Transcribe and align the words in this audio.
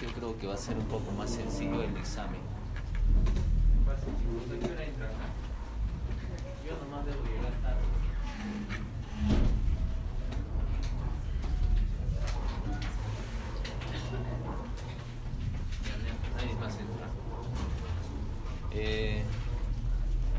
Yo 0.00 0.08
creo 0.14 0.38
que 0.38 0.46
va 0.46 0.54
a 0.54 0.56
ser 0.56 0.76
un 0.76 0.86
poco 0.86 1.10
más 1.12 1.30
sencillo 1.30 1.82
el 1.82 1.96
examen. 1.96 2.40
Yo 6.64 6.72
nomás 6.84 7.04
debo 7.06 7.22
llegar 7.24 7.52
tarde. 7.62 7.80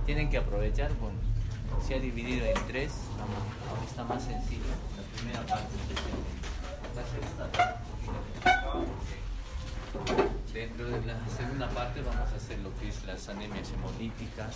Tienen 0.05 0.29
que 0.29 0.37
aprovechar, 0.37 0.93
bueno, 0.99 1.17
se 1.85 1.95
ha 1.95 1.99
dividido 1.99 2.45
en 2.45 2.67
tres, 2.67 2.93
está 3.87 4.03
más 4.03 4.23
sencillo, 4.23 4.63
la 4.95 5.03
primera 5.17 5.45
parte 5.45 5.75
especialmente. 5.75 6.44
Segunda 6.95 7.51
parte, 7.51 7.75
Dentro 10.53 10.85
de 10.89 11.05
la 11.05 11.27
segunda 11.27 11.69
parte 11.69 12.01
vamos 12.01 12.31
a 12.31 12.35
hacer 12.37 12.57
lo 12.59 12.73
que 12.79 12.87
es 12.87 13.03
las 13.03 13.27
anemias 13.27 13.69
hemolíticas. 13.73 14.55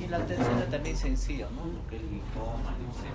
Y 0.00 0.06
la 0.06 0.24
tercera 0.24 0.66
también 0.70 0.96
sencilla, 0.96 1.48
¿no? 1.50 1.66
Lo 1.66 1.84
que 1.88 1.96
es 1.96 2.02
linfoma, 2.02 2.76
leucemia. 2.78 3.10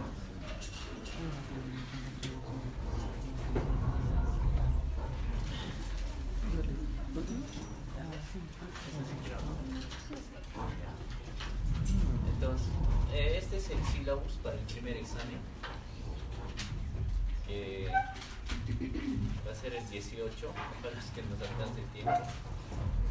Entonces, 12.34 12.68
eh, 13.14 13.36
este 13.38 13.58
es 13.58 13.70
el 13.70 13.82
sílabus 13.86 14.34
para 14.44 14.56
el 14.58 14.66
primer 14.66 14.98
examen. 14.98 15.59
Eh, 17.50 17.90
va 19.48 19.52
a 19.52 19.56
ser 19.56 19.74
el 19.74 19.90
18, 19.90 20.52
para 20.82 20.96
los 20.96 21.06
que 21.06 21.22
nos 21.24 21.42
alcance 21.42 21.82
el 21.82 21.88
tiempo. 21.88 22.12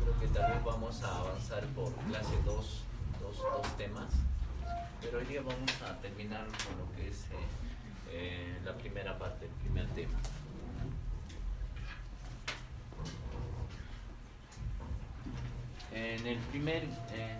Creo 0.00 0.20
que 0.20 0.26
también 0.28 0.64
vamos 0.64 1.02
a 1.02 1.18
avanzar 1.18 1.64
por 1.74 1.92
clase 1.92 2.36
2, 2.44 2.84
dos, 3.20 3.36
dos 3.36 3.76
temas, 3.76 4.12
pero 5.00 5.18
hoy 5.18 5.24
día 5.24 5.40
vamos 5.40 5.82
a 5.82 6.00
terminar 6.00 6.46
con 6.46 6.78
lo 6.78 6.96
que 6.96 7.08
es 7.08 7.24
eh, 7.24 7.34
eh, 8.10 8.58
la 8.64 8.74
primera 8.74 9.18
parte, 9.18 9.46
el 9.46 9.52
primer 9.52 9.86
tema. 9.88 10.18
En 15.92 16.26
el 16.26 16.38
primer, 16.38 16.84
eh, 17.10 17.38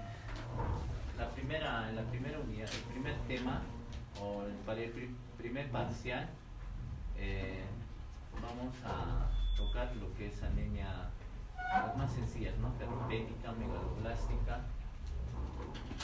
la 1.16 1.30
primera, 1.30 1.88
en 1.88 1.96
la 1.96 2.02
primera 2.02 2.40
unidad, 2.40 2.68
el 2.72 2.92
primer 2.92 3.16
tema, 3.28 3.62
o 4.20 4.42
el, 4.42 4.78
el 4.78 5.10
primer 5.36 5.70
parcial, 5.70 6.28
eh, 7.18 7.64
vamos 8.40 8.74
a 8.84 9.28
tocar 9.56 9.94
lo 9.96 10.14
que 10.14 10.28
es 10.28 10.42
anemia, 10.42 11.10
más 11.96 12.12
sencillas, 12.12 12.56
¿no? 12.58 12.72
Ferropética, 12.78 13.52
megaloblástica, 13.52 14.60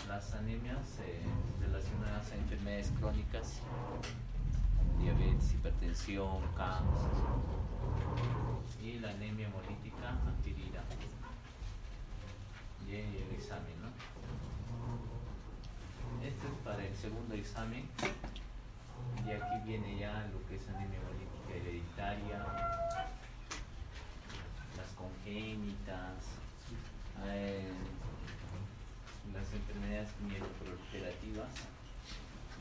las 0.09 0.35
anemias 0.35 0.99
eh, 1.01 1.23
relacionadas 1.61 2.33
a 2.33 2.35
enfermedades 2.35 2.93
crónicas, 2.99 3.61
diabetes, 5.01 5.55
hipertensión, 5.55 6.43
cáncer 6.57 7.11
y 8.83 8.99
la 8.99 9.11
anemia 9.11 9.47
hemolítica 9.47 10.11
adquirida. 10.27 10.83
Y 12.87 12.95
el 12.97 13.35
examen, 13.35 13.73
¿no? 13.81 13.89
Este 16.23 16.47
es 16.47 16.55
para 16.65 16.85
el 16.85 16.95
segundo 16.97 17.35
examen 17.35 17.89
y 19.27 19.31
aquí 19.31 19.57
viene 19.65 19.99
ya 19.99 20.27
lo 20.33 20.47
que 20.49 20.57
es 20.57 20.69
anemia 20.69 20.99
hemolítica 20.99 21.55
hereditaria, 21.55 22.39
las 24.77 24.91
congénitas, 24.97 26.19
eh, 27.27 27.71
las 29.33 29.53
enfermedades 29.53 30.11
mieloproliferativas, 30.27 31.49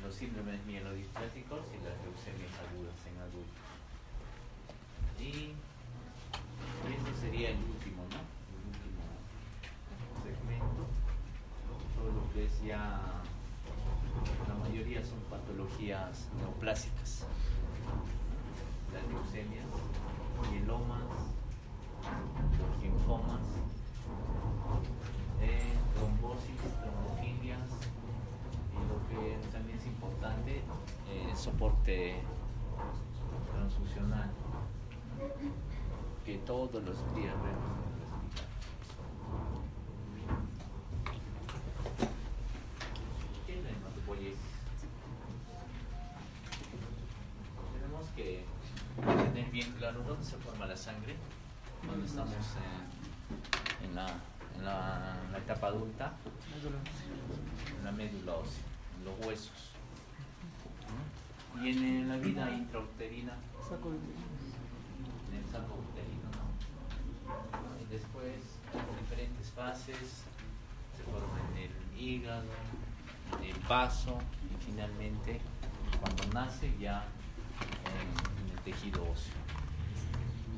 los 0.04 0.14
síndromes 0.14 0.64
mielodispláticos 0.66 1.66
y 1.74 1.78
las 1.84 1.98
leucemias 2.04 2.54
agudas 2.70 2.98
en 3.08 3.18
adultos. 3.22 3.74
Y, 5.20 5.54
eso 6.84 7.22
sería 7.22 7.50
el 7.50 7.58
último, 7.58 8.04
¿no? 8.12 8.20
El 8.52 8.64
último 8.68 9.04
segmento. 10.22 10.88
Todo 11.96 12.12
lo 12.12 12.34
que 12.34 12.46
es 12.46 12.64
ya, 12.64 13.23
mayoría 14.74 15.04
son 15.06 15.20
patologías 15.30 16.30
neoplásicas. 16.40 17.28
Las 18.92 19.04
leucemias, 19.08 19.68
mielomas, 20.52 21.04
linfomas, 22.82 23.46
eh, 25.42 25.74
trombosis, 25.94 26.58
trombofilias 26.82 27.70
y 28.74 28.80
lo 28.90 28.98
que 29.10 29.38
también 29.52 29.78
es 29.78 29.86
importante, 29.86 30.64
eh, 31.08 31.36
soporte 31.36 32.16
transfusional, 33.52 34.32
que 36.26 36.40
todos 36.40 36.84
los 36.84 36.98
días 37.16 37.36
vemos 37.44 37.84
¿dónde 50.08 50.24
se 50.24 50.38
forma 50.38 50.66
la 50.66 50.78
sangre? 50.78 51.16
Cuando 51.86 52.06
estamos 52.06 52.34
en, 53.84 53.96
la, 53.96 54.08
en, 54.58 54.66
la, 54.66 55.38
etapa 55.38 55.68
adulta, 55.68 56.14
en 57.78 57.84
la 57.84 57.92
médula 57.92 58.36
ósea, 58.36 58.64
en 58.93 58.93
los 59.04 59.26
huesos. 59.26 59.72
Y 61.62 61.70
en, 61.70 62.10
la 62.10 62.18
vida 62.18 62.50
intrauterina, 62.52 63.34
en 65.32 65.38
el 65.38 65.46
saco 65.52 65.76
uterino. 65.76 66.30
Y 67.82 67.92
después, 67.92 68.36
en 68.74 69.00
diferentes 69.02 69.52
fases, 69.52 70.24
se 70.98 71.04
forma 71.04 71.40
en 71.52 71.64
el 71.64 72.02
hígado, 72.02 72.46
en 73.40 73.50
el 73.50 73.60
vaso 73.68 74.18
y 74.52 74.66
finalmente, 74.66 75.40
cuando 76.02 76.26
nace, 76.34 76.74
ya 76.80 77.06
en 77.86 78.50
el 78.52 78.60
tejido 78.64 79.04
óseo. 79.04 79.34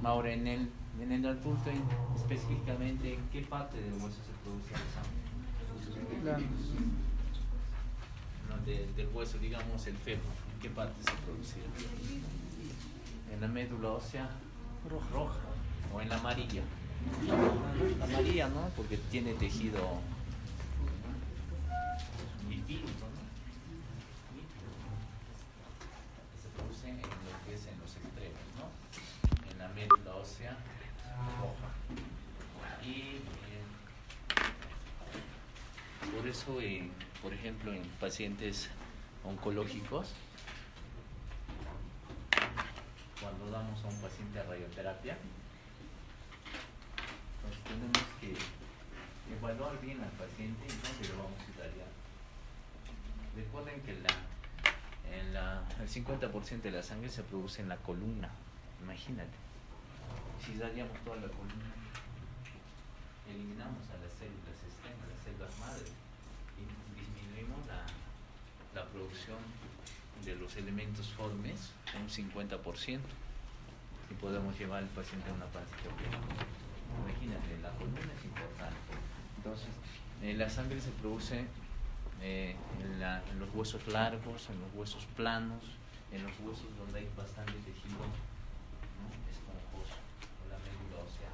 Ahora, 0.04 0.32
en 0.32 0.48
el, 0.48 0.70
en 1.02 1.12
el 1.12 1.26
adulto, 1.26 1.72
específicamente, 2.16 3.14
¿en 3.14 3.30
qué 3.30 3.42
parte 3.42 3.80
del 3.80 3.94
hueso 3.94 4.18
se 4.24 4.34
produce 4.44 4.72
la 4.72 4.78
sangre? 4.94 5.26
del 8.66 9.10
hueso, 9.14 9.38
digamos 9.38 9.86
el 9.86 9.96
fémur, 9.98 10.24
¿en 10.56 10.60
qué 10.60 10.70
parte 10.70 10.96
se 11.04 11.12
producía? 11.24 11.64
En 13.32 13.42
la 13.42 13.48
médula 13.48 13.90
ósea 13.92 14.28
roja, 14.90 15.10
roja 15.14 15.40
o 15.94 16.02
en 16.02 16.10
la 16.10 16.18
amarilla. 16.18 16.64
Amarilla, 18.02 18.48
¿no? 18.50 18.70
Porque 18.76 18.98
tiene 19.12 19.34
tejido 19.36 20.00
vivírico, 22.50 22.88
¿no? 22.90 23.22
Se 26.42 26.50
produce 26.58 26.90
en 26.90 26.98
lo 26.98 27.46
que 27.46 27.54
es 27.54 27.68
en 27.68 27.80
los 27.80 27.96
extremos, 27.96 28.42
¿no? 28.58 29.52
En 29.52 29.58
la 29.60 29.68
médula 29.70 30.16
ósea 30.16 30.58
roja. 31.40 31.70
Y 32.84 32.90
eh, 32.92 33.64
por 36.16 36.28
eso... 36.28 36.60
Eh, 36.62 36.90
por 37.26 37.34
ejemplo, 37.34 37.74
en 37.74 37.82
pacientes 38.00 38.70
oncológicos, 39.24 40.14
cuando 43.20 43.50
damos 43.50 43.84
a 43.84 43.88
un 43.88 43.98
paciente 44.00 44.44
radioterapia, 44.44 45.18
pues 47.42 47.56
tenemos 47.64 48.04
que 48.22 48.36
evaluar 49.36 49.82
bien 49.82 50.04
al 50.04 50.12
paciente 50.12 50.68
y 50.68 51.04
se 51.04 51.14
lo 51.14 51.24
vamos 51.24 51.40
a 51.42 51.62
dar 51.62 51.72
ya. 51.76 51.88
Recuerden 53.36 53.82
que 53.82 53.94
en 55.12 55.34
la, 55.34 55.64
el 55.82 55.90
50% 55.90 56.62
de 56.62 56.70
la 56.70 56.84
sangre 56.84 57.10
se 57.10 57.24
produce 57.24 57.64
en 57.64 57.70
la 57.70 57.78
columna, 57.78 58.30
imagínate. 58.84 59.34
Si 60.46 60.60
daríamos 60.60 60.96
toda 61.04 61.16
la 61.16 61.28
columna, 61.30 61.74
eliminamos 63.28 63.82
a 63.90 63.98
las 63.98 64.14
células 64.14 64.62
externas, 64.62 65.10
las 65.10 65.24
células 65.24 65.60
madres, 65.60 66.05
disminuimos 67.36 67.68
la, 67.68 68.82
la 68.82 68.88
producción 68.88 69.38
de 70.24 70.36
los 70.36 70.56
elementos 70.56 71.10
formes 71.10 71.72
un 72.00 72.10
50% 72.10 73.00
y 74.10 74.14
podemos 74.16 74.58
llevar 74.58 74.84
al 74.84 74.90
paciente 74.90 75.30
a 75.30 75.34
una 75.34 75.46
pancreatitis. 75.46 76.30
Imagínate, 77.04 77.58
la 77.62 77.72
columna 77.72 78.14
es 78.18 78.26
importante. 78.26 78.94
Entonces, 79.38 79.70
eh, 80.22 80.34
la 80.34 80.50
sangre 80.50 80.80
se 80.80 80.92
produce 80.92 81.46
eh, 82.22 82.56
en, 82.80 83.40
los 83.40 83.54
huesos 83.54 83.88
largos, 83.88 84.50
en 84.50 84.60
los 84.62 84.74
huesos 84.74 85.06
planos, 85.16 85.64
en 86.12 86.24
los 86.24 86.32
huesos 86.40 86.68
donde 86.78 87.00
hay 87.00 87.10
bastante 87.18 87.54
tejido 87.54 88.00
esponjoso, 89.30 89.98
o 90.46 90.50
la 90.50 90.58
médula 90.60 91.04
ósea. 91.04 91.30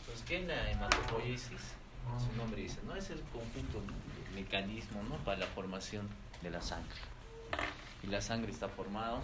Entonces, 0.00 0.24
¿qué 0.26 0.40
es 0.40 0.46
la 0.46 0.70
hematopoiesis? 0.70 1.81
Su 2.18 2.36
nombre 2.36 2.62
dice, 2.62 2.78
¿no? 2.86 2.94
Es 2.94 3.10
el 3.10 3.20
conjunto 3.32 3.80
de 3.80 4.40
mecanismo 4.40 5.02
¿no? 5.04 5.16
para 5.24 5.38
la 5.38 5.46
formación 5.46 6.08
de 6.42 6.50
la 6.50 6.60
sangre. 6.60 6.96
Y 8.02 8.06
la 8.08 8.20
sangre 8.20 8.50
está 8.50 8.68
formada 8.68 9.20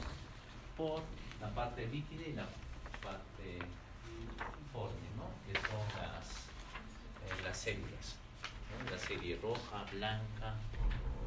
por 0.77 1.03
la 1.41 1.49
parte 1.51 1.87
líquida 1.87 2.27
y 2.27 2.33
la 2.33 2.47
parte 3.03 3.59
informe, 4.61 5.09
¿no? 5.17 5.29
que 5.47 5.59
son 5.59 6.03
las, 6.03 6.29
eh, 7.27 7.43
las 7.45 7.59
células, 7.59 8.17
la 8.91 8.99
serie 8.99 9.39
roja, 9.43 9.85
blanca 9.93 10.55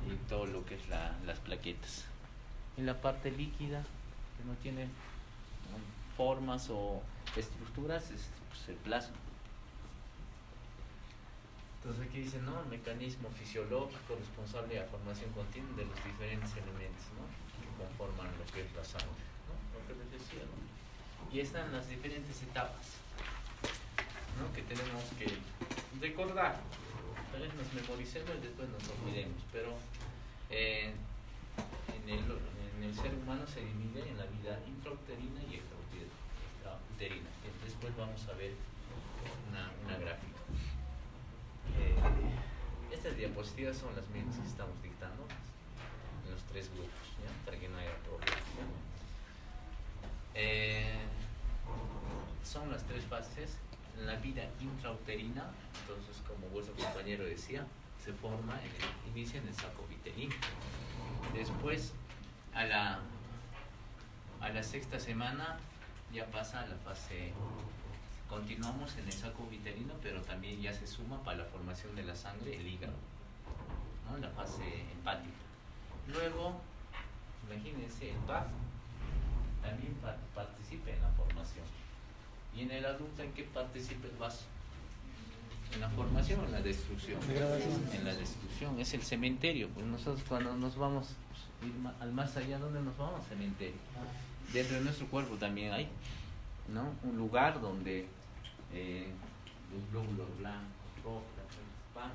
y 0.07 0.15
todo 0.30 0.45
lo 0.45 0.65
que 0.65 0.75
es 0.75 0.89
la, 0.89 1.15
las 1.25 1.39
plaquetas. 1.39 2.06
Y 2.77 2.81
la 2.81 3.01
parte 3.01 3.31
líquida, 3.31 3.83
que 4.38 4.45
no 4.45 4.54
tiene 4.62 4.88
formas 6.15 6.69
o 6.69 7.01
estructuras, 7.36 8.09
es 8.12 8.30
pues, 8.50 8.69
el 8.69 8.75
plasma. 8.75 9.15
Entonces 11.81 12.06
aquí 12.07 12.22
dice, 12.22 12.38
¿no? 12.45 12.62
El 12.62 12.69
mecanismo 12.69 13.28
fisiológico 13.31 14.13
responsable 14.13 14.75
de 14.75 14.81
la 14.81 14.86
formación 14.86 15.31
continua 15.33 15.74
de 15.75 15.86
los 15.89 15.98
diferentes 16.06 16.54
elementos, 16.54 17.10
¿no? 17.18 17.25
Que 17.57 17.66
conforman 17.74 18.30
lo 18.38 18.45
que 18.54 18.62
es 18.62 18.72
la 18.78 18.86
sangre, 18.86 19.25
¿no? 19.50 19.57
Lo 19.74 19.81
que 19.89 19.98
les 19.98 20.12
decía, 20.13 20.45
¿no? 20.45 20.62
Y 21.33 21.39
están 21.39 21.74
las 21.74 21.89
diferentes 21.89 22.38
etapas, 22.44 23.01
¿no? 24.38 24.54
Que 24.54 24.62
tenemos 24.62 25.01
que 25.18 25.25
recordar. 25.98 26.62
Tal 27.33 27.42
vez 27.42 27.54
nos 27.56 27.74
memoricemos 27.74 28.30
y 28.38 28.45
después 28.45 28.69
nos 28.69 28.86
olvidemos, 29.01 29.42
pero 29.51 29.74
eh, 30.51 30.94
en, 31.98 32.10
el, 32.13 32.30
en 32.30 32.83
el 32.83 32.94
ser 32.94 33.10
humano 33.16 33.42
se 33.48 33.62
divide 33.66 34.06
en 34.06 34.18
la 34.22 34.25
vida 34.30 34.62
intrauterina 34.68 35.42
y 35.50 35.57
extrauterina. 35.57 37.30
Después 37.66 37.98
vamos 37.98 38.22
a 38.28 38.33
ver 38.38 38.54
una, 39.50 39.72
una 39.83 39.98
gráfica. 39.98 40.40
Eh, 41.81 41.95
estas 42.92 43.18
diapositivas 43.18 43.78
son 43.78 43.95
las 43.95 44.07
mismas 44.10 44.38
que 44.38 44.48
estamos 44.48 44.81
dictando 44.83 45.25
en 46.25 46.31
los 46.31 46.44
tres 46.44 46.69
grupos, 46.74 46.92
para 47.45 47.57
que 47.57 47.68
no 47.69 47.78
haya 47.78 47.95
problemas. 48.04 48.39
Eh, 50.36 51.00
son 52.44 52.72
las 52.72 52.83
tres 52.83 53.04
fases. 53.06 53.57
La 54.06 54.16
vida 54.16 54.44
intrauterina, 54.60 55.51
entonces 55.81 56.22
como 56.28 56.48
vuestro 56.48 56.74
compañero 56.75 57.24
decía, 57.24 57.66
se 58.04 58.13
forma, 58.13 58.60
inicia 59.13 59.39
en 59.39 59.48
el 59.48 59.54
saco 59.54 59.86
vitelino. 59.88 60.33
Después, 61.33 61.94
a 62.54 62.63
la, 62.63 63.00
a 64.39 64.50
la 64.50 64.63
sexta 64.63 65.00
semana, 65.00 65.57
ya 66.12 66.25
pasa 66.28 66.62
a 66.62 66.68
la 66.68 66.78
fase 66.78 67.33
continuamos 68.31 68.95
en 68.95 69.06
el 69.06 69.12
saco 69.12 69.45
vitelino, 69.51 69.94
pero 70.01 70.22
también 70.22 70.62
ya 70.62 70.74
se 70.74 70.88
suma 70.88 71.22
para 71.22 71.39
la 71.39 71.45
formación 71.45 71.94
de 71.98 72.04
la 72.04 72.16
sangre 72.16 72.56
el 72.56 72.66
hígado, 72.66 72.94
¿no? 74.10 74.18
la 74.18 74.30
fase 74.30 74.63
hepática. 74.94 75.36
Luego, 76.07 76.62
imagínense, 77.50 78.12
el 78.12 78.18
PAF 78.19 78.45
también 79.62 79.94
pa 79.95 80.16
participa 80.33 80.92
en 80.92 81.01
la 81.01 81.10
formación. 81.10 81.66
¿Y 82.56 82.62
en 82.62 82.72
el 82.72 82.86
adulto 82.86 83.22
en 83.22 83.33
qué 83.33 83.44
participa 83.44 84.07
el 84.07 84.16
vaso? 84.16 84.45
¿En 85.74 85.81
la 85.81 85.89
formación 85.89 86.39
o 86.39 86.45
en 86.45 86.54
la 86.54 86.62
destrucción? 86.62 87.19
En 87.30 88.06
la 88.06 88.13
destrucción, 88.16 88.80
es 88.80 88.94
el 88.94 89.04
cementerio. 89.04 89.68
Pues 89.69 89.86
nosotros 89.86 90.24
cuando 90.28 90.56
nos 90.56 90.78
vamos 90.78 91.10
ir 91.63 91.74
al 92.00 92.12
más 92.13 92.36
allá, 92.38 92.60
¿dónde 92.60 92.81
nos 92.81 92.98
vamos? 92.98 93.25
Cementerio. 93.28 93.75
Dentro 94.54 94.78
de 94.78 94.83
nuestro 94.83 95.07
cuerpo 95.07 95.36
también 95.36 95.74
hay, 95.74 95.89
¿no? 96.74 96.94
Un 97.04 97.18
lugar 97.18 97.62
donde 97.62 98.07
eh, 98.73 99.12
los 99.71 99.91
glóbulos 99.91 100.38
blancos, 100.39 100.91
rojos, 101.03 101.23
van, 101.95 102.12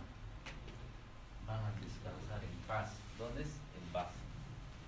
van 1.46 1.64
a 1.64 1.70
descansar 1.80 2.42
en 2.42 2.56
paz. 2.66 2.90
¿Dónde 3.18 3.42
es? 3.42 3.48
En 3.48 3.92
paz. 3.92 4.08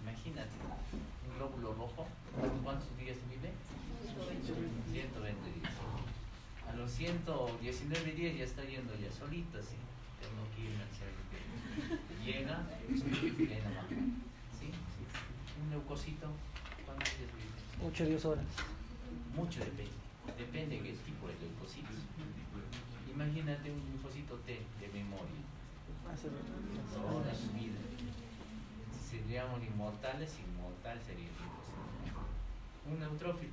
Imagínate, 0.03 0.51
un 1.29 1.37
glóbulo 1.37 1.75
rojo, 1.75 2.07
¿cuántos 2.63 2.97
días 2.97 3.19
vive? 3.29 3.53
120 4.91 5.53
días. 5.53 5.73
A 6.69 6.73
los 6.77 6.91
119 6.93 8.13
días 8.13 8.37
ya 8.37 8.45
está 8.45 8.65
yendo 8.65 8.95
ya 8.97 9.11
solito, 9.11 9.59
así. 9.59 9.77
Tengo 10.21 10.45
que 10.55 10.63
irme 10.63 10.83
al 10.83 10.93
cementerio. 10.93 11.49
Llega. 12.25 12.67
¿Sí? 14.59 14.71
Un 15.63 15.71
leucocito, 15.71 16.29
¿cuántos 16.85 17.09
días 17.19 17.31
vive? 17.35 17.89
8 17.89 18.05
10 18.07 18.25
horas. 18.25 18.45
Mucho 19.35 19.61
depende. 19.61 19.98
Depende 20.37 20.77
de 20.77 20.83
qué 20.83 20.93
tipo 20.93 21.27
de 21.27 21.35
leucocitos. 21.41 21.97
Imagínate 23.13 23.71
un 23.73 23.81
linfocito 23.81 24.37
T 24.47 24.61
de 24.81 24.89
memoria. 24.89 25.43
Toda 26.95 27.35
su 27.35 27.53
vida. 27.53 27.81
Si 28.93 29.19
seríamos 29.19 29.63
inmortales, 29.63 30.37
inmortal 30.39 31.01
sería 31.03 31.27
el 31.27 31.35
linfocito. 31.35 32.23
Un 32.91 33.01
neutrófilo. 33.01 33.53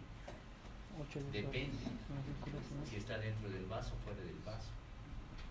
Depende 1.31 1.77
si 2.89 2.95
está 2.95 3.17
dentro 3.17 3.49
del 3.49 3.65
vaso 3.65 3.93
o 3.95 4.03
fuera 4.05 4.21
del 4.21 4.39
vaso. 4.45 4.69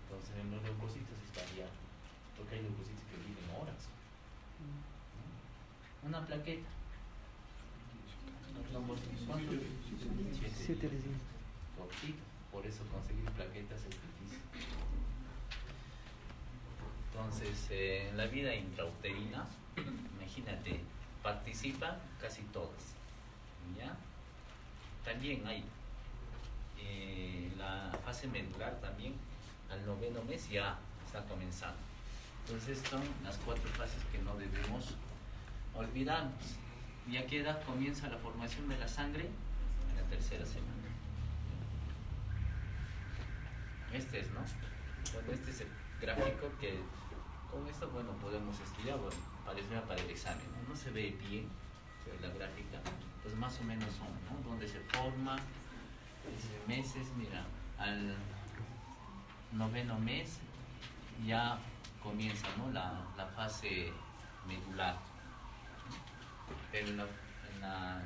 Entonces 0.04 0.36
en 0.40 0.50
los 0.50 0.62
leucocitos 0.62 1.18
estaría, 1.26 1.66
porque 2.36 2.54
hay 2.56 2.62
leucocitos 2.62 3.04
que 3.10 3.16
viven 3.28 3.50
horas. 3.60 3.88
Una 6.02 6.24
plaqueta. 6.24 6.68
Siete. 10.54 10.90
Cortito. 11.76 12.22
Por 12.52 12.66
eso 12.66 12.84
conseguir 12.92 13.24
plaquetas 13.32 13.80
es 13.80 13.90
difícil. 13.90 14.40
Entonces, 17.12 17.66
eh, 17.70 18.08
en 18.10 18.16
la 18.16 18.26
vida 18.26 18.54
intrauterina, 18.54 19.46
imagínate, 20.20 20.80
participan 21.22 21.98
casi 22.20 22.42
todas. 22.52 22.94
¿Ya? 23.76 23.96
También 25.04 25.46
hay 25.46 25.64
eh, 26.78 27.52
la 27.58 27.90
fase 28.04 28.28
medular 28.28 28.80
también, 28.80 29.14
al 29.70 29.84
noveno 29.86 30.22
mes 30.24 30.48
ya 30.48 30.78
está 31.06 31.24
comenzando. 31.24 31.78
Entonces, 32.46 32.82
son 32.88 33.02
las 33.22 33.36
cuatro 33.38 33.68
fases 33.70 34.02
que 34.12 34.18
no 34.18 34.36
debemos 34.36 34.94
olvidarnos. 35.74 36.56
¿Y 37.10 37.16
a 37.16 37.26
qué 37.26 37.40
edad 37.40 37.62
comienza 37.64 38.08
la 38.08 38.18
formación 38.18 38.68
de 38.68 38.78
la 38.78 38.88
sangre? 38.88 39.28
En 39.90 39.96
la 39.96 40.02
tercera 40.08 40.44
semana. 40.44 40.72
Este 43.92 44.20
es, 44.20 44.30
¿no? 44.32 44.40
Este 45.32 45.50
es 45.50 45.60
el 45.60 45.68
gráfico 46.00 46.50
que 46.60 46.80
con 47.50 47.66
esto, 47.68 47.88
bueno, 47.90 48.10
podemos 48.20 48.58
estudiar, 48.58 48.98
bueno, 48.98 49.16
para 49.86 50.00
el 50.00 50.10
examen, 50.10 50.44
¿no? 50.52 50.68
No 50.70 50.76
se 50.76 50.90
ve 50.90 51.16
bien 51.28 51.48
la 52.20 52.28
gráfica, 52.28 52.80
pues 53.22 53.34
más 53.36 53.58
o 53.60 53.64
menos 53.64 53.88
son, 53.94 54.08
¿no? 54.28 54.48
Donde 54.48 54.68
se 54.68 54.80
forma, 54.80 55.36
meses, 56.66 57.08
mira, 57.16 57.44
al 57.78 58.16
noveno 59.52 59.98
mes 59.98 60.38
ya 61.26 61.58
comienza, 62.02 62.46
¿no? 62.58 62.70
La, 62.72 63.06
fase 63.34 63.92
medular 64.46 64.98
en 66.72 66.96
la, 66.96 67.04
en 67.04 67.60
la, 67.60 68.02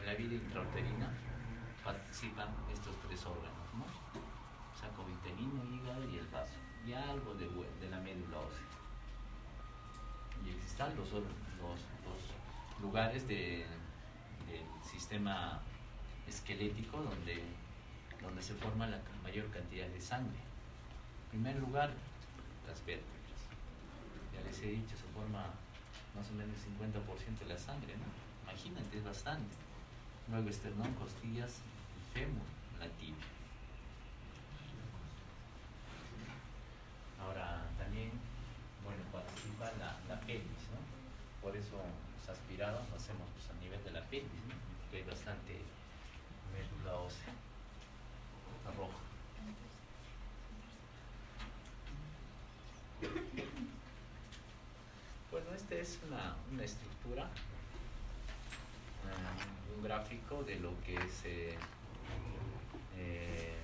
en 0.00 0.06
la 0.06 0.14
vida 0.14 0.34
intrauterina 0.34 1.10
participan 1.84 2.48
estos 2.72 2.94
tres 3.06 3.24
órganos, 3.26 3.74
¿no? 3.74 3.84
Saco 4.78 5.04
vitelino, 5.04 5.62
hígado 5.64 6.08
y 6.10 6.18
el 6.18 6.26
vaso, 6.28 6.54
y 6.86 6.92
algo 6.92 7.34
de, 7.34 7.46
de 7.80 7.90
la 7.90 8.00
médula 8.00 8.38
ósea. 8.38 8.64
Y 10.44 10.50
existen 10.50 10.96
los, 10.96 11.12
los, 11.12 11.22
los 11.22 12.80
lugares 12.80 13.28
de, 13.28 13.66
del 14.46 14.64
sistema 14.82 15.60
esquelético 16.26 16.98
donde, 16.98 17.44
donde 18.22 18.42
se 18.42 18.54
forma 18.54 18.86
la 18.86 19.00
mayor 19.22 19.50
cantidad 19.50 19.86
de 19.88 20.00
sangre. 20.00 20.38
En 21.24 21.30
primer 21.30 21.56
lugar, 21.56 21.90
las 22.66 22.84
vértebras. 22.86 23.40
Ya 24.32 24.40
les 24.42 24.62
he 24.62 24.68
dicho, 24.68 24.96
se 24.96 25.04
forma 25.14 25.46
más 26.16 26.28
o 26.30 26.34
menos 26.34 26.56
el 26.56 26.72
50% 26.78 27.38
de 27.40 27.46
la 27.46 27.58
sangre, 27.58 27.94
¿no? 27.96 28.06
Imagínate, 28.44 28.98
es 28.98 29.04
bastante. 29.04 29.56
Luego 30.28 30.48
esternón, 30.48 30.92
costillas, 30.94 31.60
fémur, 32.12 32.46
la 32.78 32.88
tibia. 32.98 33.26
Ahora 37.20 37.62
también, 37.78 38.10
bueno, 38.84 39.02
participa 39.12 39.70
la, 39.78 39.98
la 40.08 40.20
pelvis, 40.20 40.66
¿no? 40.72 40.80
Por 41.42 41.56
eso 41.56 41.76
los 41.76 42.28
aspirados 42.28 42.88
lo 42.88 42.96
hacemos 42.96 43.28
pues, 43.34 43.50
a 43.50 43.60
nivel 43.62 43.82
de 43.84 43.90
la 43.92 44.02
pelvis, 44.06 44.44
¿no? 44.48 44.54
Porque 44.82 44.98
hay 44.98 45.04
bastante 45.04 45.60
médula 46.52 46.96
ósea 46.96 47.34
roja. 48.76 48.98
Bueno, 55.30 55.50
es 55.70 55.98
una, 56.08 56.36
una 56.52 56.64
estructura, 56.64 57.24
uh, 59.04 59.76
un 59.76 59.84
gráfico 59.84 60.42
de 60.42 60.58
lo 60.58 60.72
que 60.84 60.96
es 60.96 61.24
eh, 61.24 61.56
eh, 62.96 63.54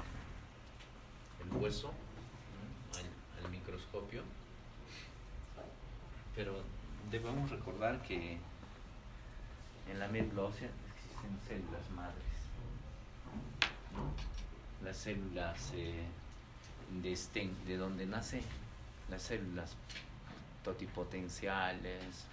el 1.45 1.53
hueso 1.57 1.93
al, 3.43 3.51
microscopio, 3.51 4.23
pero 6.35 6.63
debemos 7.11 7.51
recordar 7.51 8.03
que 8.03 8.39
en 9.89 9.99
la 9.99 10.09
médula 10.09 10.49
existen 10.49 11.41
células 11.47 11.91
madres. 11.91 12.23
Las 14.83 14.97
células 14.97 15.73
eh, 15.75 16.05
de 17.03 17.17
STEM, 17.17 17.53
de 17.67 17.77
donde 17.77 18.07
nace 18.07 18.43
las 19.11 19.23
células 19.23 19.77
totipotenciales, 20.67 22.27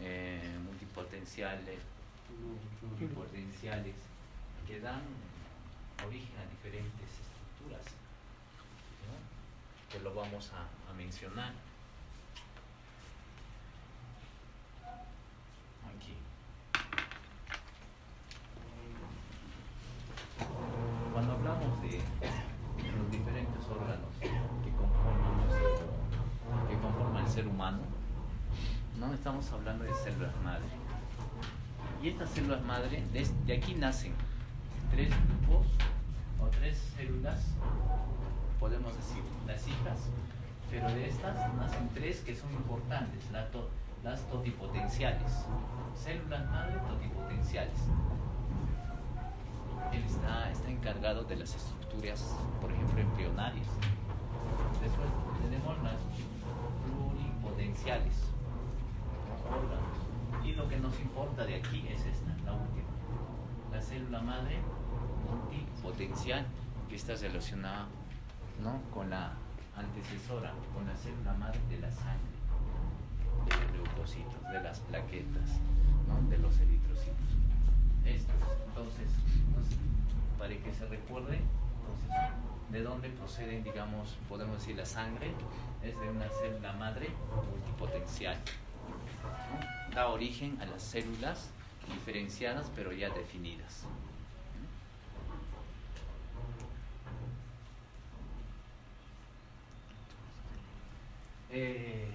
eh, 0.00 0.58
multipotenciales, 0.64 1.78
que 4.66 4.80
dan 4.80 5.02
origen 6.04 6.36
a 6.38 6.46
diferentes 6.50 7.08
estructuras, 7.08 7.84
¿no? 9.06 9.14
que 9.92 10.00
lo 10.00 10.12
vamos 10.12 10.50
a 10.52 10.92
mencionar. 10.94 11.52
Aquí. 15.86 16.16
Cuando 21.12 21.32
hablamos 21.32 21.80
de 21.82 22.00
los 22.96 23.10
diferentes 23.12 23.64
órganos 23.70 24.10
que 24.20 24.70
conforman, 24.72 25.36
nuestro, 25.46 25.86
que 26.68 26.78
conforman 26.78 27.24
el 27.24 27.27
ser 27.38 27.46
humano, 27.46 27.78
no 28.98 29.14
estamos 29.14 29.48
hablando 29.52 29.84
de 29.84 29.94
células 29.94 30.34
madre. 30.42 30.66
Y 32.02 32.08
estas 32.08 32.30
células 32.30 32.64
madre, 32.64 33.04
de, 33.12 33.54
aquí 33.54 33.76
nacen 33.76 34.12
tres 34.90 35.08
grupos 35.08 35.68
o 36.40 36.46
tres 36.48 36.78
células, 36.96 37.38
podemos 38.58 38.92
decir 38.96 39.22
las 39.46 39.68
hijas, 39.68 40.00
pero 40.68 40.88
de 40.88 41.08
estas 41.08 41.54
nacen 41.54 41.88
tres 41.94 42.22
que 42.22 42.34
son 42.34 42.52
importantes, 42.54 43.30
la 43.30 43.48
to, 43.52 43.70
las 44.02 44.20
totipotenciales, 44.30 45.32
células 45.94 46.44
madre 46.50 46.74
totipotenciales. 46.88 47.78
Él 49.92 50.02
está, 50.02 50.50
está 50.50 50.68
encargado 50.68 51.22
de 51.22 51.36
las 51.36 51.54
estructuras, 51.54 52.34
por 52.60 52.72
ejemplo, 52.72 53.00
embrionarias. 53.00 53.68
Después 54.82 55.08
tenemos 55.40 55.80
las 55.84 55.98
Y 60.44 60.52
lo 60.52 60.68
que 60.68 60.76
nos 60.78 60.98
importa 61.00 61.44
de 61.44 61.56
aquí 61.56 61.86
es 61.88 62.04
esta, 62.04 62.34
la 62.44 62.52
última. 62.52 62.88
La 63.72 63.80
célula 63.80 64.20
madre 64.20 64.58
multipotencial 65.24 66.46
que 66.88 66.96
está 66.96 67.14
relacionada 67.14 67.86
¿no? 68.62 68.80
con 68.92 69.10
la 69.10 69.32
antecesora, 69.76 70.52
con 70.74 70.86
la 70.86 70.96
célula 70.96 71.34
madre 71.34 71.60
de 71.68 71.78
la 71.78 71.90
sangre, 71.90 72.34
de 73.46 73.54
los 73.54 73.72
leucocitos, 73.72 74.42
de 74.52 74.62
las 74.62 74.80
plaquetas, 74.80 75.50
¿no? 76.08 76.28
de 76.28 76.38
los 76.38 76.58
eritrocitos. 76.58 77.30
Estos. 78.04 78.36
Entonces, 78.68 79.10
entonces, 79.46 79.78
para 80.38 80.54
que 80.56 80.72
se 80.72 80.86
recuerde, 80.86 81.40
entonces, 81.80 82.47
de 82.70 82.82
dónde 82.82 83.08
proceden, 83.10 83.64
digamos, 83.64 84.16
podemos 84.28 84.58
decir 84.58 84.76
la 84.76 84.84
sangre, 84.84 85.32
es 85.82 85.98
de 85.98 86.08
una 86.08 86.28
célula 86.28 86.72
madre 86.74 87.08
multipotencial. 87.50 88.36
Da 89.94 90.08
origen 90.08 90.60
a 90.60 90.66
las 90.66 90.82
células 90.82 91.50
diferenciadas 91.88 92.70
pero 92.74 92.92
ya 92.92 93.08
definidas. 93.10 93.84
Eh, 101.50 102.06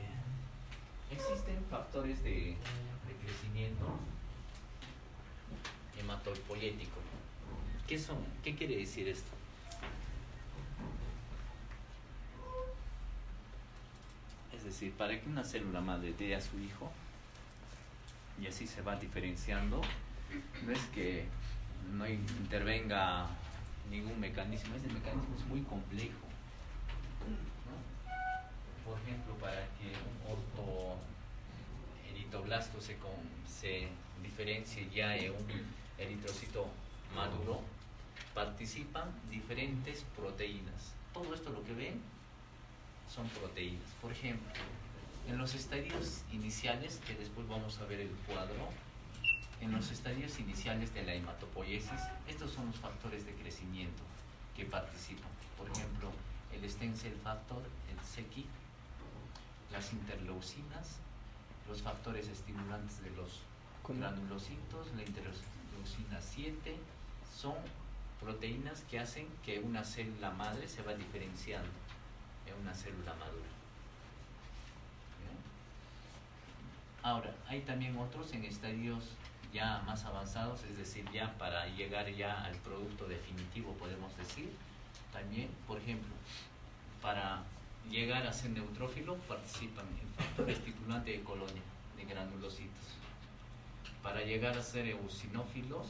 existen 1.09 1.65
factores 1.69 2.23
de, 2.23 2.29
de, 2.29 3.15
crecimiento 3.25 3.85
hematopoyético. 5.99 6.99
¿Qué 7.87 7.97
son? 7.97 8.17
¿Qué 8.43 8.55
quiere 8.55 8.77
decir 8.77 9.07
esto? 9.07 9.31
Es 14.55 14.63
para 14.91 15.19
que 15.19 15.29
una 15.29 15.43
célula 15.43 15.81
madre 15.81 16.13
dé 16.17 16.35
a 16.35 16.41
su 16.41 16.59
hijo, 16.59 16.91
y 18.41 18.47
así 18.47 18.67
se 18.67 18.81
va 18.81 18.95
diferenciando, 18.95 19.81
no 20.65 20.71
es 20.71 20.83
que 20.87 21.25
no 21.93 22.07
intervenga 22.07 23.27
ningún 23.89 24.19
mecanismo, 24.19 24.75
ese 24.75 24.87
mecanismo 24.87 25.35
es 25.37 25.45
muy 25.45 25.61
complejo. 25.61 26.27
¿no? 27.67 27.75
Por 28.89 28.99
ejemplo, 29.01 29.35
para 29.35 29.67
que 29.77 29.93
un 30.09 30.17
ortoeritoblasto 32.07 32.81
se, 32.81 32.97
se 33.47 33.87
diferencie 34.21 34.89
ya 34.93 35.15
en 35.15 35.31
un 35.31 35.45
eritrocito 35.97 36.67
maduro, 37.15 37.61
participan 38.33 39.11
diferentes 39.29 40.03
proteínas. 40.15 40.93
Todo 41.13 41.33
esto 41.33 41.51
lo 41.51 41.63
que 41.63 41.73
ven 41.73 42.01
son 43.13 43.27
proteínas. 43.29 43.89
Por 44.01 44.11
ejemplo, 44.11 44.51
en 45.27 45.37
los 45.37 45.53
estadios 45.53 46.21
iniciales, 46.31 46.99
que 47.05 47.13
después 47.15 47.47
vamos 47.47 47.77
a 47.79 47.85
ver 47.85 48.01
el 48.01 48.09
cuadro, 48.27 48.69
en 49.61 49.71
los 49.71 49.91
estadios 49.91 50.39
iniciales 50.39 50.93
de 50.93 51.03
la 51.03 51.13
hematopoiesis, 51.13 52.01
estos 52.27 52.51
son 52.51 52.67
los 52.67 52.75
factores 52.77 53.25
de 53.25 53.33
crecimiento 53.33 54.03
que 54.55 54.65
participan. 54.65 55.29
Por 55.57 55.69
ejemplo, 55.69 56.11
el 56.51 56.69
stem 56.69 56.93
cell 56.95 57.15
factor, 57.23 57.61
el 57.89 58.05
SECI, 58.05 58.45
las 59.71 59.93
interleucinas, 59.93 60.97
los 61.67 61.81
factores 61.81 62.27
estimulantes 62.27 63.01
de 63.03 63.11
los 63.11 63.41
granulocitos, 63.87 64.87
la 64.95 65.03
interleucina 65.03 66.19
7, 66.19 66.75
son 67.33 67.55
proteínas 68.19 68.81
que 68.89 68.99
hacen 68.99 69.27
que 69.43 69.59
una 69.59 69.83
célula 69.83 70.31
madre 70.31 70.67
se 70.67 70.81
va 70.81 70.93
diferenciando 70.93 71.82
en 72.53 72.61
una 72.61 72.73
célula 72.73 73.13
madura. 73.13 73.47
Ahora, 77.01 77.33
hay 77.47 77.59
también 77.61 77.97
otros 77.97 78.31
en 78.33 78.45
estadios 78.45 79.03
ya 79.53 79.83
más 79.85 80.05
avanzados, 80.05 80.63
es 80.63 80.77
decir, 80.77 81.05
ya 81.11 81.37
para 81.37 81.67
llegar 81.67 82.09
ya 82.09 82.45
al 82.45 82.55
producto 82.57 83.07
definitivo, 83.07 83.73
podemos 83.73 84.15
decir, 84.17 84.49
también, 85.11 85.49
por 85.67 85.77
ejemplo, 85.77 86.13
para 87.01 87.43
llegar 87.89 88.25
a 88.25 88.31
ser 88.31 88.51
neutrófilo 88.51 89.17
participan 89.27 89.85
el 90.01 90.07
factor 90.15 90.49
estimulante 90.49 91.11
de 91.11 91.23
colonia, 91.23 91.61
de 91.97 92.05
granulocitos. 92.05 92.87
Para 94.01 94.21
llegar 94.21 94.57
a 94.57 94.63
ser 94.63 94.87
eosinófilos 94.87 95.87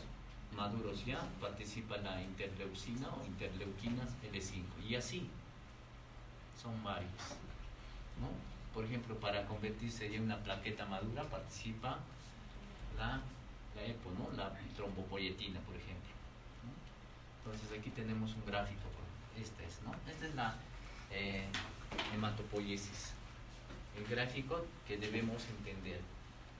maduros 0.55 1.05
ya, 1.05 1.19
participa 1.39 1.97
la 1.97 2.21
interleucina 2.21 3.09
o 3.09 3.25
interleuquinas 3.25 4.09
L5. 4.31 4.63
Y 4.87 4.95
así, 4.95 5.29
son 6.63 6.81
varios. 6.83 7.11
¿no? 8.19 8.29
Por 8.73 8.85
ejemplo, 8.85 9.15
para 9.19 9.45
convertirse 9.45 10.15
en 10.15 10.23
una 10.23 10.37
plaqueta 10.37 10.85
madura 10.85 11.23
participa 11.23 11.99
la, 12.97 13.21
la 13.75 13.85
EPO, 13.85 14.11
¿no? 14.17 14.35
La 14.35 14.51
trombopoyetina, 14.75 15.59
por 15.59 15.75
ejemplo. 15.75 16.09
Entonces 17.45 17.77
aquí 17.77 17.89
tenemos 17.89 18.33
un 18.33 18.45
gráfico, 18.45 18.81
este 19.39 19.65
es, 19.65 19.81
¿no? 19.83 19.93
Esta 20.09 20.27
es 20.27 20.35
la 20.35 20.55
eh, 21.11 21.45
hematopoiesis, 22.15 23.11
el 23.97 24.07
gráfico 24.07 24.65
que 24.87 24.97
debemos 24.97 25.43
entender. 25.49 25.99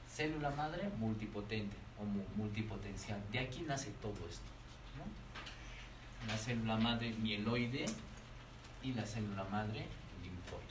Célula 0.08 0.52
madre 0.52 0.90
multipotente 1.00 1.76
o 2.00 2.04
multipotencial, 2.38 3.20
de 3.32 3.40
aquí 3.40 3.62
nace 3.62 3.92
todo 4.02 4.28
esto. 4.30 4.54
La 6.28 6.38
célula 6.38 6.78
madre 6.78 7.14
mieloide 7.14 7.86
y 8.84 8.94
la 8.94 9.06
célula 9.06 9.44
madre 9.46 9.86
linfoide. 10.22 10.64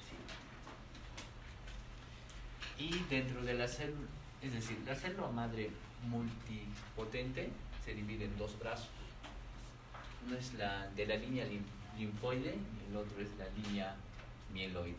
Y 2.78 2.90
dentro 3.08 3.42
de 3.42 3.54
la 3.54 3.66
célula, 3.66 4.08
es 4.42 4.52
decir, 4.52 4.78
la 4.86 4.94
célula 4.94 5.28
madre 5.28 5.70
multipotente 6.08 7.50
se 7.84 7.94
divide 7.94 8.26
en 8.26 8.36
dos 8.38 8.58
brazos. 8.58 8.88
Uno 10.26 10.36
es 10.36 10.54
la 10.54 10.88
de 10.88 11.06
la 11.06 11.16
línea 11.16 11.46
linfoide 11.98 12.54
y 12.54 12.90
el 12.90 12.96
otro 12.96 13.20
es 13.20 13.30
la 13.38 13.48
línea 13.62 13.94
mieloide. 14.52 14.94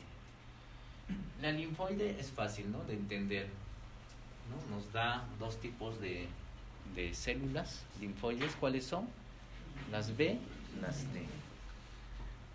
La 1.41 1.51
linfoide 1.51 2.19
es 2.19 2.31
fácil 2.31 2.71
¿no? 2.71 2.83
de 2.85 2.93
entender. 2.93 3.47
¿no? 4.49 4.75
Nos 4.75 4.91
da 4.91 5.25
dos 5.39 5.59
tipos 5.59 5.99
de, 6.01 6.27
de 6.95 7.13
células 7.13 7.83
linfoides. 7.99 8.55
¿Cuáles 8.55 8.85
son? 8.85 9.07
Las 9.91 10.15
B, 10.15 10.39
las 10.81 11.03
T. 11.05 11.42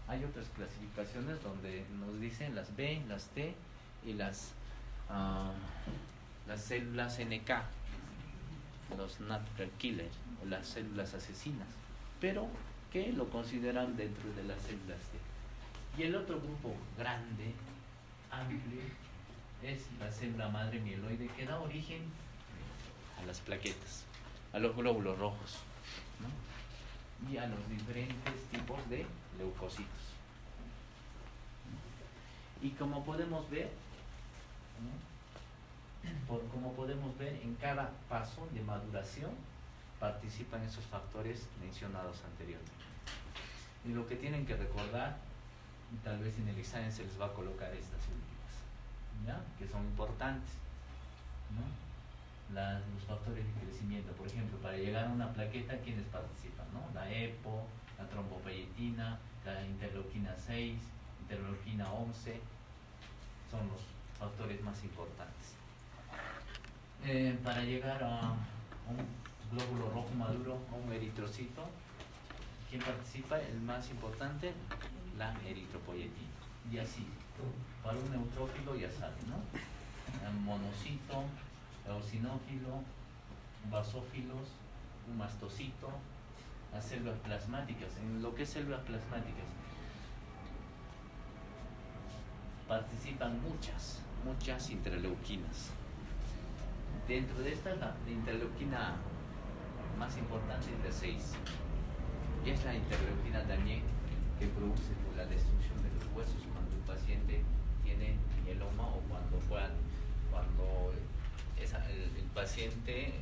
Hay 0.08 0.24
otras 0.24 0.46
clasificaciones 0.56 1.42
donde 1.42 1.84
nos 2.00 2.18
dicen 2.18 2.54
las 2.54 2.74
B, 2.74 3.02
las 3.08 3.26
T 3.28 3.54
y 4.06 4.14
las, 4.14 4.52
uh, 5.10 5.52
las 6.48 6.62
células 6.62 7.18
NK, 7.18 7.50
los 8.96 9.20
natural 9.20 9.70
killers 9.76 10.14
o 10.42 10.46
las 10.46 10.66
células 10.66 11.12
asesinas, 11.12 11.68
pero 12.20 12.48
que 12.90 13.12
lo 13.12 13.28
consideran 13.28 13.96
dentro 13.98 14.32
de 14.32 14.44
las 14.44 14.60
células 14.62 14.98
T. 14.98 16.02
Y 16.02 16.06
el 16.06 16.14
otro 16.14 16.40
grupo 16.40 16.74
grande, 16.96 17.52
amplio, 18.30 18.80
es 19.62 19.86
la 20.00 20.10
célula 20.10 20.48
madre 20.48 20.80
mieloide 20.80 21.26
que 21.36 21.44
da 21.44 21.58
origen 21.60 22.00
a 23.20 23.26
las 23.26 23.40
plaquetas, 23.40 24.04
a 24.52 24.58
los 24.58 24.74
glóbulos 24.74 25.18
rojos 25.18 25.58
y 27.30 27.36
a 27.36 27.46
los 27.46 27.68
diferentes 27.68 28.42
tipos 28.50 28.78
de 28.88 29.04
leucocitos. 29.38 30.08
Y 32.60 32.70
como 32.70 33.04
podemos 33.04 33.48
ver, 33.50 33.70
como 36.52 36.72
podemos 36.72 37.16
ver, 37.18 37.40
en 37.42 37.54
cada 37.56 37.90
paso 38.08 38.46
de 38.52 38.62
maduración 38.62 39.30
participan 40.00 40.62
esos 40.62 40.84
factores 40.84 41.46
mencionados 41.60 42.22
anteriormente. 42.24 42.72
Y 43.84 43.92
lo 43.92 44.06
que 44.06 44.16
tienen 44.16 44.44
que 44.46 44.56
recordar, 44.56 45.16
tal 46.04 46.18
vez 46.18 46.38
en 46.38 46.48
el 46.48 46.58
examen 46.58 46.92
se 46.92 47.04
les 47.04 47.20
va 47.20 47.26
a 47.26 47.32
colocar 47.32 47.72
estas 47.72 48.02
últimas, 48.08 48.52
¿ya? 49.26 49.40
que 49.58 49.70
son 49.70 49.84
importantes. 49.86 50.50
los 52.50 53.04
factores 53.04 53.44
de 53.44 53.66
crecimiento, 53.66 54.12
por 54.12 54.26
ejemplo, 54.26 54.58
para 54.58 54.76
llegar 54.76 55.06
a 55.06 55.10
una 55.10 55.32
plaqueta, 55.32 55.78
¿quiénes 55.78 56.06
participan? 56.06 56.66
¿no? 56.72 56.82
La 56.94 57.10
EPO, 57.10 57.66
la 57.98 58.08
trombopayetina, 58.08 59.18
la 59.48 59.64
interleuquina 59.64 60.34
6, 60.46 60.78
interleuquina 61.22 61.90
11, 61.90 62.40
son 63.50 63.68
los 63.68 63.80
factores 64.18 64.62
más 64.62 64.82
importantes. 64.84 65.54
Eh, 67.06 67.38
para 67.42 67.62
llegar 67.62 68.02
a 68.02 68.34
un 68.90 68.98
glóbulo 69.50 69.90
rojo 69.90 70.10
maduro 70.16 70.58
o 70.72 70.76
un 70.76 70.92
eritrocito, 70.92 71.62
¿quién 72.68 72.82
participa? 72.82 73.40
El 73.40 73.60
más 73.60 73.88
importante, 73.90 74.52
la 75.16 75.34
eritropoyetina. 75.46 76.28
Y 76.70 76.78
así, 76.78 77.06
para 77.82 77.96
un 77.98 78.10
neutrófilo 78.10 78.76
ya 78.76 78.90
saben, 78.90 79.24
¿no? 79.30 79.40
El 80.28 80.34
monocito, 80.40 81.24
eosinófilo, 81.86 82.82
basófilos, 83.70 84.48
un 85.08 85.16
mastocito, 85.16 85.88
las 86.72 86.84
células 86.84 87.18
plasmáticas. 87.20 87.96
En 87.98 88.22
lo 88.22 88.34
que 88.34 88.42
es 88.42 88.50
células 88.50 88.80
plasmáticas, 88.82 89.46
participan 92.66 93.40
muchas, 93.42 94.00
muchas 94.24 94.70
interleuquinas. 94.70 95.70
Dentro 97.06 97.38
de 97.38 97.52
esta, 97.52 97.74
la 97.76 97.94
interleuquina 98.06 98.96
más 99.98 100.16
importante 100.16 100.66
es 100.66 100.84
la 100.84 100.92
6. 100.92 101.32
Y 102.44 102.50
es 102.50 102.64
la 102.64 102.74
interleuquina 102.74 103.42
también 103.44 103.82
que 104.38 104.46
produce 104.46 104.92
la 105.16 105.24
destrucción 105.24 105.82
de 105.82 105.90
los 105.98 106.16
huesos 106.16 106.42
cuando 106.52 106.76
el 106.76 106.82
paciente 106.82 107.42
tiene 107.82 108.14
mieloma 108.44 108.86
o 108.86 109.00
cuando, 109.08 109.40
cuando 110.30 110.92
el, 111.58 112.24
paciente, 112.34 113.17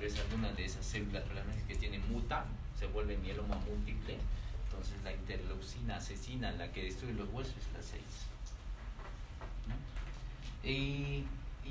tal 0.00 0.08
vez 0.08 0.18
alguna 0.18 0.50
de 0.52 0.64
esas 0.64 0.86
células 0.86 1.24
que 1.68 1.74
tiene 1.74 1.98
muta, 1.98 2.46
se 2.78 2.86
vuelve 2.86 3.18
mieloma 3.18 3.56
múltiple 3.56 4.16
entonces 4.64 4.94
la 5.04 5.12
interleucina 5.12 5.96
asesina, 5.96 6.52
la 6.52 6.72
que 6.72 6.84
destruye 6.84 7.12
los 7.12 7.28
huesos, 7.28 7.54
es 7.58 7.70
la 7.74 7.82
6. 7.82 8.02
Y, 10.64 11.26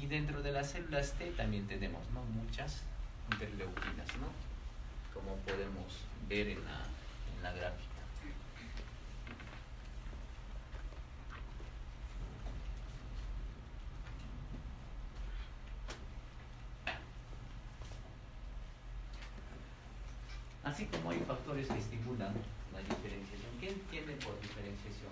dentro 0.07 0.43
de 0.43 0.51
las 0.51 0.69
células 0.69 1.13
T 1.13 1.31
también 1.31 1.67
tenemos 1.67 2.01
¿no? 2.11 2.21
muchas 2.23 2.83
interleuquinas, 3.31 4.07
¿no? 4.19 4.27
como 5.13 5.35
podemos 5.37 5.85
ver 6.27 6.49
en 6.49 6.63
la, 6.65 6.85
en 7.35 7.43
la 7.43 7.51
gráfica. 7.51 7.89
Así 20.69 20.85
como 20.85 21.09
hay 21.09 21.19
factores 21.21 21.67
que 21.67 21.79
estimulan 21.79 22.31
la 22.71 22.79
diferenciación. 22.79 23.51
¿Qué 23.59 23.69
entienden 23.69 24.19
por 24.19 24.39
diferenciación? 24.39 25.11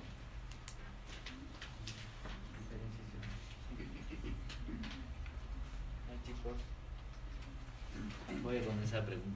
Diferenciación. 2.62 3.26
chicos? 6.24 6.62
Voy 8.44 8.58
a 8.58 8.62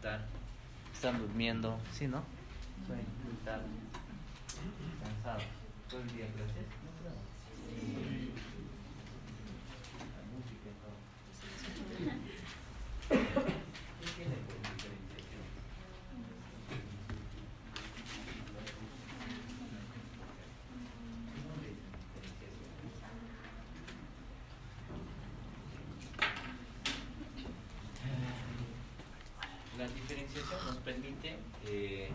preguntar. 0.02 0.26
¿Están 0.94 1.20
durmiendo? 1.20 1.80
¿Sí, 1.94 2.08
no? 2.08 2.24
Muy 2.88 3.36
tarde. 3.46 3.66
Cansado. 5.04 5.42
Todo 5.90 6.02
el 6.02 6.08
día, 6.16 6.26
gracias. 6.36 6.66
No 6.84 6.92
creo. 7.00 7.14
La 10.18 10.24
música 10.32 10.68
y 10.70 10.76
todo. 10.82 10.98
¿Qué 14.00 14.08
tiene 14.18 14.36
por 14.36 14.56
diferenciación? 14.58 15.42
La 29.78 29.88
diferenciación 29.88 30.66
nos 30.68 30.76
permite 30.78 31.40
eh, 31.66 32.12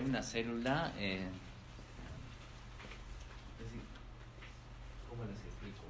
una 0.00 0.22
célula, 0.22 0.92
eh, 0.98 1.26
¿cómo 5.08 5.24
les 5.24 5.40
explico? 5.40 5.82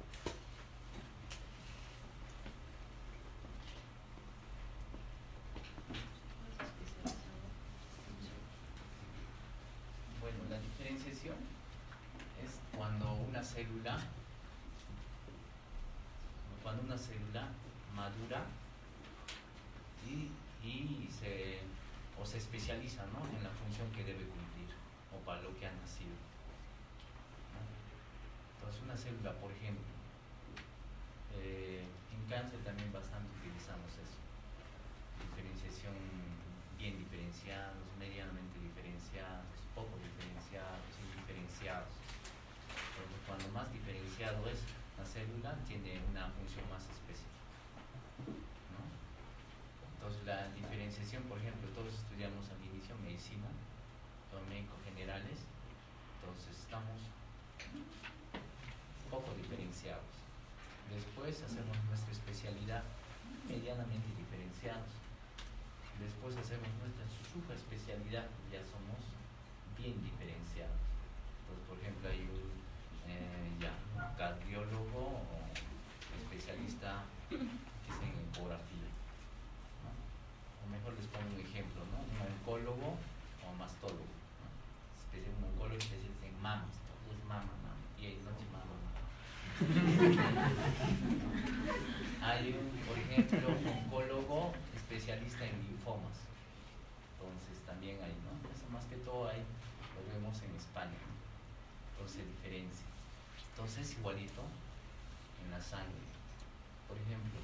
Bueno, 10.21 10.37
la 10.49 10.59
diferenciación 10.59 11.35
es 12.43 12.59
cuando 12.75 13.13
una 13.13 13.43
célula, 13.43 13.99
cuando 16.63 16.83
una 16.83 16.97
célula 16.97 17.47
madura 17.95 18.43
y, 20.07 20.67
y 20.67 21.09
se, 21.11 21.59
o 22.21 22.25
se 22.25 22.37
especializa 22.37 23.03
¿no? 23.07 23.18
Función 23.79 23.95
que 23.95 24.03
debe 24.03 24.27
cumplir 24.27 24.67
o 25.15 25.23
para 25.23 25.41
lo 25.41 25.55
que 25.55 25.65
ha 25.65 25.71
nacido. 25.71 26.11
Entonces 28.55 28.83
una 28.83 28.97
célula, 28.97 29.31
por 29.39 29.51
ejemplo, 29.55 29.87
eh, 31.39 31.87
en 32.11 32.21
cáncer 32.27 32.59
también 32.59 32.91
bastante 32.91 33.31
utilizamos 33.39 33.87
eso. 33.95 34.19
Diferenciación 35.23 35.95
bien 36.75 36.99
diferenciados, 36.99 37.79
medianamente 37.95 38.59
diferenciados, 38.59 39.47
poco 39.71 39.95
diferenciados, 40.03 40.83
indiferenciados. 40.99 41.95
Porque 42.99 43.15
cuando 43.23 43.47
más 43.55 43.71
diferenciado 43.71 44.43
es, 44.51 44.59
la 44.99 45.07
célula 45.07 45.55
tiene 45.63 46.03
una 46.11 46.27
función 46.35 46.67
más 46.67 46.83
específica. 46.83 47.39
Entonces 49.95 50.19
la 50.27 50.51
diferenciación, 50.51 51.23
por 51.31 51.39
ejemplo, 51.39 51.71
todos 51.71 51.95
estudiamos 51.95 52.43
al 52.51 52.59
inicio 52.59 52.95
medicina, 52.99 53.47
médicos 54.49 54.77
generales, 54.85 55.41
entonces 56.21 56.53
estamos 56.57 56.97
poco 59.09 59.33
diferenciados. 59.33 60.05
Después 60.93 61.41
hacemos 61.41 61.77
nuestra 61.89 62.11
especialidad 62.11 62.83
medianamente 63.47 64.09
diferenciados. 64.17 64.89
Después 65.97 66.37
hacemos 66.37 66.69
nuestra 66.79 67.05
super 67.33 67.57
especialidad 67.57 68.29
y 68.47 68.53
ya 68.53 68.61
somos 68.63 69.01
bien 69.77 69.97
diferenciados. 70.01 70.79
Entonces, 71.41 71.65
por 71.67 71.77
ejemplo, 71.81 72.09
hay 72.09 72.21
un, 72.21 72.49
eh, 73.09 73.51
ya, 73.59 73.73
cardiólogo 74.17 75.25
o 75.25 75.37
especialista 76.21 77.03
que 77.29 77.35
es 77.35 77.99
en 78.01 78.13
ecografía. 78.29 78.89
O 80.63 80.69
mejor 80.69 80.93
les 80.93 81.07
pongo 81.07 81.33
un 81.33 81.41
ejemplo, 81.41 81.81
¿no? 81.89 81.99
Un 82.05 82.17
oncólogo 82.33 82.95
o 82.95 83.53
mastólogo. 83.57 84.18
¿No? 85.13 85.37
Un 85.37 85.43
oncólogo 85.53 85.77
especialista 85.77 86.25
en 86.25 86.41
mamas, 86.41 86.75
todo 86.85 87.15
es 87.15 87.23
mama, 87.25 87.53
mama. 87.63 87.75
Y 87.99 88.05
hay 88.05 88.15
noche 88.17 88.45
mama, 88.51 88.75
mama. 88.85 89.01
Hay, 92.21 92.53
un, 92.53 92.69
por 92.87 92.97
ejemplo, 92.97 93.47
oncólogo 93.49 94.53
especialista 94.75 95.45
en 95.45 95.57
linfomas. 95.63 96.27
Entonces 97.17 97.59
también 97.65 97.97
hay, 98.01 98.15
¿no? 98.23 98.31
Eso 98.51 98.69
más 98.71 98.85
que 98.85 98.95
todo 98.97 99.27
hay, 99.27 99.39
lo 99.39 100.01
vemos 100.13 100.41
en 100.41 100.55
España. 100.55 100.97
Entonces 101.93 102.27
diferencia. 102.27 102.85
Entonces 103.51 103.97
igualito 103.97 104.43
en 105.43 105.51
la 105.51 105.61
sangre. 105.61 106.07
Por 106.87 106.97
ejemplo, 106.97 107.39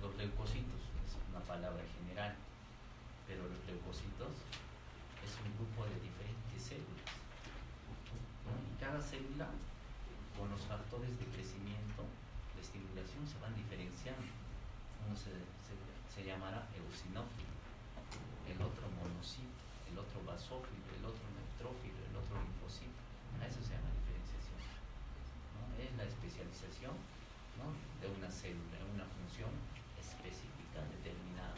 los 0.00 0.16
leucocitos, 0.16 0.80
es 1.04 1.16
una 1.28 1.40
palabra 1.40 1.82
general, 1.98 2.34
pero 3.26 3.42
los 3.44 3.60
leucocitos 3.66 4.32
grupo 5.54 5.86
de 5.86 5.96
diferentes 6.00 6.58
células. 6.60 7.10
Y 8.50 8.74
cada 8.78 9.00
célula 9.00 9.48
con 10.36 10.50
los 10.50 10.62
factores 10.66 11.12
de 11.18 11.26
crecimiento, 11.32 12.06
de 12.56 12.60
estimulación, 12.62 13.22
se 13.26 13.38
van 13.38 13.54
diferenciando. 13.54 14.26
Uno 15.06 15.16
se, 15.16 15.32
se, 15.64 15.74
se 16.08 16.20
llamará 16.26 16.66
eosinófilo, 16.76 17.54
el 18.48 18.58
otro 18.60 18.86
monocito, 19.00 19.60
el 19.88 19.96
otro 19.98 20.20
basófilo, 20.26 20.84
el 20.98 21.04
otro 21.04 21.24
neutrófilo, 21.32 22.00
el 22.04 22.16
otro 22.16 22.36
linfocito. 22.40 23.00
A 23.40 23.46
eso 23.48 23.60
se 23.64 23.72
llama 23.72 23.88
diferenciación. 23.96 24.60
Es 25.80 25.90
la 25.96 26.04
especialización 26.04 26.94
de 28.00 28.08
una 28.08 28.30
célula 28.30 28.76
en 28.80 28.88
una 28.96 29.04
función 29.04 29.52
específica 30.00 30.80
determinada. 30.96 31.54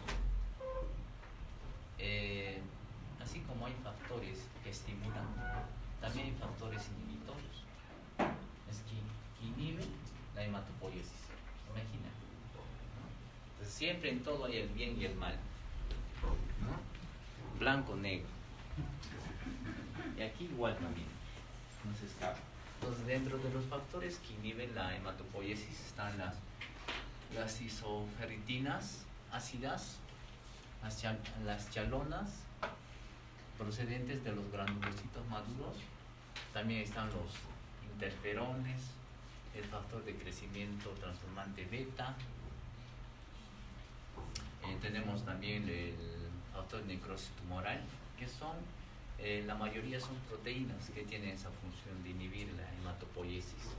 Eh, 1.99 2.61
así 3.23 3.41
como 3.47 3.67
hay 3.67 3.75
factores 3.85 4.47
que 4.63 4.71
estimulan, 4.71 5.27
también 6.01 6.27
hay 6.27 6.35
factores 6.35 6.83
inhibitorios. 6.91 7.63
Es 8.71 8.83
que 8.91 8.99
inhiben 9.47 9.91
la 10.35 10.45
hematopoiesis. 10.45 11.23
Imagina. 11.71 12.11
Entonces, 13.55 13.72
siempre 13.83 14.11
en 14.11 14.23
todo 14.23 14.45
hay 14.45 14.59
el 14.59 14.69
bien 14.69 14.97
y 14.97 15.07
el 15.07 15.17
mal. 15.17 15.35
Blanco, 17.59 17.97
negro. 17.97 18.29
Y 20.17 20.23
aquí 20.23 20.45
igual 20.45 20.77
también. 20.77 21.09
No 21.85 21.93
se 21.97 22.07
escapa. 22.07 22.39
Entonces, 22.79 23.05
dentro 23.09 23.39
de 23.39 23.51
los 23.51 23.65
factores 23.65 24.19
que 24.19 24.35
inhiben 24.35 24.73
la 24.77 24.95
hematopoiesis 24.95 25.81
están 25.81 26.17
las, 26.17 26.37
las 27.35 27.61
isoferritinas 27.61 29.03
ácidas, 29.33 29.97
las, 30.81 31.05
las 31.45 31.69
chalonas 31.73 32.45
procedentes 33.59 34.23
de 34.23 34.31
los 34.31 34.49
granulocitos 34.53 35.27
maduros. 35.29 35.75
También 36.53 36.83
están 36.83 37.09
los 37.09 37.35
interferones, 37.93 38.81
el 39.57 39.65
factor 39.65 40.05
de 40.05 40.15
crecimiento 40.15 40.91
transformante 41.01 41.65
beta. 41.65 42.15
Eh, 44.65 44.79
tenemos 44.81 45.25
también 45.25 45.69
el 45.69 45.95
factor 46.53 46.85
necrosis 46.85 47.31
tumoral, 47.41 47.81
que 48.19 48.29
son, 48.29 48.57
eh, 49.19 49.43
la 49.47 49.55
mayoría 49.55 50.01
son 50.01 50.17
proteínas 50.29 50.91
que 50.91 51.03
tienen 51.03 51.31
esa 51.31 51.51
función 51.51 52.03
de 52.03 52.11
inhibir 52.11 52.53
la 52.55 52.69
hematopoiesis. 52.79 53.75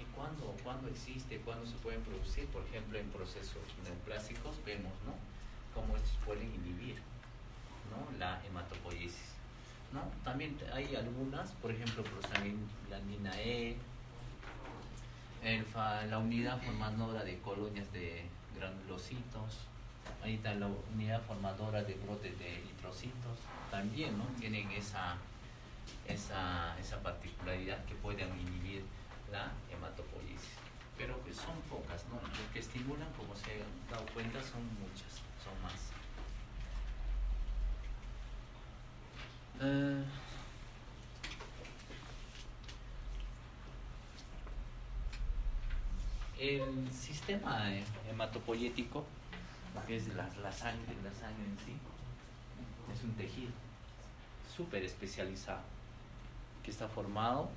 ¿Y 0.00 0.04
cuándo, 0.16 0.56
cuándo 0.64 0.88
existe, 0.88 1.38
cuándo 1.38 1.66
se 1.66 1.76
pueden 1.76 2.02
producir? 2.02 2.46
Por 2.46 2.62
ejemplo, 2.64 2.98
en 2.98 3.08
procesos 3.10 3.62
neoplásicos 3.84 4.56
vemos, 4.64 4.92
¿no? 5.06 5.14
Cómo 5.74 5.96
estos 5.96 6.16
pueden 6.26 6.52
inhibir, 6.54 6.96
¿no? 7.90 8.18
La 8.18 8.44
hematopoiesis. 8.44 9.32
¿no? 9.92 10.00
También 10.24 10.56
hay 10.72 10.96
algunas, 10.96 11.52
por 11.52 11.70
ejemplo, 11.70 12.02
prostaglandina 12.02 13.40
E, 13.40 13.76
el 15.42 15.66
la 16.08 16.18
unidad 16.18 16.60
formadora 16.62 17.24
de 17.24 17.38
colonias 17.40 17.92
de 17.92 18.24
granulocitos, 18.62 19.66
ahí 20.22 20.34
está 20.34 20.54
la 20.54 20.68
unidad 20.94 21.20
formadora 21.22 21.82
de 21.82 21.94
brotes 21.94 22.38
de 22.38 22.58
eritrocitos, 22.58 23.38
también 23.70 24.16
¿no? 24.16 24.24
tienen 24.38 24.70
esa, 24.70 25.16
esa, 26.06 26.78
esa 26.78 27.02
particularidad 27.02 27.84
que 27.84 27.94
pueden 27.96 28.28
inhibir 28.38 28.84
la 29.30 29.50
hematopoiesis. 29.70 30.62
Pero 30.96 31.22
que 31.24 31.34
son 31.34 31.56
pocas, 31.68 32.04
¿no? 32.08 32.20
Los 32.28 32.52
que 32.52 32.60
estimulan, 32.60 33.08
como 33.16 33.34
se 33.34 33.50
han 33.50 33.90
dado 33.90 34.04
cuenta, 34.12 34.40
son 34.42 34.62
muchas, 34.78 35.22
son 35.42 35.56
más. 35.62 35.90
Uh, 39.58 40.04
el 46.38 46.92
sistema 46.92 47.70
hematopoyético, 48.10 49.04
que 49.86 49.96
es 49.96 50.08
la, 50.14 50.28
la, 50.42 50.52
sangre, 50.52 50.94
la 51.02 51.12
sangre 51.12 51.44
en 51.44 51.58
sí, 51.64 51.76
es 52.92 53.04
un 53.04 53.12
tejido 53.12 53.52
súper 54.56 54.84
especializado 54.84 55.62
que 56.62 56.70
está 56.70 56.88
formado 56.88 57.48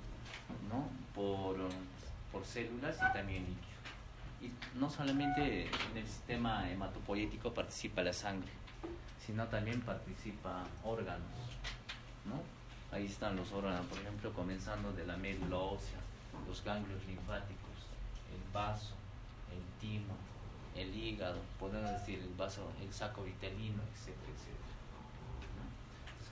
¿no? 0.70 0.90
por, 1.14 1.58
por 2.32 2.46
células 2.46 2.98
y 2.98 3.14
también 3.14 3.46
líquido. 3.46 3.76
Y 4.42 4.78
no 4.80 4.90
solamente 4.90 5.64
en 5.64 5.98
el 5.98 6.08
sistema 6.08 6.70
hematopoyético 6.70 7.54
participa 7.54 8.02
la 8.02 8.14
sangre, 8.14 8.52
sino 9.26 9.46
también 9.48 9.82
participa 9.82 10.64
órganos. 10.84 11.22
¿no? 12.26 12.42
Ahí 12.96 13.06
están 13.06 13.36
los 13.36 13.52
órganos, 13.52 13.86
por 13.88 14.00
ejemplo, 14.00 14.34
comenzando 14.34 14.92
de 14.94 15.06
la 15.06 15.18
médula 15.18 15.58
ósea, 15.58 16.00
los 16.48 16.64
ganglios 16.64 17.04
linfáticos, 17.06 17.65
el 18.34 18.54
vaso, 18.54 18.94
el 19.52 19.62
timo, 19.80 20.16
el 20.76 20.94
hígado, 20.94 21.40
podemos 21.60 21.90
decir 21.92 22.20
el 22.20 22.34
vaso, 22.36 22.72
el 22.82 22.92
saco 22.94 23.24
vitelino, 23.24 23.82
etcétera, 23.94 24.32
etcétera. 24.34 24.66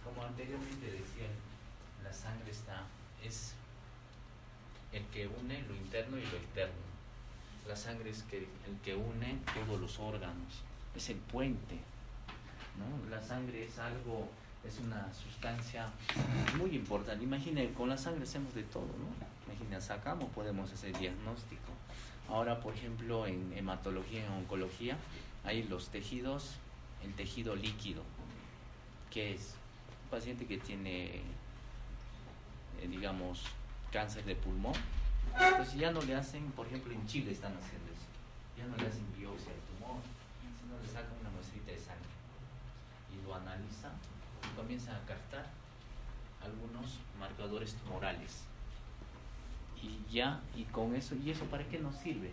como 0.03 0.23
anteriormente 0.23 0.86
decía, 0.86 1.27
la 2.03 2.12
sangre 2.12 2.51
está, 2.51 2.84
es 3.23 3.53
el 4.91 5.06
que 5.08 5.27
une 5.27 5.62
lo 5.63 5.75
interno 5.75 6.17
y 6.17 6.25
lo 6.25 6.38
externo. 6.38 6.93
La 7.67 7.75
sangre 7.75 8.10
es 8.10 8.23
que, 8.23 8.39
el 8.39 8.77
que 8.84 8.93
une 8.93 9.39
todos 9.53 9.79
los 9.79 9.97
órganos, 9.99 10.62
es 10.95 11.10
el 11.10 11.17
puente. 11.17 11.79
¿no? 12.77 13.10
La 13.10 13.21
sangre 13.21 13.65
es 13.65 13.79
algo 13.79 14.27
es 14.67 14.79
una 14.79 15.12
sustancia 15.13 15.88
muy 16.58 16.75
importante. 16.75 17.23
Imaginen, 17.23 17.73
con 17.73 17.89
la 17.89 17.97
sangre 17.97 18.23
hacemos 18.23 18.53
de 18.53 18.63
todo, 18.63 18.86
¿no? 18.86 19.12
Imaginen, 19.45 19.82
sacamos, 19.82 20.29
podemos 20.32 20.71
hacer 20.71 20.97
diagnóstico. 20.97 21.71
Ahora, 22.34 22.60
por 22.60 22.74
ejemplo, 22.74 23.28
en 23.28 23.54
hematología, 23.56 24.26
en 24.26 24.32
oncología, 24.32 24.98
hay 25.43 25.62
los 25.62 25.89
tejidos, 25.89 26.56
el 27.04 27.13
tejido 27.13 27.56
líquido, 27.56 28.02
que 29.12 29.36
es 29.36 29.54
un 30.06 30.10
paciente 30.10 30.48
que 30.48 30.58
tiene, 30.58 31.17
eh, 32.82 32.88
digamos, 32.89 33.43
cáncer 33.91 34.26
de 34.26 34.36
pulmón. 34.36 34.74
Entonces 35.39 35.76
ya 35.76 35.91
no 35.91 36.02
le 36.02 36.15
hacen, 36.15 36.50
por 36.54 36.65
ejemplo, 36.65 36.91
en 36.91 37.06
Chile 37.06 37.34
están 37.34 37.54
haciendo 37.56 37.91
eso, 37.91 38.10
ya 38.58 38.65
no 38.65 38.78
le 38.78 38.88
hacen 38.88 39.06
biopsia 39.15 39.52
al 39.52 39.78
tumor, 39.78 40.02
sino 40.60 40.82
le 40.82 40.88
sacan 40.88 41.13
una 41.22 41.30
muestrita 41.30 41.69
de 41.69 41.78
sangre 41.78 42.10
y 43.13 43.24
lo 43.24 43.36
analizan 43.36 43.91
y 44.41 44.56
comienzan 44.58 44.96
a 44.96 45.06
captar 45.06 45.46
algunos 46.41 46.98
marcadores 47.19 47.76
tumorales. 47.76 48.46
Y 49.84 50.00
ya, 50.12 50.41
y 50.56 50.63
con 50.63 50.96
eso, 50.96 51.15
¿y 51.15 51.30
eso 51.30 51.46
para 51.46 51.67
qué 51.67 51.78
nos 51.78 51.96
sirve? 51.98 52.32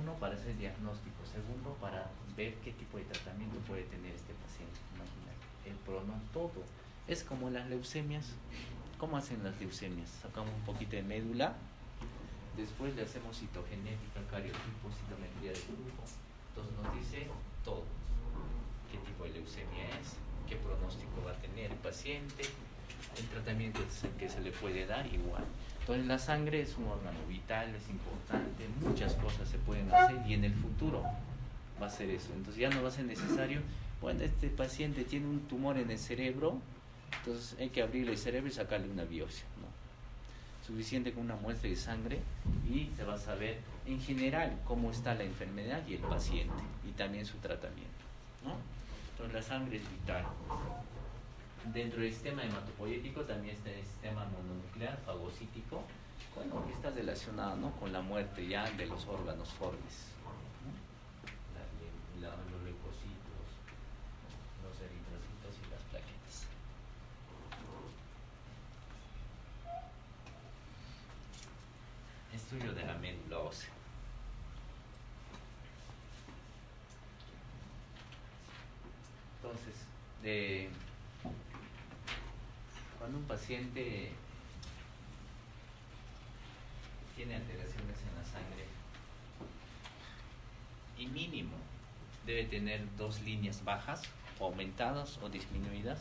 Uno, 0.00 0.14
para 0.14 0.34
hacer 0.34 0.56
diagnóstico. 0.56 1.16
Segundo, 1.30 1.76
para 1.80 2.10
ver 2.36 2.54
qué 2.64 2.72
tipo 2.72 2.96
de 2.98 3.04
tratamiento 3.04 3.58
puede 3.66 3.82
tener 3.82 4.14
este 4.14 4.32
paciente. 4.34 4.78
Imagínate, 4.94 5.70
el 5.70 5.76
pronóstico, 5.84 6.32
todo. 6.32 6.64
Es 7.06 7.24
como 7.24 7.50
las 7.50 7.68
leucemias. 7.68 8.32
¿Cómo 8.98 9.16
hacen 9.16 9.42
las 9.44 9.58
leucemias? 9.60 10.08
Sacamos 10.22 10.52
un 10.54 10.64
poquito 10.64 10.96
de 10.96 11.02
médula, 11.02 11.54
Después 12.58 12.92
le 12.96 13.02
hacemos 13.02 13.38
citogenética, 13.38 14.18
cariotipo, 14.28 14.90
citometría 14.90 15.52
de 15.52 15.62
grupo. 15.70 16.02
Entonces 16.50 16.74
nos 16.82 16.92
dice 16.92 17.28
todo. 17.64 17.84
Qué 18.90 18.98
tipo 18.98 19.22
de 19.22 19.30
leucemia 19.30 19.86
es, 20.00 20.18
qué 20.48 20.56
pronóstico 20.56 21.22
va 21.24 21.30
a 21.30 21.38
tener 21.38 21.70
el 21.70 21.78
paciente, 21.78 22.42
el 23.16 23.26
tratamiento 23.28 23.78
que 24.18 24.28
se 24.28 24.40
le 24.40 24.50
puede 24.50 24.86
dar 24.86 25.06
igual. 25.06 25.44
Entonces 25.88 26.06
la 26.06 26.18
sangre 26.18 26.60
es 26.60 26.76
un 26.76 26.84
órgano 26.84 27.18
vital, 27.26 27.74
es 27.74 27.88
importante, 27.88 28.68
muchas 28.82 29.14
cosas 29.14 29.48
se 29.48 29.56
pueden 29.56 29.90
hacer 29.90 30.20
y 30.28 30.34
en 30.34 30.44
el 30.44 30.52
futuro 30.52 31.02
va 31.80 31.86
a 31.86 31.88
ser 31.88 32.10
eso. 32.10 32.28
Entonces 32.34 32.60
ya 32.60 32.68
no 32.68 32.82
va 32.82 32.88
a 32.88 32.92
ser 32.92 33.06
necesario, 33.06 33.62
bueno, 34.02 34.22
este 34.22 34.50
paciente 34.50 35.04
tiene 35.04 35.26
un 35.26 35.40
tumor 35.48 35.78
en 35.78 35.90
el 35.90 35.98
cerebro, 35.98 36.58
entonces 37.20 37.58
hay 37.58 37.70
que 37.70 37.80
abrirle 37.80 38.12
el 38.12 38.18
cerebro 38.18 38.50
y 38.50 38.52
sacarle 38.52 38.86
una 38.86 39.04
biopsia 39.04 39.46
suficiente 40.66 41.14
con 41.14 41.24
una 41.24 41.36
muestra 41.36 41.70
de 41.70 41.76
sangre 41.76 42.20
y 42.70 42.90
se 42.94 43.04
va 43.04 43.14
a 43.14 43.18
saber 43.18 43.56
en 43.86 43.98
general 44.02 44.58
cómo 44.66 44.90
está 44.90 45.14
la 45.14 45.24
enfermedad 45.24 45.80
y 45.88 45.94
el 45.94 46.00
paciente 46.00 46.62
y 46.86 46.92
también 46.92 47.24
su 47.24 47.38
tratamiento. 47.38 48.04
Entonces 49.12 49.34
la 49.34 49.40
sangre 49.42 49.78
es 49.78 49.90
vital. 49.90 50.26
Dentro 51.64 52.00
del 52.00 52.12
sistema 52.12 52.44
hematopoyético 52.44 53.22
también 53.22 53.54
está 53.54 53.70
el 53.70 53.84
sistema 53.84 54.24
mononuclear 54.24 54.98
fagocítico, 55.04 55.82
bueno, 56.34 56.64
que 56.66 56.72
está 56.72 56.90
relacionado 56.90 57.56
¿no? 57.56 57.72
con 57.72 57.92
la 57.92 58.00
muerte 58.00 58.46
ya 58.46 58.64
de 58.70 58.86
los 58.86 59.06
órganos 59.06 59.48
formes. 59.50 60.08
los 62.20 62.62
leucocitos, 62.62 63.46
los 64.64 64.80
eritrocitos 64.80 65.54
y 65.66 65.70
las 65.70 65.82
plaquetas. 65.90 66.46
estudio 72.34 72.72
de 72.72 72.84
la 72.84 72.94
médula 72.94 73.38
ósea. 73.40 73.70
Entonces, 79.42 79.74
de, 80.22 80.70
cuando 82.98 83.18
un 83.18 83.24
paciente 83.24 84.10
tiene 87.16 87.36
alteraciones 87.36 87.96
en 88.02 88.14
la 88.16 88.24
sangre, 88.24 88.64
y 90.98 91.06
mínimo 91.06 91.56
debe 92.26 92.44
tener 92.44 92.84
dos 92.96 93.20
líneas 93.22 93.64
bajas, 93.64 94.02
aumentadas 94.40 95.18
o 95.22 95.28
disminuidas, 95.28 95.98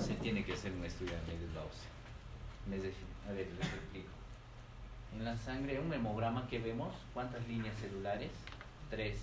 se 0.00 0.14
tiene 0.14 0.44
que 0.44 0.54
hacer 0.54 0.72
un 0.72 0.84
estudio 0.84 1.12
de 1.12 1.32
médula 1.32 1.60
ósea. 1.60 1.92
A 3.28 3.32
ver, 3.32 3.46
les 3.46 3.68
explico. 3.68 4.08
En 5.14 5.24
la 5.24 5.36
sangre, 5.36 5.78
un 5.78 5.92
hemograma 5.92 6.48
que 6.48 6.58
vemos, 6.58 6.94
¿cuántas 7.12 7.46
líneas 7.46 7.76
celulares? 7.76 8.30
Tres. 8.90 9.18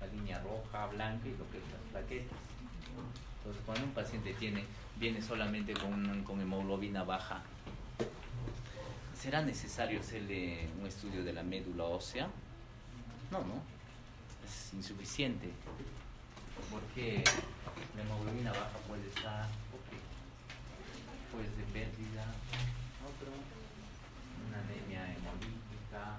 La 0.00 0.06
línea 0.08 0.40
roja, 0.40 0.86
blanca 0.86 1.28
y 1.28 1.36
lo 1.36 1.48
que 1.50 1.58
es 1.58 1.64
las 1.72 1.80
plaquetas. 1.90 2.38
Entonces, 3.44 3.62
cuando 3.66 3.84
un 3.84 3.92
paciente 3.92 4.32
tiene, 4.32 4.64
viene 4.96 5.20
solamente 5.20 5.74
con, 5.74 6.24
con 6.24 6.40
hemoglobina 6.40 7.04
baja, 7.04 7.42
¿será 9.14 9.42
necesario 9.42 10.00
hacerle 10.00 10.66
un 10.80 10.86
estudio 10.86 11.22
de 11.22 11.34
la 11.34 11.42
médula 11.42 11.84
ósea? 11.84 12.26
No, 13.30 13.40
no. 13.40 13.60
Es 14.46 14.72
insuficiente. 14.72 15.50
Porque 16.70 17.22
la 17.94 18.02
hemoglobina 18.02 18.50
baja 18.50 18.78
puede 18.88 19.06
estar, 19.08 19.46
puede 21.30 21.44
ser 21.44 21.64
pérdida, 21.66 22.24
una 24.48 24.58
anemia 24.58 25.02
hemolítica, 25.04 26.16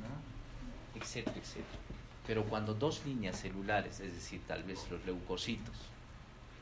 ¿no? 0.00 1.00
etcétera, 1.00 1.36
etcétera. 1.36 1.87
Pero 2.28 2.44
cuando 2.44 2.74
dos 2.74 3.04
líneas 3.04 3.40
celulares, 3.40 3.98
es 3.98 4.12
decir, 4.12 4.40
tal 4.46 4.62
vez 4.62 4.88
los 4.88 5.04
leucocitos 5.04 5.74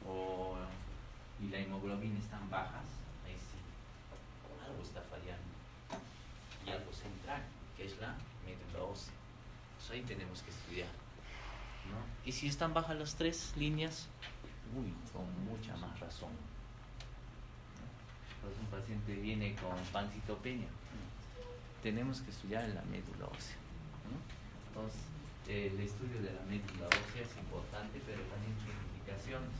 o, 0.08 0.54
y 1.44 1.50
la 1.50 1.58
hemoglobina 1.58 2.18
están 2.18 2.48
bajas, 2.48 2.86
ahí 3.26 3.34
sí, 3.34 4.66
algo 4.66 4.82
está 4.82 5.02
fallando. 5.02 5.42
Y 6.64 6.70
algo 6.70 6.90
central, 6.92 7.42
que 7.76 7.84
es 7.84 8.00
la 8.00 8.16
médula 8.46 8.84
ósea. 8.84 9.12
Pues 9.76 9.90
ahí 9.90 10.02
tenemos 10.02 10.40
que 10.40 10.50
estudiar. 10.50 10.88
¿no? 11.90 11.98
Y 12.24 12.32
si 12.32 12.46
están 12.46 12.72
bajas 12.72 12.96
las 12.96 13.14
tres 13.16 13.52
líneas, 13.58 14.08
uy, 14.74 14.94
con 15.12 15.26
mucha 15.44 15.76
más 15.76 16.00
razón 16.00 16.30
un 18.60 18.66
paciente 18.66 19.14
viene 19.14 19.54
con 19.56 19.76
pancitopenia, 19.92 20.68
tenemos 21.82 22.20
que 22.20 22.30
estudiar 22.30 22.68
la 22.68 22.82
médula 22.82 23.26
ósea. 23.26 23.56
Entonces, 24.68 25.00
el 25.48 25.78
estudio 25.78 26.18
de 26.22 26.34
la 26.34 26.42
médula 26.42 26.90
ósea 26.90 27.22
es 27.22 27.36
importante, 27.38 28.02
pero 28.04 28.18
también 28.26 28.54
tiene 28.58 28.78
implicaciones. 28.82 29.54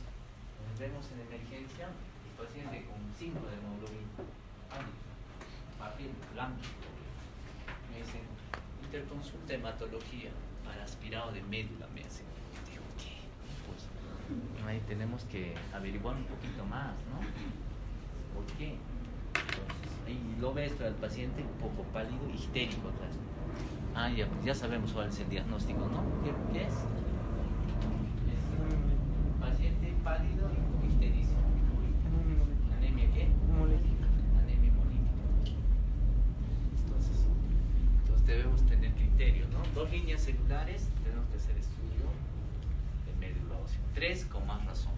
vemos 0.79 1.05
en 1.15 1.19
emergencia 1.23 1.87
el 1.87 2.33
paciente 2.35 2.85
con 2.85 2.99
5 3.17 3.39
de 3.47 3.55
hemoglobina, 3.55 4.19
papel 5.79 6.11
blanco, 6.33 6.59
me 7.91 8.03
dicen, 8.03 8.27
interconsulta 8.83 9.53
hematología 9.53 10.31
para 10.65 10.83
aspirado 10.83 11.31
de 11.31 11.41
médula, 11.43 11.87
me 11.95 12.01
hacen. 12.03 12.27
Digo, 12.67 12.83
¿qué? 12.99 13.23
Pues 13.63 13.87
ahí 14.67 14.81
tenemos 14.87 15.23
que 15.25 15.55
averiguar 15.73 16.15
un 16.15 16.25
poquito 16.25 16.65
más, 16.65 16.93
¿no? 17.09 17.23
¿Por 18.35 18.45
qué? 18.57 18.75
y 20.07 20.39
lo 20.39 20.53
ves 20.53 20.79
al 20.79 20.93
paciente 20.95 21.41
un 21.41 21.59
poco 21.59 21.83
pálido, 21.91 22.29
histérico. 22.33 22.91
Ah, 23.99 24.11
ya, 24.11 24.27
ya 24.45 24.53
sabemos 24.53 24.93
cuál 24.93 25.09
es 25.09 25.19
el 25.21 25.27
diagnóstico, 25.27 25.79
¿no? 25.79 26.03
¿Qué, 26.53 26.61
es? 26.61 26.67
Es 26.67 26.75
paciente 29.41 29.91
pálido 30.03 30.51
y 30.83 30.85
histerísimo. 30.85 31.39
¿Anemia 32.77 33.09
qué? 33.11 33.23
Anemia 33.23 34.69
hemolítica. 34.69 35.17
Entonces, 36.85 37.25
entonces 38.03 38.27
debemos 38.27 38.61
tener 38.67 38.93
criterio, 38.93 39.47
¿no? 39.47 39.63
Dos 39.73 39.89
líneas 39.89 40.21
celulares, 40.21 40.89
tenemos 41.03 41.25
que 41.29 41.37
hacer 41.37 41.57
estudio 41.57 42.05
de 43.07 43.15
médula 43.19 43.55
ósea. 43.65 43.79
Tres 43.95 44.25
con 44.25 44.45
más 44.45 44.63
razón 44.63 44.93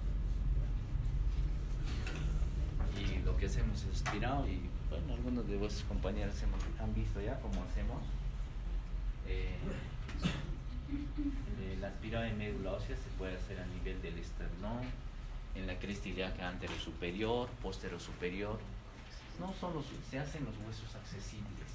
y 2.99 3.23
lo 3.23 3.37
que 3.37 3.45
hacemos 3.45 3.81
es 3.85 4.01
aspirado 4.05 4.45
y 4.45 4.59
bueno, 4.89 5.13
algunos 5.13 5.47
de 5.47 5.55
vuestros 5.55 5.85
compañeros 5.85 6.35
han 6.81 6.93
visto 6.93 7.21
ya 7.21 7.39
cómo 7.39 7.63
hacemos. 7.63 8.18
Eh, 9.29 9.55
el 11.71 11.83
aspirado 11.83 12.25
de 12.25 12.33
médula 12.33 12.73
ósea 12.73 12.95
se 12.95 13.09
puede 13.17 13.37
hacer 13.37 13.59
a 13.59 13.65
nivel 13.67 14.01
del 14.01 14.17
esternón, 14.17 14.81
en 15.55 15.67
la 15.67 15.77
cresta 15.77 16.09
ilíaca 16.09 16.49
antero 16.49 16.77
superior, 16.79 17.47
postero 17.61 17.99
superior. 17.99 18.59
No 19.39 19.53
solo 19.53 19.83
se 20.09 20.19
hacen 20.19 20.43
los 20.45 20.55
huesos 20.57 20.93
accesibles, 20.95 21.69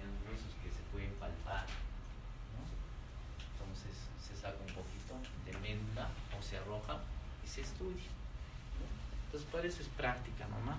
en 0.00 0.08
los 0.08 0.20
huesos 0.26 0.54
que 0.62 0.70
se 0.70 0.82
pueden 0.92 1.12
palpar. 1.20 1.66
Entonces 3.52 3.96
se 4.18 4.34
saca 4.36 4.56
un 4.60 4.74
poquito 4.74 5.14
de 5.44 5.52
médula 5.58 6.08
ósea 6.38 6.62
roja 6.64 7.00
y 7.44 7.48
se 7.48 7.60
estudia. 7.60 8.10
Entonces, 9.26 9.50
por 9.50 9.64
eso 9.64 9.82
es 9.82 9.88
práctica 9.88 10.46
mamá. 10.48 10.78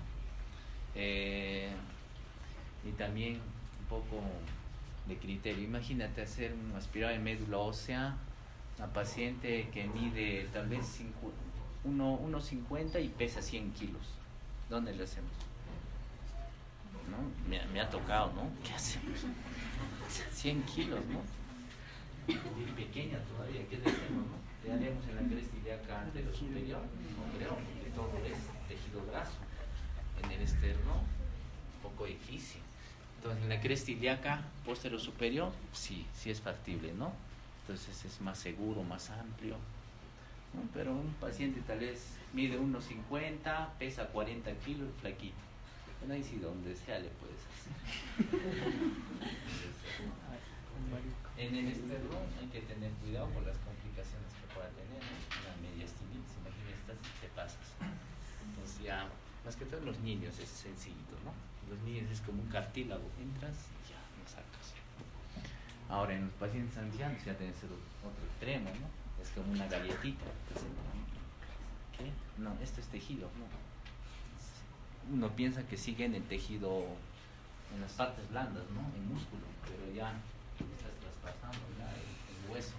Eh, 0.94 1.72
y 2.84 2.92
también 2.92 3.40
un 3.80 3.86
poco 3.88 4.22
de 5.06 5.16
criterio. 5.18 5.64
Imagínate 5.64 6.22
hacer 6.22 6.54
un 6.54 6.76
aspirado 6.76 7.12
de 7.12 7.18
médula 7.18 7.58
ósea 7.58 8.16
a 8.82 8.86
paciente 8.86 9.68
que 9.72 9.86
mide 9.86 10.48
tal 10.52 10.68
vez 10.68 11.00
1,50 11.84 13.04
y 13.04 13.08
pesa 13.08 13.42
100 13.42 13.72
kilos. 13.72 14.02
¿Dónde 14.68 14.94
le 14.94 15.04
hacemos? 15.04 15.30
¿No? 17.10 17.48
Me, 17.48 17.64
me, 17.66 17.80
ha 17.80 17.90
tocado, 17.90 18.32
¿no? 18.32 18.50
¿Qué 18.64 18.72
hacemos? 18.72 19.20
100 20.32 20.62
kilos, 20.62 21.00
¿no? 21.06 21.20
Y 22.26 22.72
pequeña 22.72 23.18
todavía, 23.18 23.68
¿qué 23.68 23.76
le 23.76 23.90
hacemos, 23.90 24.26
no? 24.26 24.44
Le 24.64 24.72
haremos 24.72 25.04
en 25.06 25.16
la 25.16 25.22
cresta 25.22 25.56
ilíaca 25.58 26.06
lo 26.14 26.32
superior, 26.32 26.80
no 26.80 27.38
creo, 27.38 27.50
porque 27.50 27.90
todo 27.94 28.10
es 28.24 28.38
tejido 28.66 29.04
graso. 29.10 29.36
En 30.22 30.30
el 30.30 30.40
externo, 30.40 30.94
un 30.94 31.82
poco 31.82 32.06
difícil. 32.06 32.62
Entonces, 33.24 33.44
en 33.44 33.48
la 33.48 33.58
cresta 33.58 33.90
ilíaca 33.90 34.42
posterior 34.66 35.00
superior, 35.00 35.50
sí, 35.72 36.04
sí 36.14 36.28
es 36.28 36.42
factible, 36.42 36.92
¿no? 36.92 37.10
Entonces 37.62 38.04
es 38.04 38.20
más 38.20 38.38
seguro, 38.38 38.82
más 38.82 39.08
amplio. 39.08 39.56
Pero 40.74 40.92
un 40.92 41.14
paciente 41.14 41.62
tal 41.66 41.78
vez 41.78 42.18
mide 42.34 42.60
1,50, 42.60 43.78
pesa 43.78 44.08
40 44.08 44.52
kilos, 44.56 44.90
flaquito. 45.00 45.38
Bueno, 46.00 46.12
ahí 46.12 46.22
sí, 46.22 46.36
donde 46.36 46.76
sea 46.76 46.98
le 46.98 47.08
puedes 47.16 47.40
hacer. 47.48 47.72
en 51.38 51.54
el 51.54 51.68
externo 51.68 52.18
hay 52.38 52.48
que 52.48 52.60
tener 52.60 52.90
cuidado 53.00 53.30
por 53.30 53.46
las 53.46 53.56
complicaciones 53.56 54.34
que 54.36 54.54
pueda 54.54 54.68
tener. 54.68 55.00
Una 55.00 55.56
media 55.66 55.86
estilitis, 55.86 56.36
imagínate, 56.44 56.92
te 57.22 57.28
pasas. 57.34 57.72
Entonces 58.50 58.82
ya 58.84 59.08
Más 59.46 59.56
que 59.56 59.64
todo 59.64 59.80
los 59.80 59.98
niños 60.00 60.38
es 60.38 60.50
sencillito, 60.50 61.16
¿no? 61.24 61.53
Los 61.74 61.82
niños 61.82 62.08
es 62.08 62.20
como 62.20 62.40
un 62.40 62.48
cartílago, 62.48 63.02
entras 63.20 63.66
y 63.82 63.90
ya 63.90 63.98
lo 63.98 64.22
sacas. 64.30 64.78
Ahora 65.88 66.14
en 66.14 66.26
los 66.26 66.34
pacientes 66.34 66.78
ancianos 66.78 67.18
ya 67.24 67.36
tiene 67.36 67.52
ser 67.52 67.66
otro 67.66 68.24
extremo, 68.30 68.70
¿no? 68.78 68.86
Es 69.20 69.30
como 69.30 69.50
una 69.50 69.66
galletita. 69.66 70.24
¿Qué? 71.98 72.12
No, 72.38 72.54
esto 72.62 72.80
es 72.80 72.86
tejido, 72.86 73.28
¿no? 73.34 73.50
Uno 75.12 75.34
piensa 75.34 75.66
que 75.66 75.76
sigue 75.76 76.04
en 76.04 76.14
el 76.14 76.22
tejido, 76.22 76.86
en 77.74 77.80
las 77.80 77.92
partes 77.92 78.30
blandas, 78.30 78.62
¿no? 78.70 78.86
En 78.94 79.08
músculo, 79.08 79.42
pero 79.66 79.92
ya 79.92 80.14
estás 80.54 80.94
traspasando 81.02 81.58
ya 81.76 81.90
el, 81.90 82.52
hueso. 82.52 82.74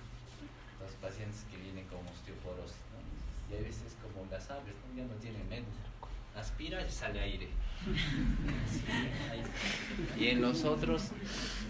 Los 0.79 0.91
pacientes 1.03 1.43
que 1.51 1.58
vienen 1.58 1.86
con 1.88 1.99
osteoporosis, 2.08 2.79
¿no? 2.95 3.03
Y 3.51 3.60
a 3.60 3.62
veces 3.62 3.97
como 3.99 4.25
las 4.31 4.49
aves, 4.49 4.73
ya 4.95 5.03
no 5.03 5.15
tienen 5.15 5.49
médula. 5.49 5.84
Aspira 6.35 6.85
y 6.85 6.91
sale 6.91 7.19
aire. 7.21 7.49
y 10.17 10.27
en 10.27 10.41
los 10.41 10.63
otros, 10.63 11.11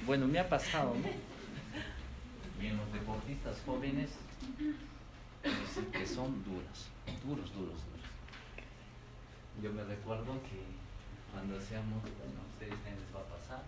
bueno, 0.06 0.28
me 0.28 0.39
ha 0.39 0.47
pasado, 0.47 0.95
¿no? 0.95 1.10
Y 2.63 2.67
en 2.67 2.78
los 2.78 2.91
deportistas 2.93 3.62
jóvenes, 3.65 4.12
que 5.91 6.08
son 6.08 6.43
duros, 6.43 6.88
duros, 7.23 7.54
duros, 7.54 7.80
duros. 7.86 8.06
Yo 9.62 9.71
me 9.73 9.84
recuerdo 9.84 10.34
que 10.43 10.63
cuando 11.32 11.58
hacíamos, 11.58 12.01
bueno, 12.01 12.41
ustedes 12.54 12.73
también 12.75 12.95
les 12.99 13.15
va 13.15 13.19
a 13.19 13.38
pasar, 13.38 13.63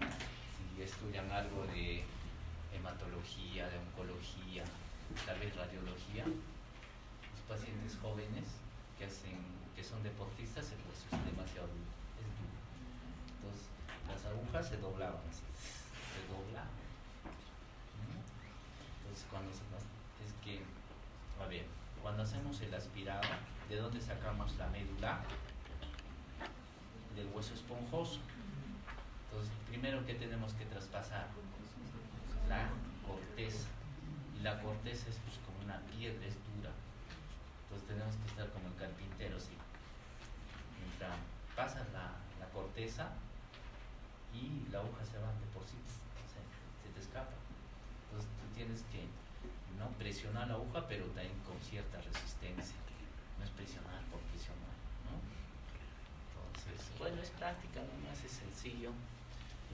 si 0.75 0.81
estudian 0.81 1.29
algo 1.31 1.65
de 1.67 2.03
hematología, 2.73 3.69
de 3.69 3.77
oncología, 3.77 4.63
tal 5.25 5.39
vez 5.39 5.55
radiología, 5.55 6.25
los 6.25 7.41
pacientes 7.47 7.97
jóvenes 8.01 8.45
que 8.97 9.05
hacen, 9.05 9.36
que 9.78 9.84
son 9.84 10.02
deportistas, 10.02 10.66
el 10.74 10.82
hueso 10.90 11.06
es 11.06 11.26
demasiado 11.30 11.68
duro, 11.70 11.94
es 12.18 12.30
duro. 12.34 12.58
Entonces, 13.38 13.70
las 14.10 14.26
agujas 14.26 14.68
se 14.68 14.78
doblaban 14.78 15.22
así, 15.30 15.46
se 15.54 16.22
doblaban. 16.34 16.74
Entonces, 18.98 19.26
cuando 19.30 19.54
se, 19.54 19.62
es 20.26 20.34
que, 20.42 20.66
a 21.38 21.46
ver, 21.46 21.68
cuando 22.02 22.24
hacemos 22.24 22.60
el 22.62 22.74
aspirado, 22.74 23.22
¿de 23.70 23.76
dónde 23.76 24.02
sacamos 24.02 24.58
la 24.58 24.66
médula? 24.70 25.22
Del 27.16 27.28
hueso 27.28 27.54
esponjoso. 27.54 28.20
Entonces, 29.30 29.54
primero 29.70 30.04
que 30.08 30.16
tenemos 30.16 30.54
que 30.54 30.66
traspasar 30.66 31.28
la 32.50 32.70
corteza. 33.06 33.68
Y 34.40 34.42
la 34.42 34.60
corteza 34.60 35.06
es 35.10 35.18
pues 35.22 35.38
como 35.46 35.63
una 35.63 35.80
piedra, 35.94 36.26
es 36.26 36.34
dura. 36.50 36.74
Entonces 37.70 37.88
tenemos 37.88 38.16
que 38.16 38.28
estar 38.28 38.50
como 38.50 38.70
el 38.70 38.76
carpintero, 38.76 39.40
sí. 39.40 39.54
Pasas 41.55 41.86
la, 41.93 42.13
la 42.39 42.49
corteza 42.53 43.10
y 44.33 44.69
la 44.71 44.81
hoja 44.81 45.05
se 45.05 45.17
va 45.17 45.29
de 45.33 45.47
por 45.53 45.63
sí, 45.65 45.77
se, 45.86 46.89
te 46.93 46.99
escapa. 46.99 47.33
Entonces 48.10 48.29
tú 48.38 48.45
tienes 48.55 48.81
que 48.93 49.05
no 49.77 49.89
presionar 49.97 50.47
la 50.47 50.55
aguja, 50.55 50.86
pero 50.88 51.05
también 51.13 51.38
con 51.45 51.57
cierta 51.62 51.97
resistencia. 52.01 52.77
No 53.38 53.45
es 53.45 53.51
presionar 53.51 54.01
por 54.10 54.19
presionar, 54.33 54.73
¿no? 55.05 55.17
Entonces, 55.21 56.77
bueno, 56.97 57.21
es 57.21 57.29
práctica, 57.31 57.81
no 57.81 58.10
más 58.10 58.23
es 58.23 58.31
sencillo. 58.31 58.91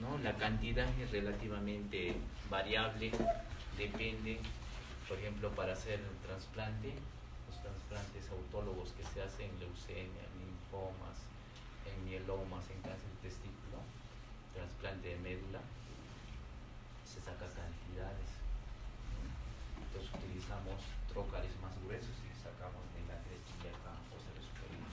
¿no? 0.00 0.18
La 0.18 0.34
cantidad 0.36 0.88
es 1.00 1.10
relativamente 1.10 2.14
variable, 2.50 3.10
depende, 3.78 4.40
por 5.08 5.18
ejemplo, 5.18 5.50
para 5.50 5.72
hacer 5.72 6.00
el 6.00 6.16
trasplante, 6.26 6.94
los 7.48 7.62
trasplantes 7.62 8.28
autólogos 8.30 8.90
que 8.92 9.04
se 9.04 9.22
hacen 9.22 9.50
en 9.50 9.60
leucemia, 9.60 10.24
linfomas, 10.74 11.18
en 11.86 12.04
mielomas, 12.04 12.66
en 12.70 12.82
cáncer 12.82 13.06
de 13.22 13.30
testículo, 13.30 13.78
trasplante 14.52 15.08
de 15.08 15.16
médula, 15.22 15.60
se 17.06 17.20
saca 17.22 17.46
cantidades. 17.46 18.30
Entonces 19.78 20.10
utilizamos 20.18 20.82
trócares 21.06 21.54
más 21.62 21.74
gruesos 21.86 22.16
y 22.26 22.34
sacamos 22.34 22.82
de 22.98 23.06
la 23.06 23.18
cresta 23.22 23.70
acá 23.70 23.94
ser 24.18 24.38
superior. 24.42 24.90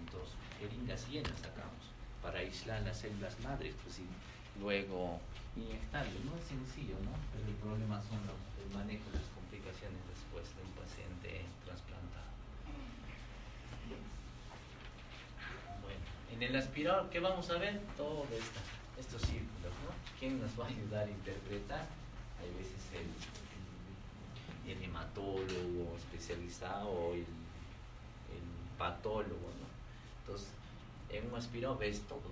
Entonces, 0.00 0.32
jeringas 0.58 1.08
llenas 1.08 1.36
sacamos 1.36 1.84
para 2.22 2.40
aislar 2.40 2.80
las 2.82 2.96
células 2.96 3.38
madres, 3.40 3.74
pues 3.84 4.00
y 4.00 4.08
luego 4.60 5.20
inyectarlo. 5.56 6.16
No 6.24 6.32
es 6.40 6.48
sencillo, 6.48 6.96
¿no? 7.04 7.12
Pero 7.36 7.48
el 7.48 7.56
problema 7.60 8.00
son 8.08 8.20
los, 8.24 8.40
el 8.64 8.72
manejo 8.72 9.04
de 9.12 9.20
las 9.20 9.28
complicaciones 9.36 10.00
después 10.08 10.48
de 10.56 10.62
un 10.64 10.72
paciente 10.72 11.44
trasplantado. 11.68 12.32
En 16.32 16.42
el 16.42 16.56
aspirador, 16.56 17.10
¿qué 17.10 17.20
vamos 17.20 17.50
a 17.50 17.58
ver? 17.58 17.80
Todo 17.96 18.24
esto, 18.32 18.60
estos 18.98 19.22
círculos, 19.22 19.72
¿no? 19.84 19.92
¿Quién 20.18 20.40
nos 20.40 20.58
va 20.58 20.64
a 20.64 20.68
ayudar 20.68 21.06
a 21.06 21.10
interpretar? 21.10 21.86
Hay 22.40 22.50
veces 22.58 22.80
el, 22.94 24.82
hematólogo 24.82 25.96
especializado 25.98 26.88
o 26.88 27.14
el, 27.14 27.26
patólogo, 28.78 29.52
¿no? 29.60 29.68
Entonces, 30.20 30.48
en 31.10 31.28
un 31.28 31.36
aspirado 31.36 31.76
ves 31.76 32.00
todo, 32.08 32.22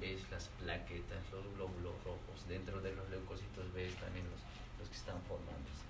ves 0.00 0.20
las 0.30 0.48
plaquetas, 0.60 1.22
los 1.32 1.44
glóbulos 1.54 1.94
rojos, 2.04 2.48
dentro 2.48 2.80
de 2.82 2.94
los 2.94 3.08
leucocitos 3.08 3.72
ves 3.72 3.94
también 3.94 4.26
los, 4.26 4.40
los 4.80 4.88
que 4.88 4.96
están 4.96 5.20
formándose. 5.22 5.86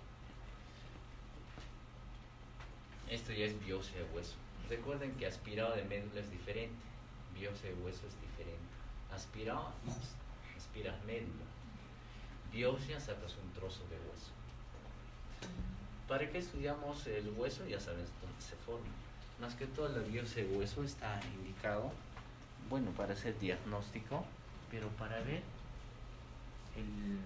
Esto 3.08 3.32
ya 3.32 3.46
es 3.46 3.58
biopsia 3.64 3.98
de 3.98 4.04
hueso. 4.14 4.34
Recuerden 4.68 5.14
que 5.16 5.26
aspirado 5.26 5.74
de 5.76 5.84
médula 5.84 6.20
es 6.20 6.30
diferente, 6.30 6.74
biopsia 7.34 7.70
de 7.70 7.76
hueso 7.76 8.06
es 8.06 8.20
diferente. 8.20 8.66
Aspirado, 9.12 9.72
aspiras 10.56 11.02
médula. 11.04 11.44
Biopsia 12.52 13.00
sacas 13.00 13.36
un 13.42 13.52
trozo 13.52 13.82
de 13.88 13.96
hueso. 13.96 14.32
¿Para 16.08 16.30
qué 16.30 16.38
estudiamos 16.38 17.06
el 17.06 17.28
hueso? 17.36 17.66
Ya 17.66 17.80
sabes 17.80 18.08
dónde 18.20 18.40
se 18.40 18.56
forma 18.56 18.86
más 19.40 19.54
que 19.54 19.66
todo 19.66 19.88
la 19.88 19.98
biopsia 19.98 20.44
de 20.44 20.56
hueso 20.56 20.82
está 20.82 21.20
indicado, 21.38 21.92
bueno, 22.70 22.90
para 22.92 23.12
hacer 23.12 23.38
diagnóstico, 23.38 24.24
pero 24.70 24.88
para 24.90 25.18
ver 25.20 25.42
el 26.76 27.18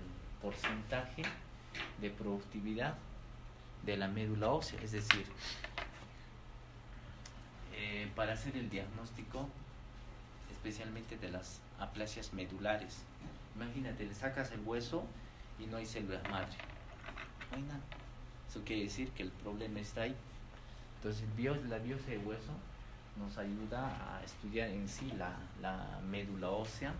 porcentaje 0.43 1.23
de 2.01 2.11
productividad 2.11 2.97
de 3.85 3.97
la 3.97 4.09
médula 4.09 4.51
ósea, 4.51 4.81
es 4.83 4.93
decir, 4.93 5.27
eh, 7.83 8.11
para 8.15 8.35
hacer 8.35 8.59
el 8.59 8.69
diagnóstico 8.69 9.49
especialmente 10.51 11.17
de 11.17 11.31
las 11.31 11.63
aplasias 11.79 12.35
medulares. 12.35 12.99
Imagínate, 13.57 14.05
le 14.05 14.15
sacas 14.15 14.53
el 14.53 14.61
hueso 14.67 15.03
y 15.59 15.65
no 15.65 15.79
hay 15.79 15.87
células 15.87 16.23
madre. 16.29 16.59
No 17.51 17.57
hay 17.57 17.63
nada. 17.63 17.81
Eso 18.51 18.61
quiere 18.67 18.83
decir 18.83 19.09
que 19.13 19.23
el 19.23 19.31
problema 19.31 19.81
está 19.81 20.03
ahí. 20.03 20.15
Entonces, 20.97 21.25
la 21.71 21.79
biopsia 21.79 22.13
de 22.13 22.19
hueso 22.19 22.53
nos 23.17 23.39
ayuda 23.39 23.89
a 23.89 24.23
estudiar 24.25 24.69
en 24.69 24.87
sí 24.87 25.11
la, 25.17 25.39
médula 26.07 26.51
ósea 26.51 26.93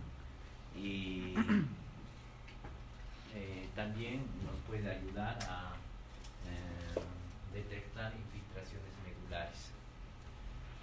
y 0.75 1.35
eh, 3.35 3.69
también 3.75 4.25
nos 4.43 4.55
puede 4.67 4.89
ayudar 4.89 5.37
a 5.47 5.75
eh, 6.47 6.99
detectar 7.53 8.11
infiltraciones 8.15 8.89
medulares. 9.05 9.70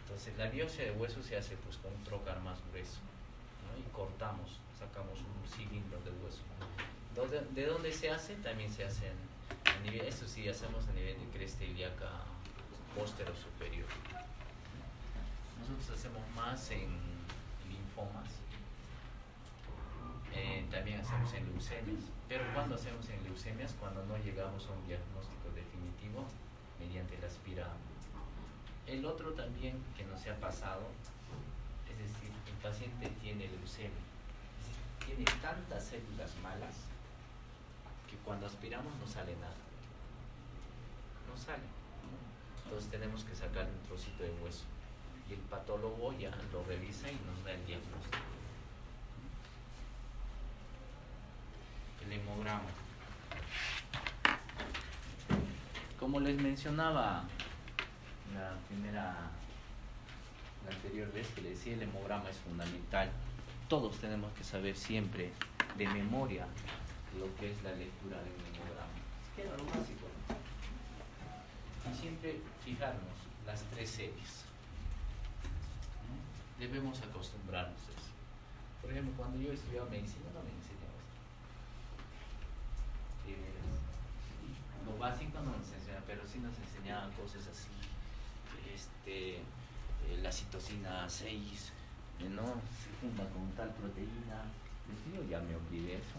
Entonces, 0.09 0.39
la 0.39 0.49
biopsia 0.49 0.85
de 0.85 0.93
hueso 0.93 1.23
se 1.23 1.37
hace 1.37 1.55
pues 1.59 1.77
con 1.77 1.93
un 1.93 2.03
trocar 2.03 2.41
más 2.41 2.57
grueso 2.71 2.97
y 3.77 3.83
cortamos, 3.93 4.59
sacamos 4.79 5.19
un 5.21 5.47
cilindro 5.47 6.01
de 6.01 6.11
hueso. 6.25 6.41
¿De 7.55 7.67
dónde 7.67 7.93
se 7.93 8.09
hace? 8.09 8.35
También 8.37 8.73
se 8.73 8.85
hace 8.85 9.13
a 9.67 9.79
nivel, 9.83 10.07
esto 10.07 10.27
sí 10.27 10.49
hacemos 10.49 10.89
a 10.89 10.93
nivel 10.93 11.15
de 11.21 11.27
cresta 11.37 11.63
ilíaca 11.63 12.09
póstero 12.97 13.37
superior. 13.37 13.85
Nosotros 15.61 15.99
hacemos 15.99 16.23
más 16.35 16.71
en 16.71 16.89
linfomas, 17.69 18.31
eh, 20.33 20.67
también 20.71 21.01
hacemos 21.01 21.35
en 21.35 21.45
leucemias, 21.51 22.05
pero 22.31 22.45
cuando 22.55 22.77
hacemos 22.77 23.07
en 23.11 23.23
leucemias, 23.25 23.75
cuando 23.79 24.03
no 24.07 24.17
llegamos 24.17 24.65
a 24.69 24.73
un 24.73 24.87
diagnóstico 24.87 25.51
definitivo 25.55 26.25
mediante 26.81 27.19
la 27.19 27.27
aspirada. 27.27 27.77
El 28.89 29.05
otro 29.05 29.33
también 29.33 29.77
que 29.97 30.05
nos 30.05 30.27
ha 30.27 30.35
pasado, 30.41 30.81
es 31.91 31.99
decir, 31.99 32.33
el 32.47 32.55
paciente 32.55 33.07
tiene 33.21 33.47
leucemia, 33.49 33.91
tiene 35.05 35.25
tantas 35.43 35.85
células 35.85 36.35
malas 36.43 36.75
que 38.09 38.17
cuando 38.25 38.47
aspiramos 38.47 38.91
no 38.99 39.07
sale 39.07 39.37
nada. 39.37 39.53
No 41.29 41.37
sale. 41.37 41.65
Entonces 42.65 42.91
tenemos 42.91 43.25
que 43.25 43.35
sacar 43.35 43.67
un 43.67 43.87
trocito 43.87 44.23
de 44.23 44.31
hueso. 44.43 44.65
Y 45.29 45.35
el 45.35 45.41
patólogo 45.41 46.15
ya 46.19 46.31
lo 46.51 46.65
revisa 46.65 47.11
y 47.11 47.19
nos 47.27 47.45
da 47.45 47.53
el 47.53 47.67
diagnóstico. 47.67 48.17
El 52.07 52.13
hemograma. 52.15 52.71
Como 56.01 56.21
les 56.21 56.41
mencionaba 56.41 57.25
la 58.35 58.57
primera, 58.69 59.31
la 60.65 60.75
anterior 60.75 61.13
vez 61.13 61.29
que 61.29 61.43
le 61.43 61.51
decía 61.51 61.75
el 61.75 61.83
hemograma 61.83 62.29
es 62.31 62.37
fundamental. 62.39 63.11
Todos 63.69 63.99
tenemos 63.99 64.33
que 64.33 64.45
saber 64.45 64.77
siempre 64.77 65.33
de 65.77 65.87
memoria 65.89 66.47
lo 67.19 67.35
que 67.37 67.53
es 67.53 67.63
la 67.63 67.73
lectura 67.73 68.19
del 68.19 68.33
hemograma. 68.33 68.93
Queda 69.37 69.57
lo 69.57 69.65
básico. 69.65 70.07
Y 71.91 71.95
siempre 71.95 72.41
fijarnos 72.65 73.19
las 73.47 73.63
tres 73.65 73.89
series. 73.91 74.45
Debemos 76.59 77.01
acostumbrarnos 77.01 77.79
a 77.79 77.93
eso. 77.93 78.13
Por 78.83 78.91
ejemplo, 78.91 79.15
cuando 79.17 79.39
yo 79.41 79.53
estudiaba 79.53 79.89
medicina 79.89 80.27
no 80.35 80.43
me 80.43 80.51
enseñaba 80.51 80.99
esto. 80.99 81.23
Eh, 83.31 83.69
lo 84.85 84.99
básico 84.99 85.41
no 85.41 85.57
nos 85.57 85.73
enseñaba, 85.73 86.05
pero 86.07 86.27
sí 86.27 86.39
nos 86.39 86.59
enseñaban 86.59 87.13
cosas 87.13 87.47
así. 87.47 87.69
Este, 88.79 89.35
eh, 89.37 90.21
la 90.23 90.31
citocina 90.31 91.09
6, 91.09 91.73
eh, 92.21 92.29
¿no? 92.31 92.45
Se 92.45 92.89
junta 93.01 93.25
con 93.33 93.51
tal 93.57 93.75
proteína. 93.75 94.45
Yo 95.13 95.23
ya 95.29 95.41
me 95.41 95.55
olvidé 95.55 95.95
eso. 95.95 96.19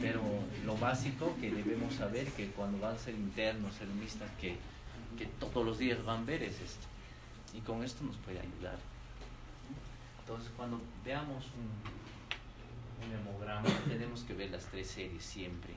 Pero 0.00 0.22
lo 0.64 0.76
básico 0.76 1.36
que 1.40 1.50
debemos 1.50 1.94
saber 1.94 2.26
que 2.32 2.50
cuando 2.50 2.78
van 2.78 2.94
a 2.94 2.98
ser 2.98 3.14
internos, 3.14 3.74
serumistas, 3.74 4.30
que, 4.40 4.56
que 5.18 5.26
todos 5.38 5.64
los 5.64 5.78
días 5.78 6.02
van 6.04 6.22
a 6.22 6.24
ver 6.24 6.42
es 6.42 6.60
esto. 6.60 6.86
Y 7.54 7.60
con 7.60 7.84
esto 7.84 8.04
nos 8.04 8.16
puede 8.16 8.40
ayudar. 8.40 8.78
Entonces, 10.20 10.50
cuando 10.56 10.80
veamos 11.04 11.44
un, 11.56 13.06
un 13.06 13.12
hemograma, 13.14 13.68
tenemos 13.88 14.22
que 14.22 14.34
ver 14.34 14.50
las 14.50 14.64
tres 14.66 14.88
series 14.88 15.22
siempre. 15.22 15.74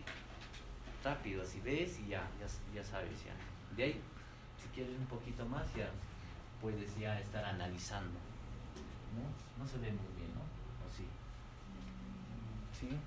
Rápido, 1.03 1.43
así 1.43 1.59
ves 1.59 1.99
y 1.99 2.09
ya, 2.09 2.23
ya, 2.39 2.47
ya 2.73 2.83
sabes 2.83 3.17
ya. 3.25 3.35
De 3.75 3.83
ahí, 3.83 4.01
si 4.63 4.69
quieres 4.69 4.97
un 4.97 5.05
poquito 5.07 5.45
más, 5.45 5.63
ya 5.75 5.89
puedes 6.61 6.97
ya 6.97 7.19
estar 7.19 7.43
analizando. 7.43 8.17
¿No? 9.13 9.63
No 9.63 9.69
se 9.69 9.77
ve 9.77 9.91
muy 9.91 10.13
bien, 10.17 10.33
¿no? 10.33 10.41
¿O 10.41 10.89
sí? 10.89 11.05
¿Sí? 12.79 12.97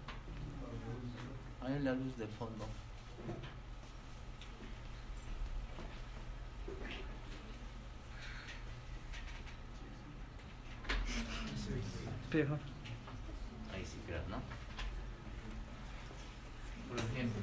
Ahí 1.63 1.79
la 1.83 1.93
luz 1.95 2.17
del 2.19 2.29
fondo. 2.29 2.67
Espejo. 12.23 12.59
Ahí 13.73 13.85
sí 13.85 13.99
creo, 14.07 14.23
¿no? 14.29 14.37
Por 16.89 16.99
ejemplo, 16.99 17.43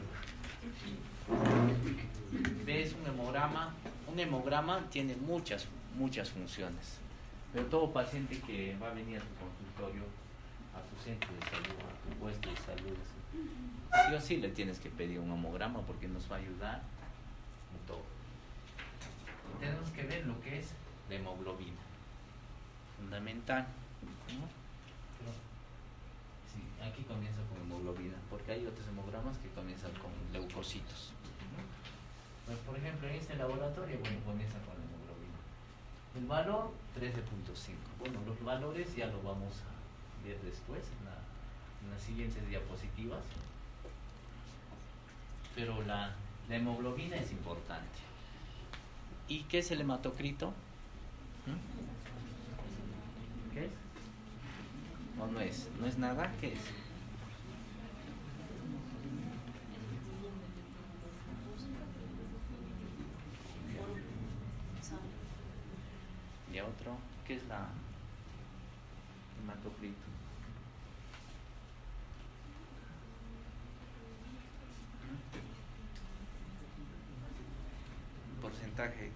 ves 2.66 2.94
un 2.94 3.08
hemograma. 3.08 3.74
Un 4.14 4.20
hemograma 4.20 4.88
tiene 4.92 5.16
muchas, 5.16 5.66
muchas 5.98 6.30
funciones. 6.30 7.00
Pero 7.52 7.66
todo 7.66 7.92
paciente 7.92 8.40
que 8.42 8.78
va 8.80 8.92
a 8.92 8.94
venir 8.94 9.18
a 9.18 9.22
tu 9.22 9.34
consultorio, 9.42 10.04
a 10.76 10.82
tu 10.88 11.04
centro 11.04 11.34
de 11.34 11.42
salud, 11.50 11.80
a 11.82 11.94
tu 12.04 12.20
puesto 12.20 12.48
de 12.48 12.58
salud, 12.58 12.96
sí 13.34 14.16
o 14.16 14.22
sí 14.22 14.38
le 14.38 14.50
tienes 14.50 14.78
que 14.78 14.90
pedir 14.90 15.20
un 15.20 15.32
hemograma 15.32 15.82
porque 15.82 16.08
nos 16.08 16.32
va 16.32 16.36
a 16.36 16.40
ayudar 16.40 16.84
en 17.74 17.88
todo. 17.88 18.04
Y 19.50 19.60
tenemos 19.60 19.90
que 19.90 20.04
ver 20.04 20.28
lo 20.28 20.40
que 20.42 20.60
es 20.60 20.74
la 21.10 21.16
hemoglobina. 21.16 21.82
Fundamental. 22.98 23.66
¿no? 24.30 24.46
Sí, 26.54 26.62
aquí 26.88 27.02
comienza 27.02 27.42
con 27.50 27.62
hemoglobina, 27.62 28.18
porque 28.30 28.52
hay 28.52 28.68
otros 28.68 28.88
hemogramas 28.88 29.40
que 29.40 29.50
comienzan 29.50 29.92
con 29.94 30.12
leucocitos. 30.32 31.14
Pues, 32.46 32.58
por 32.60 32.78
ejemplo, 32.78 33.08
en 33.08 33.16
este 33.16 33.36
laboratorio, 33.36 33.98
bueno, 34.00 34.18
comienza 34.26 34.58
con 34.60 34.76
la 34.78 34.84
hemoglobina. 34.84 35.40
El 36.16 36.26
valor 36.26 36.72
13.5. 37.00 37.76
Bueno, 38.00 38.20
los 38.28 38.42
valores 38.44 38.96
ya 38.96 39.08
lo 39.08 39.22
vamos 39.22 39.54
a 39.64 40.28
ver 40.28 40.40
después 40.42 40.80
en, 41.00 41.06
la- 41.06 41.22
en 41.84 41.92
las 41.94 42.02
siguientes 42.02 42.48
diapositivas. 42.50 43.20
Pero 45.56 45.82
la, 45.84 46.14
la 46.50 46.56
hemoglobina 46.56 47.16
es 47.18 47.32
importante. 47.32 48.00
¿Y 49.28 49.44
qué 49.44 49.60
es 49.60 49.72
el 49.72 49.82
hematocrito? 49.82 50.50
¿Mm? 51.46 51.60
¿Qué 53.54 53.66
es? 53.66 53.72
No, 55.18 55.28
no 55.28 55.40
es. 55.40 55.70
¿No 55.80 55.88
es 55.88 55.98
nada? 55.98 56.32
¿Qué 56.42 56.54
es? 56.54 56.60
Y 66.54 66.60
otro, 66.60 66.96
¿qué 67.26 67.36
es 67.36 67.48
la 67.48 67.68
hematocrito? 69.42 69.98
Porcentaje 78.40 79.00
aquí. 79.08 79.12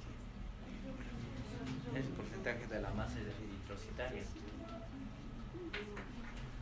Es 1.96 2.06
el 2.06 2.12
porcentaje 2.14 2.66
de 2.66 2.82
la 2.82 2.90
masa 2.90 3.20
eritrocitaria. 3.20 4.24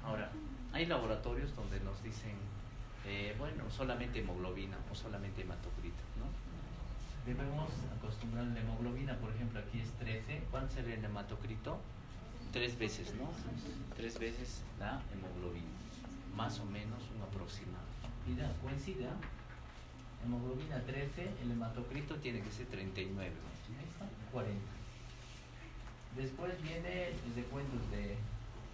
Ahora, 0.03 0.29
hay 0.73 0.87
laboratorios 0.87 1.55
donde 1.55 1.79
nos 1.79 2.03
dicen, 2.03 2.35
eh, 3.05 3.33
bueno, 3.39 3.63
solamente 3.71 4.19
hemoglobina 4.19 4.75
o 4.91 4.95
solamente 4.95 5.43
hematocrito, 5.43 6.03
¿no? 6.19 6.44
Debemos 7.25 7.69
acostumbrar 7.97 8.45
la 8.45 8.59
hemoglobina, 8.59 9.17
por 9.17 9.31
ejemplo, 9.33 9.59
aquí 9.59 9.79
es 9.79 9.89
13. 9.93 10.43
¿Cuánto 10.51 10.75
será 10.75 10.93
el 10.93 11.03
hematocrito? 11.03 11.79
Tres 12.53 12.77
veces, 12.77 13.13
¿no? 13.15 13.29
Tres 13.95 14.19
veces 14.19 14.61
la 14.79 15.01
hemoglobina. 15.11 15.65
Más 16.35 16.59
o 16.59 16.65
menos 16.65 17.01
un 17.15 17.23
aproximado. 17.23 17.83
Mira, 18.27 18.51
coincide, 18.61 19.07
¿ah? 19.07 19.17
Hemoglobina 20.23 20.79
13, 20.81 21.31
el 21.41 21.51
hematocrito 21.51 22.15
tiene 22.17 22.41
que 22.41 22.51
ser 22.51 22.67
39. 22.67 23.31
¿no? 23.31 23.79
Ahí 23.79 23.85
está, 23.85 24.05
40. 24.31 24.61
Después 26.15 26.61
viene 26.61 27.09
el 27.09 27.35
recuento 27.35 27.75
de 27.91 28.17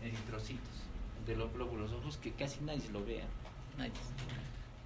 eritrocitos, 0.05 0.83
de 1.25 1.35
los 1.37 1.51
glóbulos 1.53 1.91
rojos, 1.91 2.17
que 2.17 2.33
casi 2.33 2.61
nadie 2.61 2.89
lo 2.91 3.03
vea. 3.05 3.25
Nadie. 3.77 3.91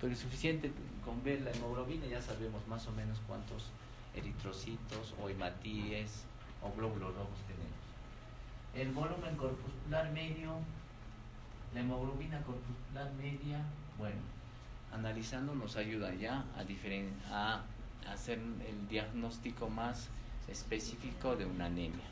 Pero 0.02 0.14
es 0.14 0.20
suficiente 0.20 0.72
con 1.04 1.24
ver 1.24 1.42
la 1.42 1.52
hemoglobina, 1.52 2.06
ya 2.06 2.22
sabemos 2.22 2.68
más 2.68 2.86
o 2.88 2.92
menos 2.92 3.20
cuántos 3.28 3.70
eritrocitos 4.14 5.14
o 5.22 5.30
hematíes 5.30 6.24
o 6.62 6.72
glóbulos 6.76 7.14
rojos 7.16 7.40
tenemos. 7.48 7.76
El 8.76 8.92
volumen 8.92 9.36
corpuscular 9.38 10.12
medio, 10.12 10.56
la 11.74 11.80
hemoglobina 11.82 12.42
corpuscular 12.42 13.12
media, 13.14 13.64
bueno, 13.98 14.20
analizando 14.94 15.56
nos 15.56 15.76
ayuda 15.78 16.14
ya 16.14 16.44
a, 16.58 16.64
diferen- 16.64 17.12
a 17.32 17.64
hacer 18.12 18.38
el 18.40 18.88
diagnóstico 18.90 19.70
más 19.70 20.10
específico 20.48 21.36
de 21.36 21.46
una 21.46 21.66
anemia, 21.66 22.06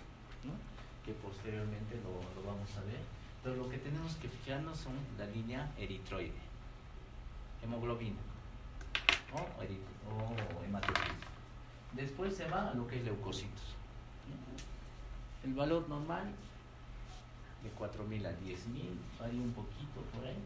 que 1.06 1.14
posteriormente 1.14 1.96
lo, 2.02 2.42
lo 2.42 2.48
vamos 2.48 2.70
a 2.78 2.82
ver. 2.82 3.00
Pero 3.44 3.58
lo 3.58 3.70
que 3.70 3.78
tenemos 3.78 4.16
que 4.16 4.30
fijarnos 4.30 4.78
son 4.78 4.94
la 5.18 5.26
línea 5.26 5.70
eritroide, 5.78 6.32
hemoglobina 7.64 8.20
o, 9.34 10.60
o 10.60 10.64
hematocrito. 10.64 11.28
Después 11.94 12.36
se 12.36 12.48
va 12.48 12.70
a 12.72 12.74
lo 12.74 12.88
que 12.88 12.98
es 12.98 13.04
leucocitos. 13.06 13.62
El 15.44 15.54
valor 15.54 15.88
normal 15.90 16.32
de 17.64 17.70
4.000 17.76 18.26
a 18.26 18.32
10.000, 18.32 18.90
varía 19.20 19.42
un 19.42 19.54
poquito 19.54 20.02
por 20.14 20.26
ahí. 20.26 20.38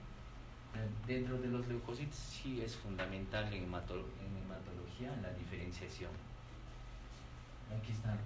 Eh, 0.75 0.89
Dentro 1.07 1.37
de 1.39 1.47
los 1.47 1.67
leucocitos 1.67 2.15
sí 2.15 2.61
es 2.61 2.75
fundamental 2.75 3.51
en, 3.53 3.63
hemato- 3.63 3.95
en 4.25 4.37
hematología 4.43 5.15
la 5.21 5.31
diferenciación. 5.33 6.11
Aquí 7.77 7.91
están 7.91 8.17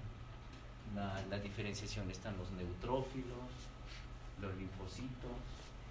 la, 0.96 1.22
la 1.30 1.40
diferenciación, 1.40 2.10
están 2.12 2.38
los 2.38 2.52
neutrófilos, 2.52 3.50
los 4.42 4.56
linfocitos, 4.56 5.38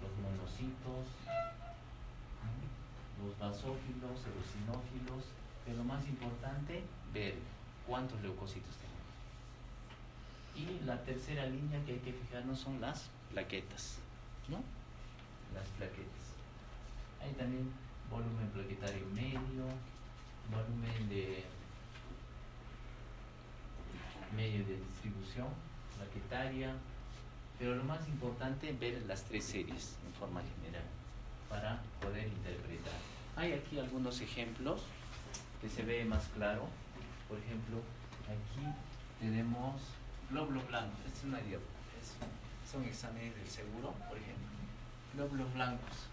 los 0.01 0.11
monocitos, 0.21 1.05
¿no? 1.25 1.70
Los 3.25 3.37
basófilos, 3.37 4.19
eosinófilos, 4.25 5.25
pero 5.65 5.77
lo 5.77 5.83
más 5.83 6.07
importante, 6.07 6.83
ver 7.13 7.35
cuántos 7.87 8.21
leucocitos 8.21 8.75
tenemos. 8.77 9.01
Y 10.55 10.85
la 10.85 11.01
tercera 11.03 11.45
línea 11.45 11.83
que 11.85 11.93
hay 11.93 11.99
que 11.99 12.13
fijarnos 12.13 12.59
son 12.59 12.81
las 12.81 13.09
plaquetas, 13.31 13.99
¿no? 14.49 14.57
Las 15.53 15.67
plaquetas. 15.77 16.35
Hay 17.21 17.31
también 17.33 17.71
volumen 18.09 18.49
plaquetario 18.49 19.05
medio, 19.13 19.65
volumen 20.49 21.09
de 21.09 21.43
medio 24.35 24.65
de 24.65 24.77
distribución 24.77 25.47
plaquetaria, 25.97 26.73
pero 27.59 27.75
lo 27.75 27.83
más 27.83 28.07
importante 28.07 28.73
ver 28.73 29.03
las 29.07 29.23
tres 29.25 29.45
series 29.45 29.97
en 30.05 30.13
forma 30.13 30.41
general 30.41 31.00
para 31.51 31.81
poder 31.99 32.27
interpretar. 32.27 32.93
Hay 33.35 33.51
aquí 33.51 33.77
algunos 33.77 34.21
ejemplos 34.21 34.81
que 35.59 35.69
se 35.69 35.83
ve 35.83 36.05
más 36.05 36.29
claro. 36.29 36.67
Por 37.27 37.37
ejemplo, 37.37 37.77
aquí 38.25 38.65
tenemos 39.19 39.81
glóbulos 40.29 40.65
blancos, 40.67 40.97
este 41.05 41.19
es, 41.19 41.23
una, 41.25 41.39
es, 41.39 42.71
son 42.71 42.83
exámenes 42.85 43.35
del 43.35 43.47
seguro, 43.47 43.93
por 44.07 44.17
ejemplo. 44.17 44.47
Glóbulos 45.13 45.53
blancos, 45.53 46.07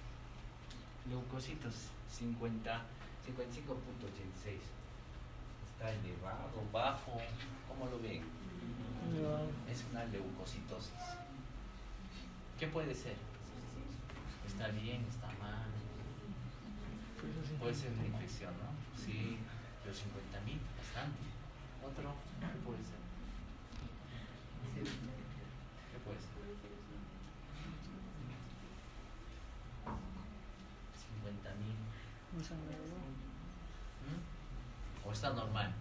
leucocitos 1.08 1.74
50, 2.10 2.72
55.86. 2.74 4.58
Está 5.72 5.92
elevado, 5.92 6.62
bajo, 6.72 7.20
¿cómo 7.68 7.88
lo 7.88 8.00
ven? 8.00 8.22
Es 9.70 9.84
una 9.92 10.04
leucocitosis. 10.06 10.92
¿Qué 12.58 12.66
puede 12.66 12.92
ser? 12.94 13.14
Está 14.48 14.68
bien, 14.68 15.04
está 15.08 15.28
mal. 15.38 15.68
Puede 17.60 17.74
ser 17.74 17.92
una 17.92 18.06
infección, 18.06 18.52
¿no? 18.58 18.72
Sí, 18.96 19.38
pero 19.82 19.94
50 19.94 20.40
mil, 20.40 20.58
bastante. 20.76 21.20
Otro, 21.84 22.14
¿qué 22.40 22.58
puede 22.64 22.82
ser? 22.82 22.98
¿Qué 24.74 25.98
puede 26.00 26.18
ser? 26.18 26.32
50 30.96 31.54
mil. 31.60 31.76
¿O 35.04 35.12
está 35.12 35.30
normal? 35.30 35.74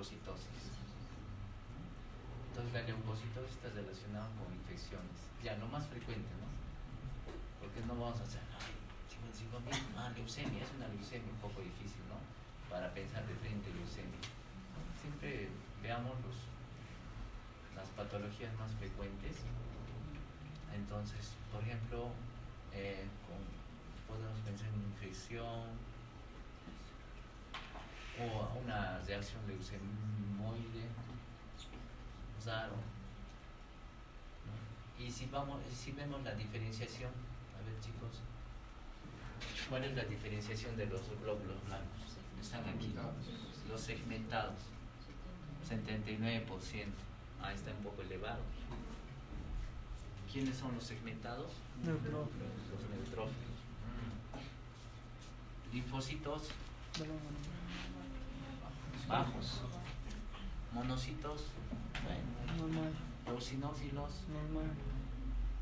Leucocitosis. 0.00 0.64
Entonces 2.48 2.72
la 2.72 2.82
leucocitosis 2.88 3.52
está 3.52 3.68
relacionada 3.68 4.32
con 4.40 4.48
infecciones. 4.48 5.12
Ya, 5.44 5.60
lo 5.60 5.68
más 5.68 5.84
frecuente, 5.92 6.32
¿no? 6.40 6.48
Porque 7.60 7.84
no 7.84 7.92
vamos 8.00 8.16
a 8.16 8.24
hacer, 8.24 8.40
ay, 8.56 8.72
55 9.12 9.60
mil, 9.60 9.76
ah, 10.00 10.08
leucemia, 10.16 10.64
es 10.64 10.72
una 10.72 10.88
leucemia 10.88 11.28
un 11.28 11.44
poco 11.44 11.60
difícil, 11.60 12.00
¿no? 12.08 12.16
Para 12.72 12.88
pensar 12.96 13.28
de 13.28 13.36
frente 13.44 13.68
leucemia. 13.76 14.24
Siempre 15.04 15.52
veamos 15.84 16.16
los, 16.24 16.48
las 17.76 17.88
patologías 17.92 18.56
más 18.56 18.72
frecuentes. 18.80 19.44
Entonces, 20.72 21.36
por 21.52 21.60
ejemplo, 21.60 22.08
eh, 22.72 23.04
podemos 24.08 24.40
pensar 24.48 24.72
en 24.72 24.80
infección, 24.96 25.76
o 28.20 28.58
una 28.62 28.98
reacción 29.06 29.40
leucemoide 29.46 30.88
raro. 32.44 32.74
Y 34.98 35.10
si, 35.10 35.26
vamos, 35.26 35.60
si 35.74 35.92
vemos 35.92 36.22
la 36.22 36.34
diferenciación, 36.34 37.10
a 37.58 37.64
ver 37.64 37.80
chicos, 37.80 38.20
¿cuál 39.68 39.84
es 39.84 39.96
la 39.96 40.04
diferenciación 40.04 40.76
de 40.76 40.86
los 40.86 41.00
glóbulos 41.22 41.64
blancos? 41.66 42.16
Están 42.40 42.68
aquí, 42.68 42.94
los 43.68 43.80
segmentados, 43.80 44.58
79%, 45.68 46.86
ahí 47.42 47.54
está 47.54 47.70
un 47.70 47.82
poco 47.82 48.02
elevado. 48.02 48.40
¿Quiénes 50.30 50.56
son 50.56 50.74
los 50.74 50.84
segmentados? 50.84 51.52
Neutrófilos. 51.82 52.52
Los 52.70 52.90
neutrófilos. 52.90 53.50
Linfocitos 55.72 56.50
bajos. 59.10 59.60
Monocitos, 60.72 61.46
bueno. 62.04 62.62
Normal. 62.68 62.92
Eosinófilos, 63.26 64.12
normal. 64.28 64.70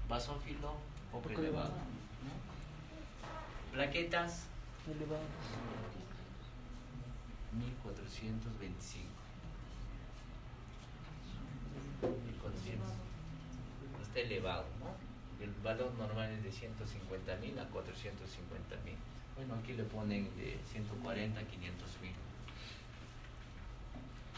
Basófilo, 0.08 0.74
poco, 1.10 1.30
elevado. 1.30 1.72
Plaquetas, 3.72 4.46
elevadas. 4.86 5.24
1425. 7.52 9.08
1400. 12.02 12.88
Está 14.02 14.20
elevado, 14.20 14.64
¿no? 14.80 14.88
El 15.42 15.52
valor 15.62 15.92
normal 15.94 16.30
es 16.32 16.42
de 16.42 16.52
150 16.52 17.36
mil 17.36 17.58
a 17.58 17.64
450 17.68 18.76
mil. 18.84 18.96
Bueno, 19.36 19.54
aquí 19.54 19.72
le 19.72 19.84
ponen 19.84 20.24
de 20.36 20.58
140 20.70 21.40
a 21.40 21.44
500 21.44 21.88
mil. 22.02 22.27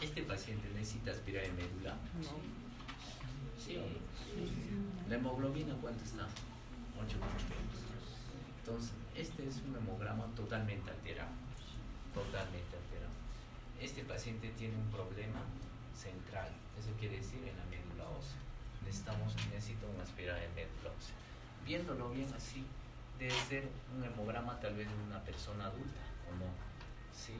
¿Este 0.01 0.23
paciente 0.23 0.67
necesita 0.73 1.11
aspirar 1.11 1.43
en 1.45 1.55
médula? 1.55 1.93
No. 1.93 2.61
Sí. 3.57 3.77
¿La 5.07 5.15
hemoglobina 5.15 5.75
cuánto 5.79 6.03
está? 6.03 6.25
8 6.97 7.17
Entonces, 8.59 8.91
este 9.15 9.47
es 9.47 9.57
un 9.57 9.75
hemograma 9.75 10.25
totalmente 10.35 10.89
alterado. 10.89 11.29
Totalmente 12.13 12.75
alterado. 12.77 13.13
Este 13.79 14.03
paciente 14.03 14.49
tiene 14.57 14.75
un 14.75 14.89
problema 14.89 15.41
central, 15.95 16.49
eso 16.79 16.89
quiere 16.99 17.17
decir 17.17 17.39
en 17.47 17.57
la 17.57 17.65
médula 17.65 18.09
ósea. 18.09 18.41
Necesitamos, 18.83 19.35
necesita 19.53 19.85
una 19.85 20.03
aspirada 20.03 20.39
de 20.39 20.49
médula 20.49 20.89
ósea. 20.97 21.15
Viéndolo 21.65 22.09
bien 22.09 22.31
así, 22.35 22.65
debe 23.19 23.31
ser 23.31 23.69
un 23.95 24.03
hemograma 24.03 24.59
tal 24.59 24.75
vez 24.75 24.87
de 24.87 25.03
una 25.03 25.19
persona 25.23 25.65
adulta, 25.65 26.01
¿o 26.25 26.35
no? 26.37 26.49
¿Sí? 27.13 27.37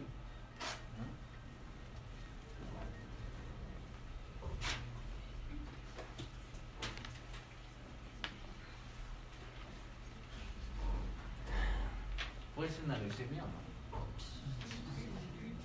Puede 12.62 12.74
ser 12.74 12.84
una 12.86 12.98
leucemia 13.00 13.42
no. 13.42 13.48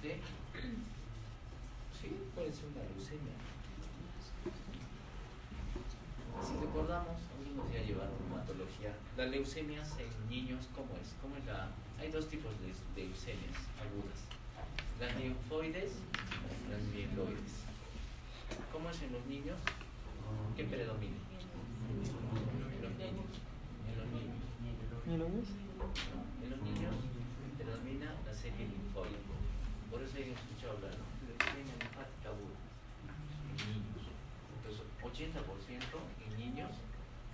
¿Sí? 0.01 0.13
Sí, 2.01 2.09
puede 2.35 2.51
ser 2.51 2.65
una 2.73 2.85
leucemia. 2.89 3.37
Si 6.41 6.57
recordamos, 6.57 7.21
algunos 7.37 7.71
ya 7.71 7.83
llevaron 7.83 8.17
hematología. 8.25 8.97
Las 9.15 9.29
leucemias 9.29 9.93
en 10.01 10.09
niños, 10.31 10.71
¿cómo 10.75 10.97
es? 10.97 11.13
¿Cómo 11.21 11.37
es 11.37 11.45
la...? 11.45 11.69
Hay 12.01 12.11
dos 12.11 12.31
tipos 12.31 12.53
de, 12.61 12.73
leucemias 12.97 13.61
agudas. 13.77 14.25
Las 14.99 15.15
linfoides 15.21 15.93
y 16.01 16.71
las 16.73 16.81
mieloides. 16.81 17.61
¿Cómo 18.73 18.89
es 18.89 19.03
en 19.03 19.13
los 19.13 19.27
niños? 19.27 19.59
¿Qué 20.57 20.65
predomina? 20.65 21.21
En 21.91 21.97
los 22.81 22.97
niños. 22.97 24.41
En 25.07 25.19
los 25.19 25.29
niños. 25.29 25.66
En 25.77 26.51
los 26.51 26.61
niños 26.63 26.95
predomina 27.57 28.15
la 28.25 28.33
serie 28.33 28.67
linfoide. 28.67 29.21
Por 29.91 30.03
eso 30.03 30.17
hay 30.17 30.33
escuchado 30.33 30.73
hablar, 30.77 30.93
¿no? 30.97 31.05
Leucemia 31.29 31.77
linfática 31.77 32.29
aguda. 32.33 32.57
En 33.51 33.57
niños. 33.69 34.09
Entonces, 34.57 34.87
80% 35.05 35.37
en 36.25 36.39
niños 36.39 36.71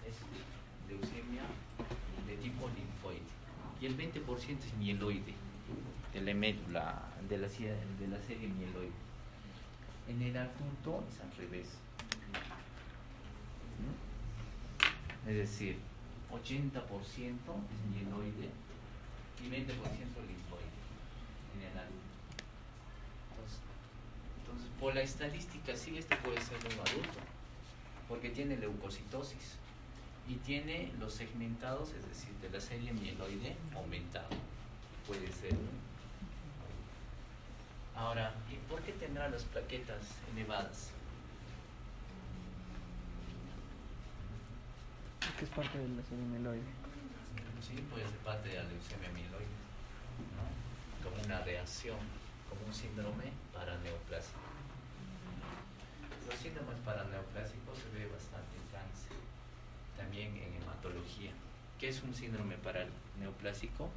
es 0.06 0.16
leucemia 0.88 1.42
de 2.26 2.36
tipo 2.36 2.68
linfoide. 2.74 3.30
Y 3.80 3.86
el 3.86 3.96
20% 3.96 4.58
es 4.58 4.74
mieloide, 4.74 5.34
de 6.12 6.20
la 6.20 6.34
médula, 6.34 7.02
de 7.28 7.38
la, 7.38 7.48
de 7.48 8.22
serie 8.26 8.48
mieloide. 8.48 8.92
En 10.08 10.20
el 10.20 10.36
adulto 10.36 11.04
es 11.08 11.20
al 11.20 11.32
revés. 11.36 11.68
Es 15.26 15.36
decir, 15.36 15.78
80% 16.32 16.72
es 16.72 17.80
mieloide 17.94 18.48
y 19.40 19.48
20% 19.48 19.52
linfoide 19.52 20.72
en 21.54 21.62
el 21.70 21.78
adulto. 21.78 22.12
Entonces, 24.40 24.68
por 24.80 24.94
la 24.94 25.02
estadística, 25.02 25.76
sí, 25.76 25.98
este 25.98 26.16
puede 26.16 26.40
ser 26.40 26.56
un 26.58 26.72
adulto, 26.72 27.18
porque 28.08 28.30
tiene 28.30 28.56
leucocitosis 28.56 29.56
y 30.28 30.34
tiene 30.36 30.92
los 30.98 31.14
segmentados, 31.14 31.90
es 31.92 32.08
decir, 32.08 32.32
de 32.40 32.50
la 32.50 32.60
serie 32.60 32.92
mieloide 32.92 33.56
aumentado. 33.74 34.28
Puede 35.06 35.30
ser. 35.32 35.54
Ahora, 37.96 38.34
¿y 38.50 38.56
por 38.70 38.80
qué 38.82 38.92
tendrá 38.92 39.28
las 39.28 39.44
plaquetas 39.44 40.02
elevadas? 40.32 40.90
Que 45.42 45.46
es 45.46 45.54
parte 45.56 45.76
de 45.76 45.88
la 45.88 46.02
serie 46.04 46.24
mieloide. 46.24 46.62
Sí, 47.60 47.74
puede 47.90 48.06
ser 48.06 48.18
parte 48.18 48.48
de 48.48 48.62
la 48.62 48.62
leucemia 48.62 49.10
mieloide, 49.10 49.58
como 51.02 51.18
una 51.18 51.40
reacción, 51.42 51.98
como 52.48 52.64
un 52.64 52.72
síndrome 52.72 53.34
paraneoplásico. 53.52 54.38
Los 56.30 56.38
síndromes 56.38 56.78
paraneoplásicos 56.84 57.74
se 57.74 57.90
ve 57.90 58.06
bastante 58.06 58.54
en 58.54 58.66
cáncer, 58.70 59.18
también 59.96 60.30
en 60.36 60.62
hematología. 60.62 61.32
¿Qué 61.80 61.88
es 61.88 62.00
un 62.04 62.14
síndrome 62.14 62.54
paraneoplásico? 62.58 63.90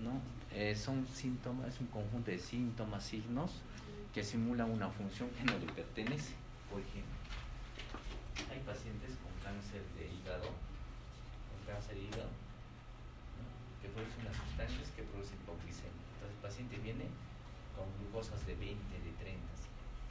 ¿No? 0.00 0.20
Eh, 0.50 0.74
son 0.74 1.06
síntomas, 1.06 1.68
es 1.68 1.80
un 1.80 1.86
conjunto 1.86 2.32
de 2.32 2.38
síntomas, 2.40 3.04
signos 3.04 3.62
que 4.12 4.24
simulan 4.24 4.72
una 4.72 4.88
función 4.90 5.30
que 5.38 5.44
no 5.44 5.56
le 5.56 5.70
pertenece. 5.72 6.34
Por 6.68 6.80
ejemplo, 6.80 7.14
hay 8.50 8.58
pacientes 8.66 9.10
con 9.22 9.30
cáncer 9.40 9.82
de 9.94 10.10
hígado, 10.10 10.63
cáncer 11.74 11.98
de 11.98 12.06
hígado, 12.06 12.30
que 13.82 13.90
producen 13.90 14.22
unas 14.22 14.38
sustancias 14.38 14.86
que 14.94 15.02
producen 15.10 15.34
hipoglicemia. 15.42 16.06
Entonces 16.14 16.38
el 16.38 16.42
paciente 16.42 16.78
viene 16.78 17.10
con 17.74 17.90
glucosas 17.98 18.38
de 18.46 18.54
20, 18.54 18.78
de 18.78 19.12
30, 19.18 19.42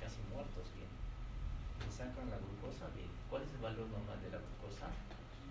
casi 0.03 0.19
muertos 0.27 0.67
bien. 0.75 0.91
Le 1.79 1.87
sacan 1.87 2.27
la 2.27 2.35
glucosa 2.35 2.91
bien. 2.91 3.07
¿Cuál 3.31 3.47
es 3.47 3.51
el 3.55 3.63
valor 3.63 3.87
normal 3.87 4.19
de 4.19 4.29
la 4.35 4.43
glucosa? 4.43 4.91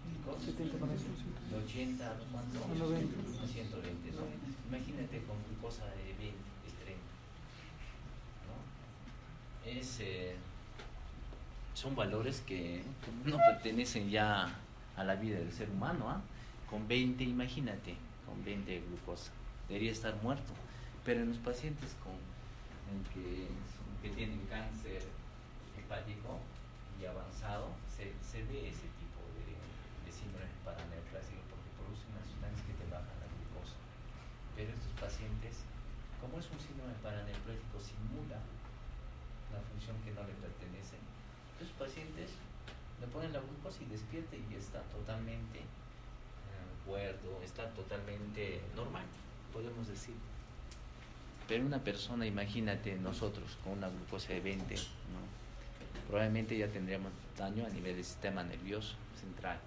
Chicos, 0.05 0.37
70 0.45 0.77
con 0.77 0.91
eso. 0.93 1.09
de 1.09 1.57
80 1.57 2.05
a 2.05 2.15
¿cuánto? 2.29 2.61
A 2.61 2.77
90. 2.77 3.41
A 3.41 3.47
120, 3.49 4.13
¿no? 4.13 4.29
Imagínate 4.69 5.25
con 5.25 5.41
glucosa 5.49 5.89
de 5.97 6.13
20, 6.13 6.29
de 6.29 6.71
30. 6.85 7.01
¿no? 8.45 8.61
Es, 9.65 10.01
eh, 10.01 10.37
son 11.73 11.97
valores 11.97 12.43
que 12.45 12.83
no 13.25 13.39
pertenecen 13.39 14.11
ya 14.11 14.62
a 14.97 15.05
la 15.05 15.15
vida 15.15 15.39
del 15.39 15.53
ser 15.53 15.71
humano. 15.71 16.09
¿ah? 16.09 16.21
Con 16.69 16.89
20, 16.89 17.25
imagínate, 17.25 17.97
con 18.27 18.45
20 18.45 18.71
de 18.71 18.81
glucosa. 18.81 19.31
Debería 19.69 19.93
estar 19.93 20.15
muerto. 20.23 20.53
Pero 21.05 21.21
en 21.21 21.29
los 21.31 21.39
pacientes 21.39 21.97
con, 22.03 22.15
en 22.93 23.03
que, 23.11 23.49
tienen 24.15 24.47
cáncer 24.51 25.03
hepático 25.79 26.39
y 27.01 27.07
avanzado, 27.07 27.71
se, 27.87 28.11
se 28.19 28.43
ve 28.51 28.67
ese 28.69 28.87
tipo 28.99 29.23
de, 29.39 29.55
de 29.55 30.11
síndrome 30.11 30.51
paraneoplásico 30.67 31.43
porque 31.51 31.71
produce 31.79 32.07
unas 32.11 32.27
sustancias 32.27 32.67
que 32.67 32.75
te 32.79 32.87
bajan 32.91 33.15
la 33.19 33.31
glucosa. 33.31 33.79
Pero 34.55 34.75
estos 34.75 34.95
pacientes, 34.99 35.63
como 36.19 36.39
es 36.39 36.47
un 36.51 36.59
síndrome 36.59 36.95
paraneoplásico, 37.03 37.79
simula 37.79 38.43
la 39.51 39.61
función 39.71 39.99
que 40.03 40.15
no 40.15 40.23
le 40.27 40.35
pertenece. 40.39 40.99
Estos 41.59 41.75
pacientes 41.79 42.35
le 43.02 43.02
ponen 43.13 43.33
la 43.33 43.41
glucosa 43.41 43.83
y 43.83 43.87
despierta 43.87 44.37
y 44.37 44.55
está 44.55 44.81
totalmente 44.85 45.59
eh, 45.59 45.65
cuerdo, 46.87 47.41
está 47.45 47.69
totalmente 47.71 48.61
normal, 48.75 49.05
podemos 49.53 49.87
decir. 49.87 50.15
Pero 51.47 51.67
una 51.67 51.83
persona, 51.83 52.27
imagínate 52.27 52.97
nosotros 52.97 53.59
con 53.63 53.75
una 53.75 53.89
glucosa 53.89 54.33
de 54.33 54.41
20, 54.41 54.75
¿no? 54.75 55.43
probablemente 56.09 56.57
ya 56.57 56.69
tendríamos 56.69 57.13
daño 57.37 57.67
a 57.67 57.69
nivel 57.69 57.97
del 57.97 58.05
sistema 58.05 58.43
nervioso 58.43 58.95
central. 59.21 59.59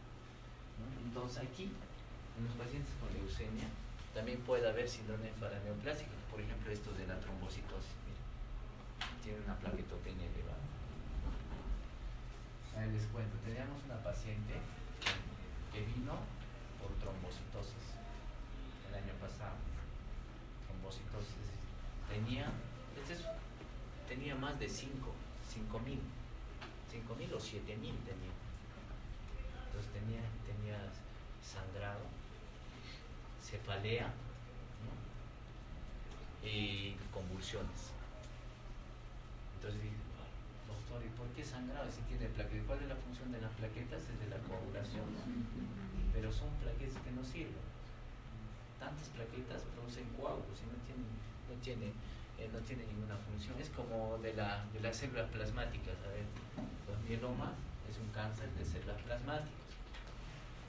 Entonces 1.06 1.38
aquí, 1.40 1.72
en 2.38 2.44
los 2.46 2.54
pacientes 2.56 2.92
con 3.00 3.14
leucemia, 3.14 3.68
también 4.14 4.40
puede 4.42 4.68
haber 4.68 4.88
síndrome 4.88 5.30
paraneoplásico, 5.40 6.12
por 6.32 6.40
ejemplo 6.40 6.72
esto 6.72 6.92
de 6.94 7.08
la 7.08 7.20
trombocitosis. 7.20 7.96
Mira, 8.06 8.22
tiene 9.24 9.40
una 9.46 9.56
plaquetopenia 9.58 10.26
elevada. 10.26 10.75
Les 12.76 13.06
cuento, 13.08 13.36
teníamos 13.44 13.84
una 13.86 13.96
paciente 14.04 14.54
que 15.74 15.82
vino 15.82 16.14
por 16.80 16.92
trombocitosis 17.00 17.96
el 18.90 18.96
año 18.96 19.14
pasado. 19.20 19.56
Trombocitosis. 20.68 21.50
Tenía, 22.10 22.52
este 23.00 23.14
es- 23.14 23.26
tenía 24.08 24.36
más 24.36 24.60
de 24.60 24.70
5, 24.70 25.14
5 25.50 25.80
mil, 25.80 26.00
5 26.92 27.16
mil 27.16 27.34
o 27.34 27.40
7 27.40 27.76
mil 27.78 27.96
tenía. 28.00 28.34
Entonces 29.68 29.92
tenía, 29.92 30.22
tenía 30.46 30.78
sangrado, 31.44 32.02
cefalea 33.42 34.08
¿no? 34.84 34.94
y 36.48 36.96
convulsiones. 37.12 37.92
Entonces 39.56 39.82
dije, 39.82 39.96
"Ah, 39.96 40.05
¿y 41.04 41.10
por 41.18 41.28
qué 41.36 41.44
sangrado 41.44 41.90
si 41.92 42.02
tiene 42.08 42.28
plaquetas? 42.32 42.66
¿Cuál 42.68 42.80
es 42.84 42.90
la 42.90 42.96
función 42.96 43.32
de 43.32 43.42
las 43.42 43.52
plaquetas? 43.54 44.02
Es 44.08 44.18
de 44.20 44.28
la 44.30 44.38
coagulación. 44.48 45.06
Pero 46.14 46.32
son 46.32 46.50
plaquetas 46.62 47.02
que 47.04 47.12
no 47.12 47.24
sirven. 47.24 47.66
Tantas 48.80 49.08
plaquetas 49.10 49.62
producen 49.76 50.06
coágulos 50.16 50.60
y 50.62 50.68
no 50.70 50.78
tienen, 51.64 51.94
eh, 52.40 52.50
ninguna 52.88 53.18
función. 53.18 53.56
Es 53.60 53.70
como 53.70 54.18
de, 54.20 54.34
la, 54.34 54.66
las 54.82 54.96
células 54.98 55.30
plasmáticas. 55.32 55.96
A 56.06 56.10
ver, 56.14 56.28
los 56.88 57.00
mielomas 57.08 57.56
es 57.90 57.98
un 57.98 58.10
cáncer 58.14 58.50
de 58.56 58.64
células 58.66 59.02
plasmáticas. 59.04 59.66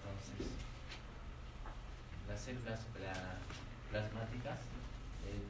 Entonces, 0.02 0.50
las 2.28 2.40
células 2.40 2.80
pla- 2.94 3.38
plasmáticas, 3.90 4.58
eh, 5.26 5.42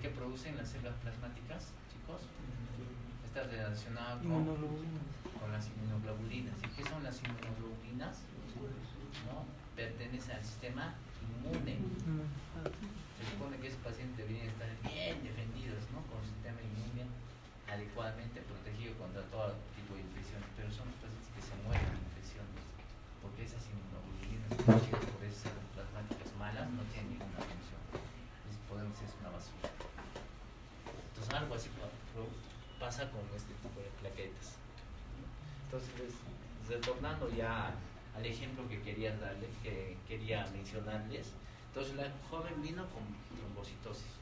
¿qué 0.00 0.08
producen 0.08 0.56
las 0.56 0.68
células 0.68 0.94
plasmáticas, 1.02 1.72
chicos? 1.92 2.22
Está 3.30 3.46
relacionado 3.46 4.18
con, 4.26 4.42
las 5.54 5.66
inmunoglobulinas. 5.70 6.54
¿Y 6.66 6.68
qué 6.74 6.82
son 6.82 7.02
las 7.06 7.14
inmunoglobulinas? 7.22 8.26
¿No? 9.30 9.46
Pertenecen 9.78 10.34
al 10.36 10.44
sistema 10.44 10.94
inmune. 11.22 11.78
Se 13.18 13.22
supone 13.30 13.54
que 13.62 13.68
ese 13.70 13.78
paciente 13.86 14.22
debería 14.26 14.50
estar 14.50 14.66
bien 14.82 15.22
defendidos, 15.22 15.78
¿no? 15.94 16.02
Con 16.10 16.18
el 16.18 16.26
sistema 16.26 16.58
inmune 16.58 17.06
adecuadamente 17.70 18.42
protegido 18.42 18.98
contra 18.98 19.22
todo 19.30 19.54
tipo 19.78 19.94
de 19.94 20.02
infecciones, 20.02 20.48
pero 20.58 20.66
son 20.74 20.90
los 20.90 20.98
pacientes 20.98 21.30
que 21.30 21.42
se 21.46 21.54
mueren 21.62 21.86
de 21.86 22.02
infecciones, 22.10 22.58
porque 23.22 23.46
esas 23.46 23.62
inmunoglobulinas 23.70 24.50
producidas 24.58 25.06
por 25.14 25.22
esas 25.22 25.54
plasmáticas 25.78 26.28
malas 26.34 26.66
no 26.74 26.82
tienen 26.90 27.14
ninguna 27.14 27.38
función. 27.46 27.78
Entonces 27.94 28.58
podemos 28.66 28.90
decir 28.98 29.06
es 29.06 29.16
una 29.22 29.30
basura. 29.30 29.68
Entonces 29.70 31.30
algo 31.30 31.52
así 31.54 31.68
pro- 31.78 31.94
pasa 32.80 33.10
con 33.12 33.20
este 33.36 33.52
tipo 33.54 33.78
de 33.80 33.90
plaquetas. 34.00 34.56
Entonces, 35.66 35.90
les- 36.00 36.68
retornando 36.68 37.28
ya 37.30 37.74
al 38.16 38.24
ejemplo 38.26 38.66
que 38.68 38.80
quería 38.82 39.16
darles, 39.16 39.50
que 39.62 39.96
quería 40.08 40.46
mencionarles, 40.52 41.32
entonces 41.68 41.94
la 41.94 42.10
joven 42.30 42.60
vino 42.62 42.82
con 42.90 43.04
trombocitosis. 43.36 44.18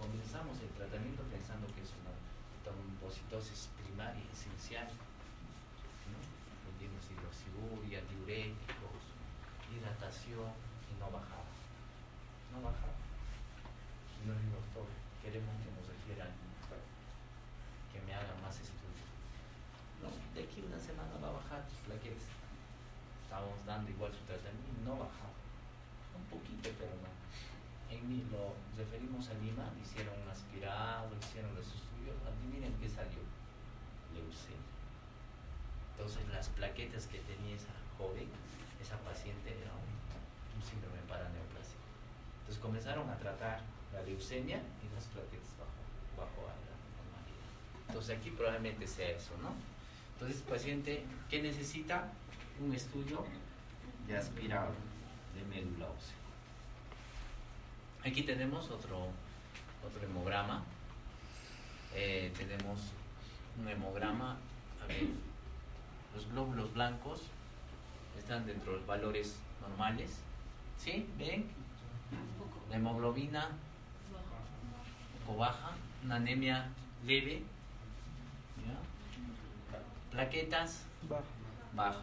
Comenzamos 0.00 0.58
el 0.62 0.70
tratamiento 0.78 1.22
pensando 1.30 1.66
que 1.74 1.82
es 1.82 1.90
una 2.02 2.14
trombocitosis 2.64 3.68
primaria, 3.82 4.24
esencial. 4.32 4.86
¿no? 4.88 6.18
Dimos 6.78 7.02
hidroxiburia, 7.10 8.00
diuréticos, 8.10 9.02
hidratación 9.70 10.50
y 10.90 10.92
no 10.98 11.10
bajaba. 11.10 11.46
No 12.54 12.62
bajaba. 12.62 12.94
No 14.26 14.34
digo, 14.34 14.58
doctor, 14.62 14.86
queremos 15.22 15.54
que 15.62 15.70
nos 15.74 15.86
refieran, 15.86 16.30
que 16.30 16.47
me 18.08 18.16
hagan 18.16 18.40
más 18.40 18.56
estudios. 18.56 19.04
No, 20.00 20.08
de 20.32 20.48
aquí 20.48 20.64
una 20.64 20.80
semana 20.80 21.12
va 21.20 21.28
a 21.28 21.38
bajar 21.44 21.60
tus 21.68 21.84
plaquetas. 21.84 22.24
Estábamos 23.28 23.60
dando 23.68 23.92
igual 23.92 24.08
su 24.16 24.24
tratamiento 24.24 24.80
no 24.88 25.04
bajaba. 25.04 25.36
Un 26.16 26.24
poquito, 26.32 26.72
pero 26.80 26.96
no. 27.04 27.12
En 27.92 28.00
mí 28.08 28.24
lo 28.32 28.56
referimos 28.80 29.28
a 29.28 29.36
Lima, 29.44 29.68
hicieron 29.76 30.16
un 30.24 30.28
aspirado, 30.28 31.12
hicieron 31.20 31.52
los 31.52 31.68
estudios, 31.68 32.16
adivinen 32.24 32.72
qué 32.80 32.88
salió. 32.88 33.20
Leucemia. 34.16 34.72
Entonces 35.92 36.24
las 36.32 36.48
plaquetas 36.48 37.06
que 37.08 37.20
tenía 37.20 37.56
esa 37.56 37.76
joven, 37.98 38.28
esa 38.80 38.96
paciente 39.04 39.52
era 39.52 39.72
un, 39.76 39.88
síndrome 40.64 40.98
paraneoplásico. 41.08 41.84
Entonces 42.40 42.62
comenzaron 42.62 43.08
a 43.08 43.16
tratar 43.16 43.60
la 43.92 44.02
leucemia 44.02 44.58
y 44.58 44.94
las 44.94 45.04
plaquetas 45.06 45.54
bajo, 45.58 45.80
bajo 46.16 46.50
a 46.50 46.54
la 46.54 46.54
normalidad. 46.54 46.67
Entonces 47.88 48.16
aquí 48.18 48.30
probablemente 48.30 48.86
sea 48.86 49.10
eso, 49.10 49.32
¿no? 49.42 49.52
Entonces 50.14 50.42
paciente, 50.42 51.04
¿qué 51.30 51.42
necesita? 51.42 52.12
Un 52.60 52.74
estudio 52.74 53.24
de 54.06 54.16
aspirado 54.16 54.72
de 55.34 55.44
médula 55.44 55.86
ósea. 55.86 56.16
Aquí 58.04 58.22
tenemos 58.22 58.70
otro, 58.70 59.08
otro 59.86 60.02
hemograma. 60.02 60.62
Eh, 61.94 62.32
tenemos 62.36 62.80
un 63.58 63.68
hemograma. 63.68 64.36
A 64.82 64.86
ver, 64.86 65.04
los 66.14 66.30
glóbulos 66.30 66.72
blancos 66.74 67.22
están 68.18 68.46
dentro 68.46 68.72
de 68.72 68.78
los 68.78 68.86
valores 68.86 69.36
normales. 69.60 70.18
¿Sí? 70.78 71.08
¿Ven? 71.18 71.46
La 72.70 72.76
hemoglobina 72.76 73.48
un 73.48 75.26
poco 75.26 75.38
baja, 75.38 75.72
una 76.04 76.16
anemia 76.16 76.68
leve. 77.06 77.42
Plaquetas 80.10 80.84
Baja. 81.08 81.22
bajas. 81.74 82.02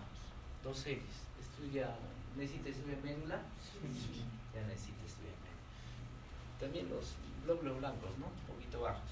Entonces, 0.57 0.99
estudia, 1.39 1.95
¿necesita 2.37 2.69
estudiar 2.69 3.01
médula? 3.03 3.41
Sí. 3.61 4.23
ya 4.53 4.61
necesita 4.67 5.05
estudiar 5.05 5.35
médula. 5.43 6.59
También 6.59 6.89
los 6.89 7.13
glóbulos 7.43 7.79
blancos, 7.79 8.17
¿no? 8.19 8.27
Un 8.27 8.55
poquito 8.55 8.81
bajos. 8.81 9.11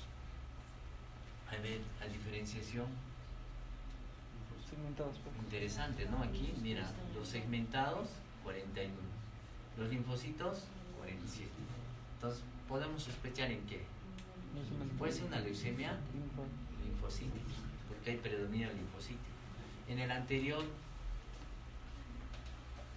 A 1.49 1.55
ver, 1.61 1.81
la 1.99 2.07
diferenciación 2.07 2.87
Segmentados 4.73 5.17
interesante, 5.45 6.05
¿no? 6.09 6.23
Aquí, 6.23 6.51
mira, 6.63 6.89
los 7.13 7.27
segmentados, 7.27 8.09
41. 8.43 8.91
Los 9.77 9.89
linfocitos, 9.89 10.63
47. 10.97 11.47
Entonces, 12.15 12.43
podemos 12.67 13.03
sospechar 13.03 13.51
en 13.51 13.61
qué. 13.67 13.83
Puede 14.97 15.11
ser 15.11 15.25
una 15.25 15.39
leucemia 15.41 15.99
linfocítica, 16.83 17.37
hay 18.11 18.17
predominio 18.17 18.69
linfocítico. 18.73 19.21
En 19.87 19.99
el 19.99 20.11
anterior 20.11 20.63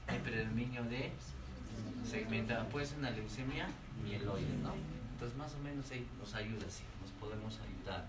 hay 0.06 0.18
predominio 0.18 0.84
de 0.84 1.10
segmentada. 2.08 2.68
Puede 2.68 2.86
ser 2.86 2.98
una 2.98 3.10
leucemia 3.10 3.68
mieloide, 4.02 4.56
¿no? 4.62 4.74
Entonces 5.12 5.36
más 5.36 5.54
o 5.54 5.58
menos 5.58 5.90
ahí 5.90 6.06
nos 6.18 6.34
ayuda, 6.34 6.68
sí, 6.68 6.84
nos 7.00 7.10
podemos 7.12 7.58
ayudar. 7.60 8.06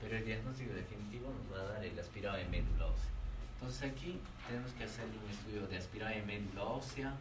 Pero 0.00 0.16
el 0.16 0.24
diagnóstico 0.24 0.74
definitivo 0.74 1.32
nos 1.32 1.56
va 1.56 1.62
a 1.62 1.72
dar 1.74 1.84
el 1.84 1.98
aspirado 1.98 2.36
de 2.36 2.44
médula 2.46 2.86
ósea. 2.86 3.10
Entonces 3.54 3.90
aquí 3.90 4.18
tenemos 4.48 4.72
que 4.72 4.84
hacer 4.84 5.04
un 5.04 5.30
estudio 5.30 5.66
de 5.68 5.76
aspirado 5.76 6.14
de 6.14 6.22
médula 6.22 6.64
ósea, 6.64 7.14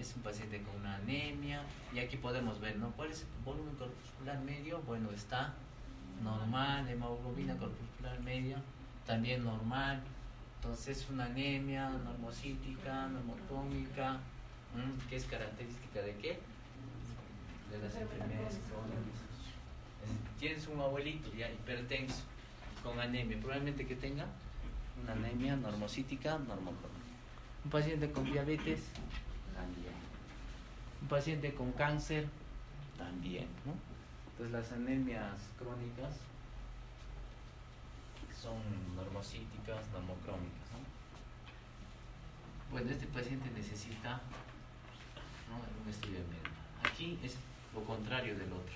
es 0.00 0.14
un 0.16 0.22
paciente 0.22 0.62
con 0.62 0.76
una 0.76 0.94
anemia 0.96 1.62
y 1.92 1.98
aquí 1.98 2.16
podemos 2.16 2.60
ver, 2.60 2.76
¿no? 2.76 2.92
¿Cuál 2.92 3.10
es 3.10 3.22
el 3.22 3.44
volumen 3.44 3.74
corpuscular 3.74 4.38
medio? 4.40 4.80
Bueno, 4.82 5.10
está 5.10 5.52
normal, 6.22 6.88
hemoglobina 6.88 7.56
corpuscular 7.56 8.20
media, 8.20 8.58
también 9.06 9.44
normal. 9.44 10.00
Entonces 10.56 10.98
es 10.98 11.10
una 11.10 11.24
anemia 11.24 11.88
normocítica, 11.88 13.08
normocrónica, 13.08 14.18
que 15.08 15.16
es 15.16 15.24
característica 15.24 16.02
de 16.02 16.14
qué? 16.16 16.38
De 17.70 17.78
las 17.78 17.94
enfermedades 17.96 18.60
crónicas. 18.68 19.20
Tienes 20.38 20.66
un 20.68 20.80
abuelito 20.80 21.32
ya 21.34 21.50
hipertenso 21.50 22.22
con 22.82 22.98
anemia, 22.98 23.38
probablemente 23.38 23.86
que 23.86 23.94
tenga 23.94 24.26
una 25.02 25.12
anemia 25.12 25.56
normocítica, 25.56 26.38
normocrónica. 26.38 27.00
Un 27.64 27.70
paciente 27.70 28.10
con 28.10 28.24
diabetes, 28.24 28.80
también. 29.54 29.94
Un 31.02 31.08
paciente 31.08 31.54
con 31.54 31.72
cáncer, 31.72 32.26
también. 32.96 33.46
¿no? 33.64 33.89
Entonces 34.40 34.70
las 34.70 34.72
anemias 34.72 35.50
crónicas 35.58 36.16
son 38.40 38.56
normocíticas, 38.96 39.86
normocrónicas. 39.92 40.70
¿no? 40.72 40.80
Bueno, 42.70 42.90
este 42.90 43.06
paciente 43.08 43.50
necesita 43.50 44.22
un 45.84 45.90
estudio 45.90 46.20
de 46.20 46.24
médula. 46.24 46.50
Aquí 46.82 47.18
es 47.22 47.36
lo 47.74 47.84
contrario 47.84 48.34
del 48.34 48.50
otro. 48.50 48.72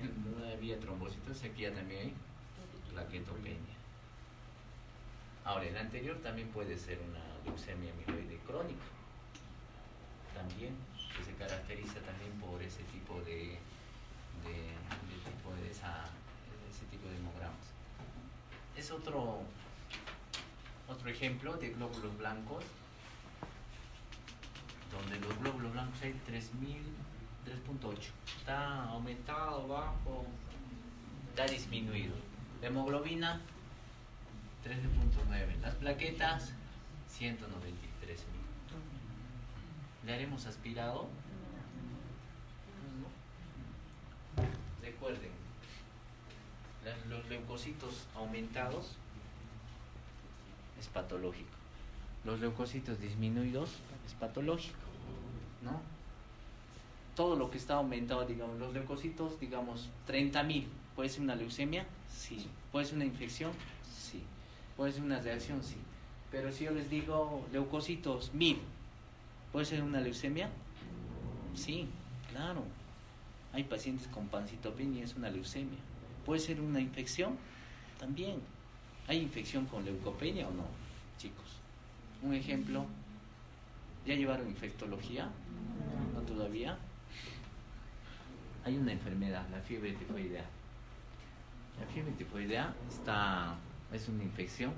En 0.00 0.34
una 0.34 0.54
vía 0.56 0.80
trombocitos, 0.80 1.44
aquí 1.44 1.60
ya 1.60 1.74
también 1.74 2.00
hay 2.00 2.14
plaquetopenia. 2.90 3.76
Ahora, 5.44 5.66
el 5.66 5.76
anterior 5.76 6.16
también 6.22 6.48
puede 6.48 6.78
ser 6.78 6.98
una 7.06 7.20
leucemia 7.44 7.92
amiloide 7.92 8.38
crónica 8.46 8.86
también, 10.34 10.74
que 11.14 11.22
se 11.22 11.34
caracteriza 11.34 12.00
también 12.00 12.32
por 12.40 12.62
ese 12.62 12.82
tipo 12.84 13.20
de, 13.26 13.58
tipo 14.44 15.54
de 15.54 15.70
ese 15.70 16.86
tipo 16.90 17.08
de 17.08 17.16
hemogramas. 17.16 17.72
Es 18.76 18.90
otro, 18.90 19.42
otro 20.88 21.08
ejemplo 21.08 21.56
de 21.56 21.70
glóbulos 21.70 22.16
blancos, 22.18 22.64
donde 24.90 25.20
los 25.20 25.38
glóbulos 25.38 25.72
blancos 25.72 26.02
hay 26.02 26.14
3.8. 26.28 27.98
Está 28.38 28.84
aumentado, 28.84 29.68
bajo, 29.68 30.26
está 31.30 31.46
disminuido. 31.46 32.14
La 32.60 32.68
hemoglobina 32.68 33.40
13.9. 34.64 35.60
Las 35.60 35.74
plaquetas 35.76 36.52
193 37.08 38.18
mil. 38.32 38.40
¿Le 40.06 40.14
haremos 40.14 40.46
aspirado? 40.46 41.08
Recuerden, 44.82 45.30
los 47.08 47.28
leucocitos 47.28 48.06
aumentados 48.14 48.96
es 50.78 50.88
patológico. 50.88 51.50
Los 52.24 52.40
leucocitos 52.40 53.00
disminuidos 53.00 53.70
es 54.06 54.14
patológico, 54.14 54.78
¿no? 55.62 55.80
Todo 57.14 57.36
lo 57.36 57.50
que 57.50 57.58
está 57.58 57.74
aumentado, 57.74 58.24
digamos, 58.24 58.58
los 58.58 58.72
leucocitos, 58.72 59.38
digamos, 59.40 59.90
30.000, 60.08 60.66
¿puede 60.96 61.08
ser 61.08 61.22
una 61.22 61.34
leucemia? 61.34 61.86
Sí. 62.08 62.48
¿Puede 62.72 62.86
ser 62.86 62.96
una 62.96 63.04
infección? 63.04 63.52
Sí. 63.92 64.22
¿Puede 64.76 64.92
ser 64.92 65.02
una 65.02 65.20
reacción? 65.20 65.62
Sí. 65.62 65.76
Pero 66.30 66.52
si 66.52 66.64
yo 66.64 66.70
les 66.70 66.88
digo 66.88 67.46
leucocitos 67.52 68.32
1000, 68.32 68.60
¿Puede 69.52 69.66
ser 69.66 69.82
una 69.82 70.00
leucemia? 70.00 70.48
Sí, 71.54 71.88
claro. 72.30 72.62
Hay 73.52 73.64
pacientes 73.64 74.06
con 74.08 74.28
pancitopenia 74.28 75.04
es 75.04 75.14
una 75.14 75.30
leucemia. 75.30 75.78
¿Puede 76.24 76.40
ser 76.40 76.60
una 76.60 76.80
infección? 76.80 77.36
También. 77.98 78.40
¿Hay 79.08 79.18
infección 79.18 79.66
con 79.66 79.84
leucopenia 79.84 80.46
o 80.46 80.52
no, 80.52 80.66
chicos? 81.18 81.56
Un 82.22 82.34
ejemplo. 82.34 82.86
¿Ya 84.06 84.14
llevaron 84.14 84.48
infectología? 84.48 85.28
¿No 86.14 86.20
todavía? 86.22 86.78
Hay 88.64 88.76
una 88.76 88.92
enfermedad, 88.92 89.48
la 89.50 89.60
fiebre 89.60 89.92
tifoidea. 89.92 90.44
La 91.80 91.86
fiebre 91.86 92.12
tifoidea 92.12 92.74
está, 92.88 93.56
es 93.92 94.08
una 94.08 94.22
infección 94.22 94.72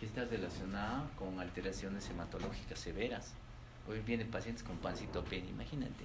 que 0.00 0.06
está 0.06 0.24
relacionada 0.24 1.08
con 1.18 1.38
alteraciones 1.38 2.08
hematológicas 2.10 2.78
severas 2.78 3.34
Hoy 3.88 4.00
vienen 4.00 4.28
pacientes 4.30 4.64
con 4.64 4.76
pancitopenia, 4.78 5.48
imagínate. 5.48 6.04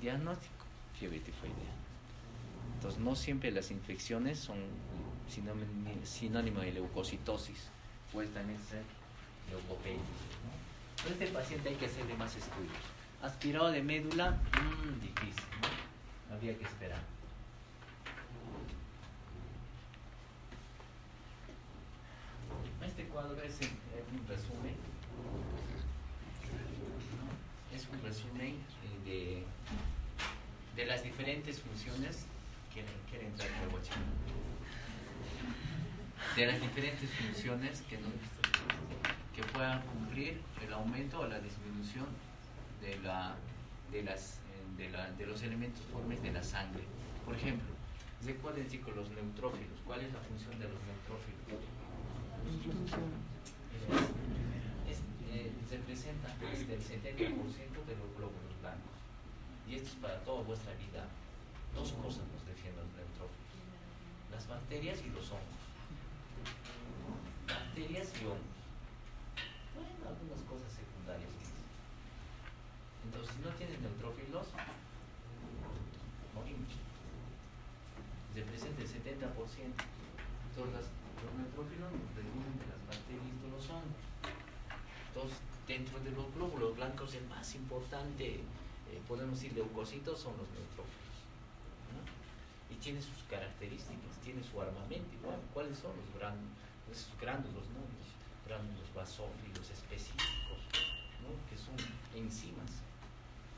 Diagnóstico, 0.00 0.61
fiebre 1.02 1.18
tifoidea. 1.18 1.74
Entonces, 2.74 3.00
no 3.00 3.16
siempre 3.16 3.50
las 3.50 3.72
infecciones 3.72 4.38
son 4.38 4.58
sinónimo 6.06 6.60
de 6.60 6.70
leucocitosis. 6.70 7.70
Puede 8.12 8.28
también 8.28 8.60
ser 8.62 8.84
leucopenia. 9.50 9.98
¿no? 9.98 11.10
este 11.10 11.26
paciente 11.26 11.70
hay 11.70 11.74
que 11.74 11.86
hacerle 11.86 12.14
más 12.14 12.36
estudios. 12.36 12.84
Aspirado 13.20 13.72
de 13.72 13.82
médula, 13.82 14.30
mmm, 14.30 15.00
difícil, 15.00 15.44
¿no? 15.60 16.34
Habría 16.36 16.56
que 16.56 16.64
esperar. 16.64 17.00
Este 22.86 23.04
cuadro 23.06 23.42
es 23.42 23.58
un 24.12 24.28
resumen 24.28 24.76
es 27.74 27.88
un 27.88 28.02
resumen 28.02 28.56
eh, 29.06 29.44
de, 30.76 30.86
las 30.86 31.02
diferentes 31.02 31.60
funciones 31.60 32.26
que 32.72 32.84
quiere 33.10 33.26
entrar 33.26 33.50
de 36.36 36.46
las 36.46 36.60
diferentes 36.60 37.10
funciones 37.10 37.82
que, 37.82 37.98
que 39.34 39.42
puedan 39.52 39.82
cumplir 39.82 40.40
el 40.64 40.72
aumento 40.72 41.20
o 41.20 41.26
la 41.26 41.38
disminución 41.40 42.06
de, 42.80 42.98
la, 43.00 43.34
de, 43.90 44.02
las, 44.02 44.40
eh, 44.78 45.12
de, 45.18 45.26
los 45.26 45.42
elementos 45.42 45.82
formes 45.92 46.22
de 46.22 46.32
la 46.32 46.42
sangre. 46.42 46.82
Por 47.26 47.34
ejemplo, 47.34 47.68
recuerden 48.24 48.66
chicos 48.68 48.96
los 48.96 49.10
neutrófilos. 49.10 49.78
¿Cuál 49.84 50.00
es 50.00 50.12
la 50.12 50.20
función 50.20 50.58
de 50.58 50.68
los 50.68 50.78
neutrófilos? 50.88 51.62
Eh, 55.34 55.50
representa 55.70 56.28
hasta 56.28 56.50
el 56.50 56.80
70% 56.80 57.84
de 57.86 57.96
los 57.96 58.16
glóbulos 58.16 58.60
blancos. 58.60 58.91
Y 59.68 59.76
esto 59.76 59.88
es 59.88 59.96
para 59.96 60.18
toda 60.24 60.42
vuestra 60.42 60.72
vida. 60.74 61.06
Dos 61.74 61.92
cosas 61.92 62.24
nos 62.32 62.44
defienden 62.46 62.84
los 62.84 62.94
neutrófilos. 62.94 63.52
Las 64.30 64.48
bacterias 64.48 65.00
y 65.00 65.08
los 65.10 65.30
hongos. 65.30 65.62
Bacterias 67.48 68.08
y 68.20 68.24
hongos. 68.26 68.60
Bueno, 69.72 70.04
algunas 70.04 70.40
cosas 70.44 70.68
secundarias. 70.72 71.32
Entonces, 73.04 73.34
si 73.34 73.42
no 73.42 73.50
tienes 73.56 73.80
neutrófilos, 73.80 74.46
morimos. 76.34 76.72
Representa 78.34 78.82
el 78.82 78.88
70%. 78.88 79.32
Entonces, 79.32 80.84
los 81.22 81.32
neutrófilos 81.32 81.88
nos 81.92 82.12
defienden 82.12 82.56
de 82.60 82.66
las 82.68 82.80
bacterias 82.84 83.24
y 83.24 83.36
de 83.40 83.48
los 83.48 83.64
hongos. 83.72 84.00
Entonces, 85.08 85.38
dentro 85.66 86.00
de 86.00 86.10
los 86.12 86.28
glóbulos 86.34 86.76
blancos, 86.76 87.14
el 87.14 87.26
más 87.28 87.54
importante, 87.54 88.40
eh, 88.92 89.00
podemos 89.08 89.40
decir, 89.40 89.56
leucocitos 89.56 90.20
son 90.20 90.36
los 90.36 90.48
neutrófilos. 90.52 91.16
Y 92.68 92.74
tiene 92.76 93.00
sus 93.00 93.24
características, 93.28 94.16
tiene 94.22 94.42
su 94.44 94.60
armamento. 94.60 95.08
¿Cuáles 95.54 95.78
son 95.78 95.96
los 95.96 96.08
gránulos? 96.18 96.52
Esos 96.90 97.16
gránulos, 97.18 97.64
¿no? 97.72 97.80
Los 97.80 98.12
gránulos 98.44 98.84
basófilos 98.94 99.70
específicos, 99.70 100.60
que 101.48 101.56
son 101.56 101.76
enzimas. 102.14 102.84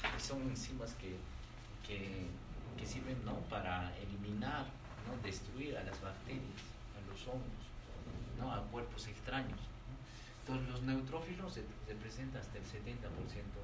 Que 0.03 0.21
son 0.21 0.43
enzimas 0.43 0.95
que, 0.95 1.17
que, 1.87 2.87
sirven 2.87 3.25
¿no? 3.25 3.41
para 3.49 3.97
eliminar, 3.97 4.67
¿no? 5.09 5.17
destruir 5.23 5.77
a 5.79 5.83
las 5.83 6.01
bacterias, 6.03 6.63
a 6.95 7.01
los 7.11 7.27
hongos, 7.27 7.65
¿no? 8.39 8.53
a 8.53 8.63
cuerpos 8.71 9.09
extraños. 9.09 9.59
Entonces 10.41 10.69
los 10.69 10.83
neutrófilos 10.83 11.59
representan 11.89 12.43
hasta 12.43 12.59
el 12.59 12.65
70% 12.65 13.01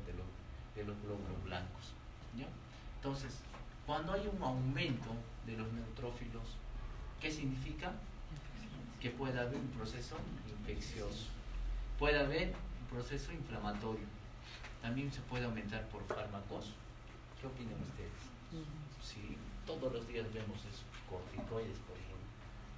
de, 0.07 0.14
de 0.75 0.85
los 0.85 1.01
glóbulos 1.03 1.45
blancos. 1.45 1.95
Entonces, 2.97 3.39
cuando 3.87 4.12
hay 4.12 4.29
un 4.31 4.43
aumento 4.43 5.09
de 5.47 5.57
los 5.57 5.73
neutrófilos, 5.73 6.43
¿qué 7.18 7.31
significa? 7.31 7.93
Que 9.01 9.09
puede 9.09 9.41
haber 9.41 9.57
un 9.57 9.68
proceso 9.68 10.16
infeccioso, 10.47 11.25
puede 11.99 12.18
haber 12.18 12.49
un 12.49 12.87
proceso 12.91 13.33
inflamatorio. 13.33 14.05
también 14.83 15.12
se 15.12 15.21
puede 15.23 15.45
aumentar 15.45 15.87
por 15.89 16.03
fármacos. 16.05 16.73
¿Qué 17.41 17.47
opinan 17.47 17.81
ustedes? 17.81 18.21
Sí, 19.03 19.37
todos 19.66 19.93
los 19.93 20.07
días 20.09 20.27
vemos 20.33 20.59
eso, 20.61 20.85
corticoides, 21.09 21.79
por 21.89 21.97
ejemplo. 21.97 22.29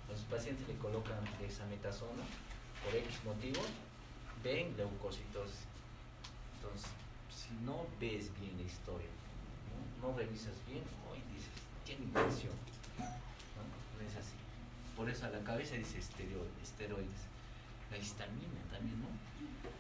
Los 0.09 0.21
pacientes 0.23 0.67
le 0.69 0.75
colocan 0.77 1.19
dexametasona 1.41 2.23
por 2.85 2.95
X 2.95 3.25
motivos, 3.25 3.67
ven 4.43 4.77
leucocitosis. 4.77 5.67
Entonces, 6.57 6.91
no 7.65 7.87
ves 8.01 8.31
bien 8.41 8.57
la 8.57 8.65
historia, 8.65 9.09
no, 10.03 10.17
revisas 10.17 10.55
bien, 10.67 10.83
hoy 11.09 11.19
dices, 11.33 11.53
tiene 11.85 12.05
infección. 12.05 12.53
¿no? 12.99 14.05
es 14.05 14.17
así. 14.17 14.35
Por 14.97 15.09
eso 15.09 15.27
a 15.27 15.31
la 15.31 15.41
cabeza 15.45 15.77
dice 15.77 15.99
esteroides. 15.99 17.23
La 17.91 17.99
histamina 17.99 18.61
también, 18.71 19.01
¿no? 19.01 19.09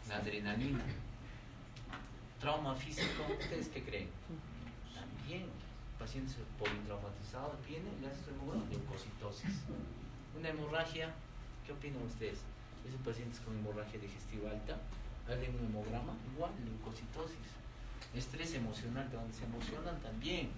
La 0.08 0.16
adrenalina. 0.16 0.84
Trauma 2.40 2.74
físico, 2.74 3.24
¿ustedes 3.40 3.68
qué 3.68 3.82
creen? 3.82 4.08
También, 4.94 5.46
pacientes 5.98 6.36
politraumatizados 6.58 7.64
vienen, 7.66 8.00
le 8.00 8.08
hacen 8.08 8.34
leucocitosis. 8.70 9.62
Una 10.38 10.48
hemorragia, 10.48 11.14
¿qué 11.66 11.72
opinan 11.72 12.02
ustedes? 12.02 12.40
Esos 12.86 13.00
pacientes 13.00 13.40
con 13.40 13.56
hemorragia 13.56 13.98
digestiva 13.98 14.50
alta, 14.50 14.76
hagan 15.26 15.54
un 15.54 15.66
hemograma, 15.66 16.14
igual, 16.34 16.52
leucocitosis. 16.64 17.61
Estrés 18.14 18.54
emocional, 18.54 19.08
de 19.10 19.16
donde 19.16 19.34
se 19.34 19.44
emocionan 19.44 19.98
también. 20.00 20.50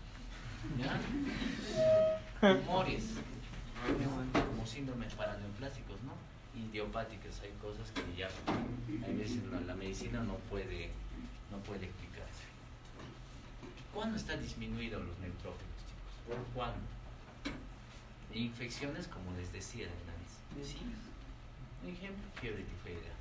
¿Ya? 0.79 1.01
Humores, 2.59 3.05
como 4.33 4.67
síndromes 4.67 5.15
paraneoplásticos, 5.15 6.03
¿no? 6.03 6.15
Idiopáticas, 6.59 7.41
hay 7.41 7.53
cosas 7.61 7.91
que 7.91 8.17
ya 8.17 8.29
a 8.29 9.11
veces 9.13 9.43
la, 9.51 9.61
la 9.61 9.75
medicina 9.75 10.21
no 10.23 10.35
puede, 10.51 10.91
no 11.51 11.59
puede 11.59 11.87
explicarse. 11.87 12.45
¿Cuándo 13.93 14.17
está 14.17 14.37
disminuido 14.37 14.99
los 14.99 15.19
neutrófilos, 15.19 15.81
chicos? 15.87 16.39
¿Cuándo? 16.55 16.81
Infecciones, 18.33 19.07
como 19.07 19.37
les 19.37 19.53
decía, 19.53 19.87
de 19.87 19.93
nariz. 19.93 20.69
Sí. 20.69 20.79
Un 21.83 21.91
ejemplo, 21.91 22.25
fiebre 22.41 22.65
tifoidea. 22.65 23.13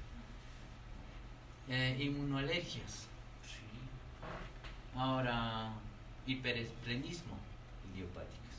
Eh, 1.69 1.97
inmunoalergias. 2.03 3.07
Ahora, 4.95 5.73
hiperesplenismo 6.25 7.37
idiopáticos. 7.93 8.55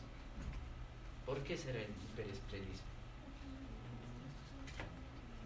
¿Por 1.27 1.43
qué 1.43 1.57
será 1.57 1.79
el 1.79 1.91
hiperesplenismo? 1.91 2.93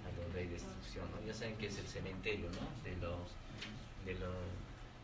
A 0.04 0.10
lo 0.16 0.34
de 0.34 0.48
destrucción, 0.48 1.06
¿no? 1.10 1.26
Ya 1.26 1.34
saben 1.34 1.56
que 1.56 1.66
es 1.66 1.78
el 1.78 1.86
cementerio, 1.86 2.50
¿no? 2.50 2.66
De 2.82 2.96
los, 2.96 3.30
de 4.04 4.14
los, 4.14 4.34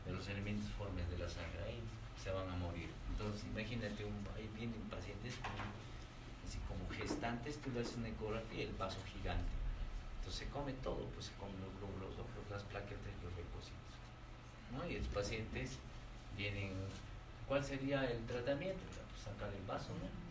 de 0.07 0.12
los 0.12 0.29
elementos 0.29 0.71
formes 0.73 1.09
de 1.11 1.19
la 1.19 1.29
sangre. 1.29 1.62
Ahí 1.67 1.81
se 2.23 2.31
van 2.31 2.49
a 2.49 2.57
morir. 2.57 2.89
Entonces, 3.12 3.45
imagínate, 3.45 4.05
un, 4.05 4.27
ahí 4.35 4.49
vienen 4.57 4.81
pacientes 4.91 5.37
como, 5.37 5.69
así 6.49 6.59
como 6.67 6.89
gestantes, 6.91 7.61
tú 7.61 7.71
le 7.71 7.81
haces 7.81 7.97
una 7.97 8.09
ecografía, 8.09 8.65
el 8.65 8.75
vaso 8.75 8.99
gigante. 9.12 9.53
Entonces 10.19 10.47
se 10.47 10.49
come 10.49 10.73
todo, 10.83 11.05
pues 11.12 11.27
se 11.27 11.33
comen 11.35 11.61
los 11.61 11.71
glóbulos 11.77 12.17
las 12.51 12.62
plaquetas 12.65 13.12
y 13.12 13.25
los 13.25 13.35
leucocitos. 13.37 13.84
Y 14.89 14.99
los 14.99 15.09
pacientes 15.09 15.79
vienen, 16.37 16.72
¿cuál 17.49 17.64
sería 17.64 18.05
el 18.05 18.25
tratamiento? 18.27 18.81
Pues 19.11 19.22
sacar 19.22 19.53
el 19.55 19.66
vaso, 19.66 19.91
¿no? 20.01 20.25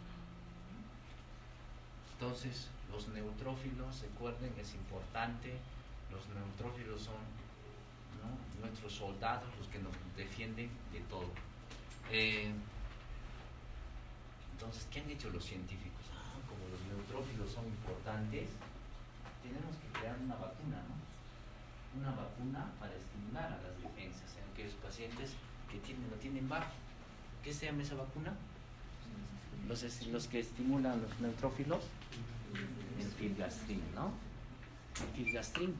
Entonces, 2.13 2.69
los 2.91 3.07
neutrófilos, 3.09 4.01
recuerden, 4.01 4.53
es 4.59 4.73
importante, 4.75 5.57
los 6.11 6.21
neutrófilos 6.29 7.01
son 7.01 7.15
nuestros 8.61 8.93
soldados, 8.93 9.49
los 9.59 9.67
que 9.67 9.79
nos 9.79 9.91
defienden 10.15 10.69
de 10.91 10.99
todo. 11.11 11.27
Eh, 12.11 12.51
entonces, 14.53 14.87
¿qué 14.91 15.01
han 15.01 15.07
dicho 15.07 15.29
los 15.29 15.43
científicos? 15.43 16.07
Ah, 16.15 16.39
como 16.47 16.63
los 16.71 16.79
neutrófilos 16.87 17.51
son 17.51 17.67
importantes, 17.67 18.47
tenemos 19.43 19.75
que 19.75 19.99
crear 19.99 20.15
una 20.23 20.35
vacuna, 20.35 20.79
¿no? 20.87 20.95
Una 21.99 22.11
vacuna 22.15 22.71
para 22.79 22.95
estimular 22.95 23.51
a 23.51 23.59
las 23.61 23.75
defensas 23.75 24.31
en 24.32 24.32
aquellos 24.53 24.73
pacientes 24.75 25.31
que 25.71 25.79
tienen, 25.79 26.09
lo 26.09 26.15
tienen 26.17 26.47
bajo. 26.47 26.71
¿Qué 27.43 27.53
se 27.53 27.65
llama 27.65 27.81
esa 27.83 27.95
vacuna? 27.95 28.33
Los, 29.67 29.83
es- 29.83 30.07
los 30.07 30.27
que 30.27 30.39
estimulan 30.39 31.01
los 31.01 31.19
neutrófilos, 31.19 31.83
el 32.99 33.07
filgastrin, 33.11 33.81
¿no? 33.95 34.11
El 35.01 35.25
filgastrin, 35.25 35.75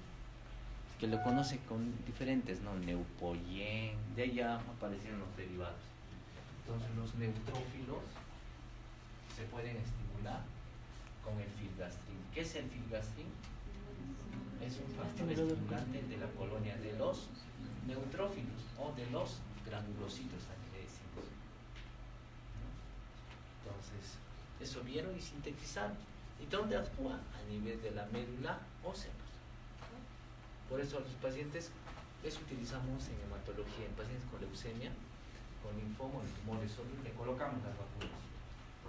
que 0.99 1.07
lo 1.07 1.21
conoce 1.23 1.59
con 1.69 1.93
diferentes, 2.05 2.61
¿no? 2.61 2.75
Neupoyen, 2.75 3.95
de 4.15 4.23
allá 4.23 4.55
aparecieron 4.55 5.19
los 5.19 5.37
derivados. 5.37 5.79
Entonces 6.65 6.89
los 6.95 7.13
neutrófilos 7.15 8.03
se 9.35 9.43
pueden 9.43 9.77
estimular 9.77 10.41
con 11.23 11.39
el 11.39 11.49
filgastrin. 11.51 12.17
¿Qué 12.33 12.41
es 12.41 12.55
el 12.55 12.69
filgastrin? 12.69 13.27
Es 14.65 14.77
un 14.77 14.95
factor 14.95 15.29
estimulante 15.29 16.01
de 16.03 16.17
la 16.17 16.27
colonia 16.37 16.75
de 16.77 16.93
los 16.97 17.27
neutrófilos 17.87 18.61
o 18.79 18.91
de 18.93 19.05
los 19.11 19.39
granulocitos 19.65 20.43
decimos. 20.83 21.25
¿no? 22.59 22.67
Entonces, 23.61 24.17
eso 24.59 24.83
vieron 24.83 25.15
y 25.15 25.21
sintetizaron. 25.21 25.97
¿Y 26.41 26.45
dónde 26.47 26.77
actúa? 26.77 27.15
A 27.15 27.49
nivel 27.49 27.81
de 27.81 27.91
la 27.91 28.05
médula 28.07 28.59
ósea. 28.83 29.11
Por 30.69 30.79
eso 30.81 30.97
a 30.97 31.01
los 31.01 31.13
pacientes, 31.21 31.71
eso 32.23 32.39
utilizamos 32.41 33.07
en 33.07 33.19
hematología, 33.21 33.85
en 33.85 33.93
pacientes 33.93 34.27
con 34.29 34.41
leucemia, 34.41 34.91
con 35.61 35.75
linfoma, 35.77 36.19
en 36.23 36.31
tumores 36.41 36.71
le 37.03 37.11
colocamos 37.11 37.63
las 37.63 37.77
vacunas. 37.77 38.19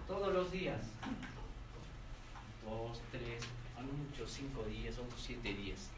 Todos 0.08 0.32
los 0.32 0.50
días. 0.50 0.80
Dos, 2.64 3.00
tres, 3.12 3.44
a 3.76 3.82
lo 3.82 3.92
mucho 3.92 4.26
cinco 4.26 4.64
días, 4.64 4.98
otros 4.98 5.20
siete 5.20 5.52
días. 5.52 5.90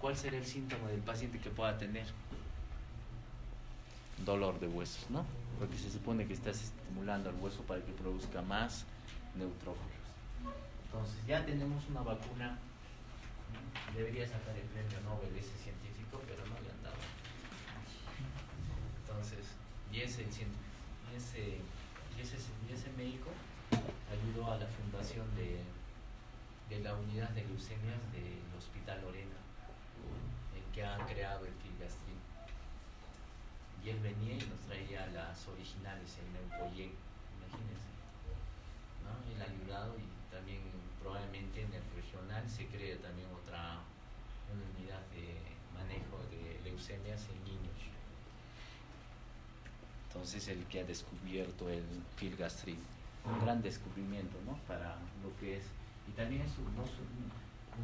¿Cuál 0.00 0.16
será 0.16 0.36
el 0.36 0.46
síntoma 0.46 0.88
del 0.88 1.00
paciente 1.00 1.38
que 1.40 1.50
pueda 1.50 1.76
tener? 1.76 2.06
Dolor 4.24 4.58
de 4.60 4.68
huesos, 4.68 5.10
¿no? 5.10 5.24
Porque 5.58 5.76
se 5.76 5.90
supone 5.90 6.26
que 6.26 6.34
estás 6.34 6.62
estimulando 6.62 7.30
al 7.30 7.36
hueso 7.36 7.62
para 7.62 7.80
que 7.84 7.92
produzca 7.92 8.42
más 8.42 8.84
neutrófilos. 9.34 10.08
Entonces, 10.86 11.18
ya 11.26 11.44
tenemos 11.44 11.84
una 11.90 12.02
vacuna. 12.02 12.58
Debería 13.94 14.26
sacar 14.26 14.56
el 14.56 14.66
premio 14.66 15.00
Nobel 15.02 15.36
ese 15.36 15.56
científico, 15.62 16.20
pero 16.26 16.46
no 16.46 16.54
le 16.60 16.70
han 16.70 16.82
dado. 16.82 16.96
Entonces, 19.02 19.46
y 19.92 20.00
ese, 20.00 20.24
médico 22.96 23.30
ayudó 24.10 24.52
a 24.52 24.56
la 24.58 24.66
fundación 24.66 25.26
de, 25.36 25.60
de 26.68 26.82
la 26.82 26.94
unidad 26.94 27.30
de 27.30 27.44
leucemias 27.44 27.98
del 28.12 28.42
Hospital 28.56 29.00
Lorena, 29.02 29.37
que 30.78 30.86
ha 30.86 30.96
creado 31.06 31.44
el 31.44 31.52
filgastrin. 31.54 32.22
Y 33.82 33.90
él 33.90 33.98
venía 33.98 34.34
y 34.34 34.46
nos 34.46 34.60
traía 34.60 35.08
las 35.08 35.48
originales, 35.48 36.06
el 36.22 36.30
Neupoyen, 36.30 36.94
imagínense. 37.34 37.90
¿no? 39.02 39.10
Él 39.26 39.42
ha 39.42 39.50
ayudado 39.50 39.98
y 39.98 40.06
también 40.30 40.62
probablemente 41.02 41.62
en 41.62 41.74
el 41.74 41.82
regional 41.98 42.48
se 42.48 42.66
cree 42.66 42.94
también 43.02 43.26
otra 43.42 43.82
unidad 44.54 45.02
de 45.10 45.34
manejo 45.74 46.22
de 46.30 46.62
leucemias 46.62 47.26
en 47.26 47.42
niños. 47.42 47.80
Entonces 50.06 50.46
el 50.46 50.64
que 50.66 50.82
ha 50.82 50.84
descubierto 50.84 51.68
el 51.68 51.82
filgastrin, 52.14 52.78
un 53.24 53.40
gran 53.40 53.60
descubrimiento, 53.62 54.38
¿no? 54.46 54.56
Para 54.68 54.94
lo 55.24 55.36
que 55.40 55.56
es. 55.56 55.64
Y 56.06 56.12
también 56.12 56.42
eso 56.42 56.62
nos 56.76 56.90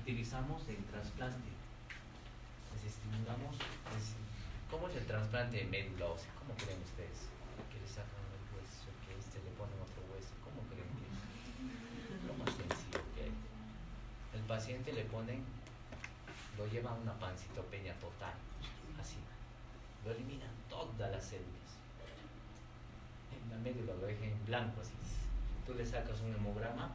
utilizamos 0.01 0.63
en 0.69 0.85
trasplante. 0.85 1.64
Les 2.75 2.85
estimulamos. 2.93 3.55
es- 3.97 4.15
¿Cómo 4.71 4.89
es 4.89 4.97
el 4.97 5.07
trasplante 5.07 5.57
de 5.59 5.65
médula? 5.67 6.07
¿Cómo 6.39 6.53
creen 6.59 6.81
ustedes? 6.83 7.31
Que 7.71 7.79
le 7.81 7.87
sacan 7.89 8.25
el 8.35 8.43
hueso, 8.51 8.91
que 9.07 9.15
este 9.15 9.39
le 9.45 9.51
ponen 9.55 9.79
otro 9.79 10.03
hueso. 10.11 10.35
¿Cómo 10.43 10.61
creen 10.67 10.89
que 10.99 11.07
es? 11.07 11.15
Lo 12.27 12.35
más 12.35 12.51
sencillo 12.51 13.01
que 13.15 13.31
hay. 13.31 13.35
El 14.35 14.43
paciente 14.51 14.93
le 14.93 15.05
ponen, 15.05 15.45
lo 16.59 16.67
llevan 16.67 16.95
a 16.95 17.03
una 17.07 17.15
pancitopenia 17.19 17.95
total, 18.01 18.35
así. 19.01 19.19
Lo 20.05 20.11
eliminan 20.13 20.51
todas 20.69 21.11
las 21.11 21.23
células. 21.25 21.71
En 23.31 23.51
la 23.51 23.59
médula 23.63 23.95
lo 23.95 24.07
dejan 24.07 24.25
en 24.35 24.47
blanco, 24.47 24.81
así. 24.81 24.93
Tú 25.67 25.75
le 25.75 25.87
sacas 25.87 26.21
un 26.21 26.35
hemograma, 26.35 26.91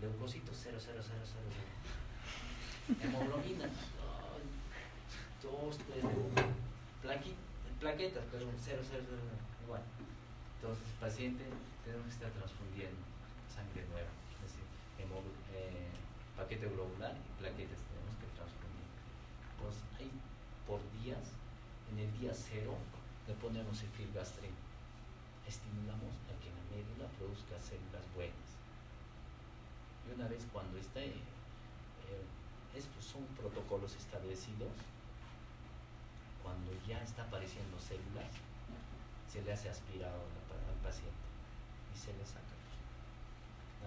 leucocitos 0.00 0.56
0, 0.62 0.76
0, 0.78 1.00
0, 1.02 1.24
0, 1.24 1.48
0. 1.48 3.00
Hemoglobina, 3.02 3.68
ay, 5.42 5.50
dos, 5.50 5.78
tres, 5.78 6.04
plaqui- 7.02 7.36
plaquetas, 7.80 8.24
pero 8.30 8.46
0, 8.58 8.82
0, 8.82 9.02
0, 9.06 9.18
igual. 9.64 9.82
Entonces, 10.60 10.88
paciente, 11.00 11.44
tenemos 11.84 12.06
que 12.06 12.12
estar 12.12 12.30
transfundiendo 12.32 12.98
sangre 13.54 13.86
nueva, 13.90 14.10
es 14.34 14.40
decir, 14.42 14.66
eh, 14.98 15.90
paquete 16.36 16.66
globular 16.68 17.14
y 17.14 17.30
plaquetas 17.40 17.78
tenemos 17.90 18.14
que 18.18 18.26
transfundir. 18.34 18.86
Pues 19.62 19.74
hay 19.98 20.10
por 20.66 20.80
días, 21.02 21.22
en 21.92 21.98
el 21.98 22.10
día 22.18 22.32
cero 22.34 22.74
le 23.26 23.34
ponemos 23.34 23.80
el 23.82 23.88
filgastrin. 23.90 24.54
Estimulamos 25.46 26.12
a 26.28 26.34
que 26.42 26.50
la 26.52 26.62
médula 26.70 27.08
produzca 27.18 27.58
células 27.58 28.04
buenas. 28.14 28.50
Y 30.06 30.12
una 30.14 30.28
vez 30.28 30.44
cuando 30.52 30.76
esté, 30.78 31.06
eh, 31.06 32.24
estos 32.76 33.04
son 33.04 33.24
protocolos 33.38 33.94
establecidos, 33.96 34.70
cuando 36.48 36.72
ya 36.88 36.96
está 37.04 37.24
apareciendo 37.24 37.76
células, 37.78 38.32
se 39.28 39.42
le 39.42 39.52
hace 39.52 39.68
aspirado 39.68 40.16
al 40.16 40.80
paciente 40.80 41.28
y 41.92 41.98
se 41.98 42.16
le 42.16 42.24
saca 42.24 42.56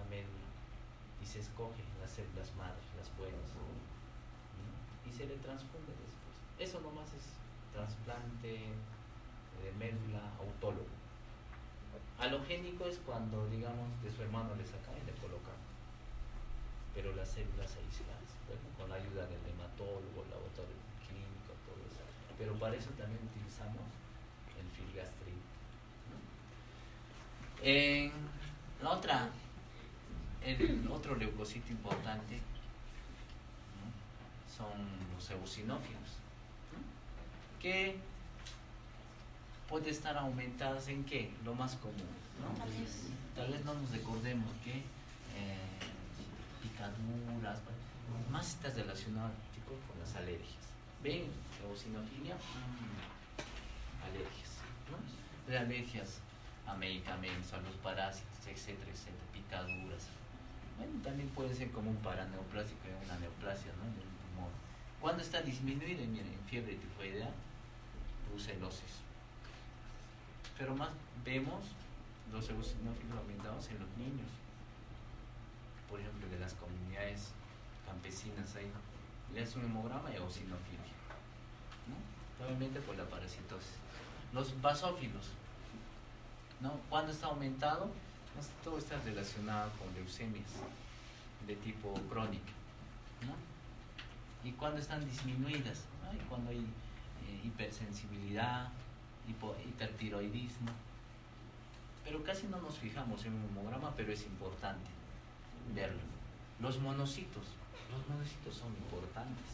médula 0.10 0.50
y 1.22 1.26
se 1.26 1.40
escoge 1.40 1.82
las 2.02 2.10
células 2.10 2.54
madres, 2.58 2.86
las 2.98 3.10
buenas, 3.18 3.50
y 5.08 5.12
se 5.12 5.26
le 5.26 5.38
transfunde 5.38 5.94
después. 5.94 6.36
Eso 6.58 6.82
nomás 6.82 7.14
es 7.14 7.26
trasplante 7.74 8.70
de 9.62 9.72
médula 9.78 10.22
autólogo. 10.40 10.90
Halogénico 12.20 12.86
es 12.86 12.98
cuando, 13.06 13.48
digamos, 13.50 13.90
de 14.02 14.12
su 14.12 14.22
hermano 14.22 14.56
le 14.56 14.66
sacan 14.66 14.98
y 14.98 15.06
le 15.06 15.14
colocan. 15.22 15.58
Pero 16.94 17.16
las 17.16 17.30
células 17.30 17.70
aisladas, 17.78 18.32
bueno, 18.48 18.66
con 18.78 18.90
la 18.90 18.96
ayuda 18.96 19.26
del 19.28 19.46
hematólogo, 19.46 20.26
laboratorio. 20.30 20.81
Pero 22.42 22.56
para 22.56 22.76
eso 22.76 22.90
también 22.98 23.20
utilizamos 23.24 23.86
el 24.58 24.66
filgastrin. 24.76 25.36
En 27.62 28.12
la 28.82 28.90
otra 28.90 29.30
el 30.44 30.90
otro 30.92 31.16
leucocito 31.16 31.72
importante 31.72 32.40
son 34.58 34.72
los 35.14 35.30
eosinófilos, 35.30 36.18
que 37.62 37.96
puede 39.70 39.92
estar 39.92 40.18
aumentadas 40.18 40.88
en 40.88 41.04
qué? 41.06 41.32
Lo 41.46 41.54
más 41.54 41.76
común. 41.76 42.10
Tal 43.36 43.52
vez 43.52 43.64
no 43.64 43.76
nos 43.76 43.92
recordemos 43.92 44.50
que 44.64 44.78
eh, 44.78 45.80
picaduras, 46.64 47.60
más 48.32 48.56
está 48.56 48.70
relacionado 48.72 49.30
con 49.68 50.00
las 50.00 50.16
alergias. 50.16 50.64
¿Ven? 51.04 51.26
Eosinofilia, 51.68 52.36
mm, 52.36 54.08
alergias. 54.08 54.52
¿no? 54.90 54.98
alergias 55.56 56.20
a 56.66 56.76
medicamentos, 56.76 57.52
a 57.54 57.58
los 57.58 57.76
parásitos, 57.84 58.48
etcétera, 58.48 58.90
etcétera, 58.92 59.26
picaduras, 59.34 60.08
también 61.04 61.30
puede 61.30 61.54
ser 61.54 61.72
como 61.72 61.90
un 61.90 61.98
paraneoplásico 61.98 62.80
y 62.86 63.06
una 63.06 63.20
neoplasia, 63.20 63.72
¿no? 63.74 64.12
Cuando 65.00 65.24
está 65.24 65.42
disminuida, 65.42 66.06
miren, 66.06 66.32
en 66.32 66.46
fiebre 66.48 66.76
tifoidea, 66.76 67.32
brucelosis. 68.30 69.02
Pero 70.58 70.76
más 70.76 70.90
vemos 71.26 71.66
los 72.32 72.48
eosinófilos 72.48 73.18
aumentados 73.18 73.68
en 73.70 73.80
los 73.80 73.90
niños. 73.98 74.30
Por 75.90 76.00
ejemplo, 76.00 76.30
de 76.30 76.38
las 76.38 76.54
comunidades 76.54 77.32
campesinas 77.88 78.56
ahí, 78.56 78.72
le 79.34 79.42
hacen 79.42 79.62
un 79.62 79.72
hemograma 79.72 80.14
eosinofilia. 80.14 81.01
¿No? 82.42 82.48
Obviamente 82.48 82.80
por 82.82 82.98
la 82.98 83.06
parasitosis. 83.06 83.76
Los 84.34 84.60
basófilos, 84.62 85.30
¿no? 86.60 86.74
Cuando 86.90 87.12
está 87.12 87.28
aumentado, 87.28 87.90
todo 88.64 88.78
está 88.78 88.98
relacionado 89.00 89.72
con 89.78 89.94
leucemias 89.94 90.52
de 91.46 91.56
tipo 91.58 91.94
crónica. 92.10 92.52
Y 94.44 94.52
cuando 94.54 94.80
están 94.80 95.08
disminuidas, 95.08 95.84
cuando 96.28 96.50
hay 96.50 96.58
eh, 96.58 97.42
hipersensibilidad, 97.44 98.70
hipertiroidismo. 99.28 100.72
Pero 102.04 102.24
casi 102.24 102.48
no 102.48 102.60
nos 102.60 102.78
fijamos 102.78 103.24
en 103.26 103.34
un 103.34 103.44
hemograma, 103.46 103.94
pero 103.96 104.12
es 104.12 104.26
importante 104.26 104.90
verlo. 105.76 106.00
Los 106.60 106.80
monocitos, 106.80 107.44
los 107.92 108.08
monocitos 108.10 108.56
son 108.56 108.70
importantes. 108.70 109.46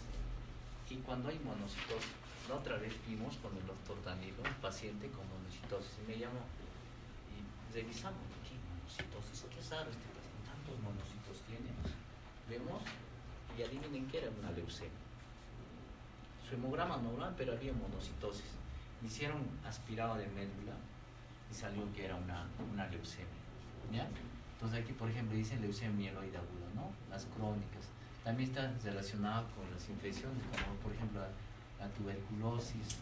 Y 0.89 0.95
cuando 0.97 1.29
hay 1.29 1.39
monocitos, 1.39 2.03
la 2.47 2.55
otra 2.55 2.77
vez 2.77 2.93
vimos 3.05 3.35
con 3.37 3.55
el 3.57 3.65
doctor 3.65 4.01
Danilo, 4.03 4.41
un 4.43 4.61
paciente 4.61 5.09
con 5.09 5.27
monocitosis, 5.27 5.99
y 6.03 6.11
me 6.11 6.17
llamó, 6.17 6.39
y 7.31 7.73
revisamos 7.73 8.19
monocitosis. 8.23 9.45
Qué 9.51 9.61
raro 9.75 9.91
este 9.91 10.07
paciente, 10.15 10.39
tantos 10.47 10.79
monocitos 10.79 11.43
tiene. 11.47 11.71
Vemos 12.49 12.81
y 13.57 13.63
adivinen 13.63 14.07
que 14.07 14.19
era 14.19 14.29
una 14.31 14.51
leucemia. 14.51 15.03
Su 16.47 16.55
hemograma 16.55 16.97
normal, 16.97 17.33
pero 17.37 17.53
había 17.53 17.73
monocitosis. 17.73 18.55
Hicieron 19.03 19.43
aspirado 19.65 20.15
de 20.15 20.27
médula 20.27 20.73
y 21.51 21.53
salió 21.53 21.91
que 21.93 22.05
era 22.05 22.15
una, 22.15 22.47
una 22.71 22.87
leucemia. 22.87 23.27
¿ya? 23.91 24.07
Entonces 24.53 24.83
aquí, 24.83 24.93
por 24.93 25.09
ejemplo, 25.09 25.35
dice 25.35 25.57
leucemia 25.57 26.11
mieloide 26.11 26.37
aguda, 26.37 26.67
¿no? 26.75 26.91
Las 27.09 27.25
crónicas. 27.25 27.91
También 28.23 28.49
está 28.49 28.73
relacionado 28.83 29.47
con 29.55 29.69
las 29.71 29.87
infecciones, 29.89 30.41
como 30.51 30.75
por 30.79 30.93
ejemplo 30.93 31.21
la, 31.80 31.88
tuberculosis, 31.89 32.97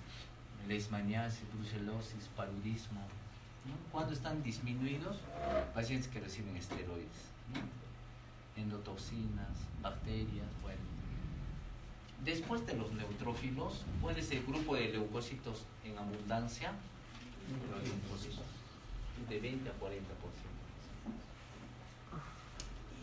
leishmaniasis, 0.68 1.44
brucelosis, 1.54 2.30
paludismo, 2.36 3.02
cuando 3.92 4.14
están 4.14 4.44
disminuidos, 4.44 5.18
pacientes 5.74 6.08
que 6.08 6.20
reciben 6.20 6.56
esteroides, 6.56 7.32
endotoxinas, 8.56 9.58
bacterias, 9.82 10.48
bueno. 10.62 10.82
Después 12.24 12.66
de 12.66 12.76
los 12.76 12.92
neutrófilos, 12.92 13.84
puede 14.02 14.22
ser 14.22 14.44
grupo 14.44 14.76
de 14.76 14.90
leucocitos 14.90 15.66
en 15.84 15.98
abundancia, 15.98 16.72
los 17.72 19.30
de 19.30 19.40
20 19.40 19.70
a 19.70 19.74
40%. 19.74 19.78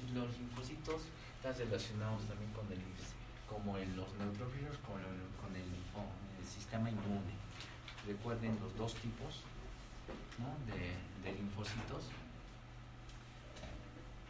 Y 0.02 0.14
los 0.14 0.38
linfocitos 0.38 1.02
están 1.36 1.56
relacionados 1.56 2.22
también 2.26 2.50
con 2.52 2.66
el 2.66 2.78
como 3.52 3.76
en 3.76 3.96
los 3.96 4.08
neutrófilos, 4.14 4.76
con 4.78 5.00
el 5.00 6.46
sistema 6.46 6.90
inmune. 6.90 7.34
Recuerden 8.06 8.58
los 8.60 8.76
dos 8.76 8.94
tipos, 8.94 9.44
de, 11.22 11.32
linfocitos. 11.32 12.10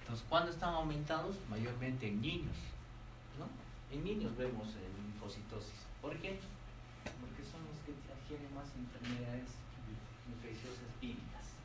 Entonces, 0.01 0.27
¿cuándo 0.29 0.51
están 0.51 0.75
aumentados? 0.75 1.37
Mayormente 1.49 2.09
en 2.09 2.21
niños. 2.21 2.57
¿no? 3.39 3.49
En 3.95 4.05
niños 4.05 4.37
vemos 4.37 4.69
linfocitosis. 5.05 5.87
¿Por 6.03 6.17
qué? 6.19 6.39
Porque 7.21 7.43
son 7.45 7.63
los 7.65 7.79
que 7.87 7.97
adquieren 8.13 8.55
más 8.55 8.69
enfermedades 8.77 9.49
infecciosas 10.29 10.91
víricas. 11.01 11.57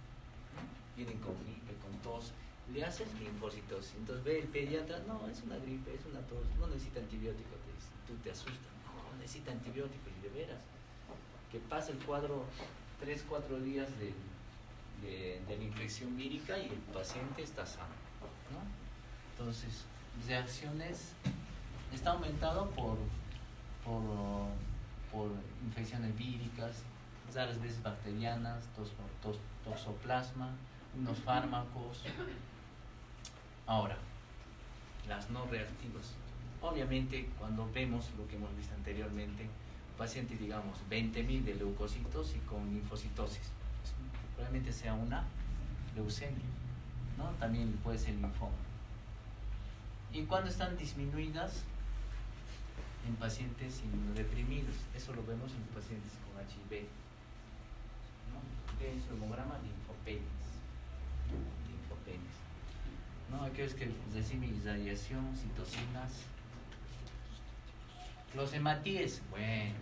Vienen 0.95 1.19
con 1.19 1.35
gripe, 1.43 1.73
con 1.81 1.91
tos, 1.99 2.31
le 2.73 2.83
hacen 2.83 3.07
linfocitosis. 3.19 3.95
Entonces 3.95 4.23
ve 4.23 4.39
el 4.39 4.47
pediatra, 4.47 4.99
no, 5.07 5.27
es 5.29 5.41
una 5.43 5.57
gripe, 5.57 5.93
es 5.93 6.05
una 6.05 6.19
tos, 6.27 6.45
no 6.59 6.67
necesita 6.67 6.99
antibiótico. 6.99 7.49
Te, 7.49 8.11
tú 8.11 8.17
te 8.23 8.31
asustas, 8.31 8.73
no, 8.85 9.17
necesita 9.19 9.51
antibiótico 9.51 10.09
y 10.17 10.23
de 10.23 10.29
veras. 10.29 10.61
Que 11.51 11.59
pasa 11.59 11.91
el 11.91 11.99
cuadro 11.99 12.45
3, 12.99 13.25
4 13.27 13.59
días 13.61 13.87
de, 13.99 14.13
la 15.47 15.63
infección 15.63 16.17
vírica 16.17 16.57
y 16.57 16.65
el 16.65 16.79
paciente 16.93 17.43
está 17.43 17.65
sano. 17.65 17.93
Entonces, 19.31 19.85
reacciones 20.27 21.13
está 21.93 22.11
aumentado 22.11 22.69
por, 22.71 22.97
por, 23.85 25.29
infecciones 25.65 26.17
víricas, 26.17 26.83
raras 27.33 27.61
veces 27.61 27.81
bacterianas, 27.83 28.63
toxoplasma, 29.63 30.51
unos 30.97 31.19
fármacos. 31.19 32.03
Ahora, 33.67 33.97
las 35.09 35.29
no 35.29 35.45
reactivas. 35.45 36.13
Obviamente, 36.61 37.29
cuando 37.37 37.69
vemos 37.71 38.09
lo 38.17 38.25
que 38.27 38.37
hemos 38.37 38.55
visto 38.55 38.73
anteriormente, 38.73 39.47
paciente, 39.97 40.37
digamos, 40.37 40.77
20.000 40.89 41.43
de 41.43 41.55
leucocitos 41.55 42.33
y 42.35 42.39
con 42.39 42.65
linfocitosis. 42.73 43.51
Probablemente 44.35 44.71
sea 44.71 44.93
una 44.93 45.25
leucemia, 45.95 46.45
¿no? 47.17 47.29
También 47.39 47.73
puede 47.83 47.97
ser 47.97 48.15
linfoma. 48.15 48.55
¿Y 50.13 50.23
cuando 50.23 50.49
están 50.49 50.77
disminuidas? 50.77 51.63
En 53.07 53.15
pacientes 53.15 53.81
inmunodeprimidos. 53.83 54.75
Eso 54.95 55.13
lo 55.13 55.25
vemos 55.25 55.51
en 55.51 55.61
pacientes 55.73 56.11
con 56.23 56.41
HIV. 56.41 56.87
¿no? 58.31 58.85
En 58.85 59.01
su 59.01 59.13
hemograma, 59.13 59.59
linfopenias. 59.59 60.36
¿No? 63.31 63.43
Aquellos 63.43 63.73
que 63.73 63.91
reciben 64.13 64.61
radiación, 64.63 65.35
citocinas. 65.35 66.23
Los 68.35 68.53
hematíes, 68.53 69.21
bueno, 69.29 69.73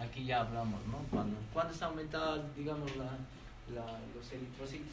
aquí 0.00 0.24
ya 0.24 0.40
hablamos, 0.40 0.84
¿no? 0.86 0.98
Cuando, 1.10 1.36
¿Cuándo 1.52 1.72
está 1.72 1.86
aumentada, 1.86 2.42
digamos, 2.56 2.90
la, 2.96 3.16
los 4.14 4.32
eritrocitos? 4.32 4.92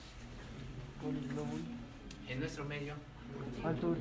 En 2.27 2.39
nuestro 2.39 2.65
medio. 2.65 2.93
Altura. 3.63 3.99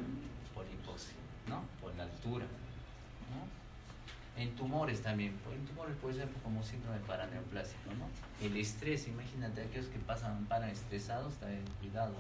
Por 0.55 0.67
hipoxia, 0.67 1.15
¿no? 1.49 1.63
Por 1.81 1.95
la 1.97 2.05
altura. 2.05 2.45
¿no? 2.45 4.41
En 4.41 4.55
tumores 4.55 5.03
también, 5.03 5.35
pues, 5.45 5.57
en 5.57 5.67
tumores 5.67 5.97
puede 6.01 6.15
ser 6.17 6.29
como 6.43 6.63
síndrome 6.63 6.99
paraneoplásico, 7.01 7.91
¿no? 7.99 8.07
El 8.45 8.57
estrés, 8.57 9.09
imagínate, 9.09 9.63
aquellos 9.63 9.87
que 9.87 9.99
pasan 9.99 10.47
para 10.47 10.71
estresados, 10.71 11.35
también 11.35 11.65
cuidado, 11.81 12.15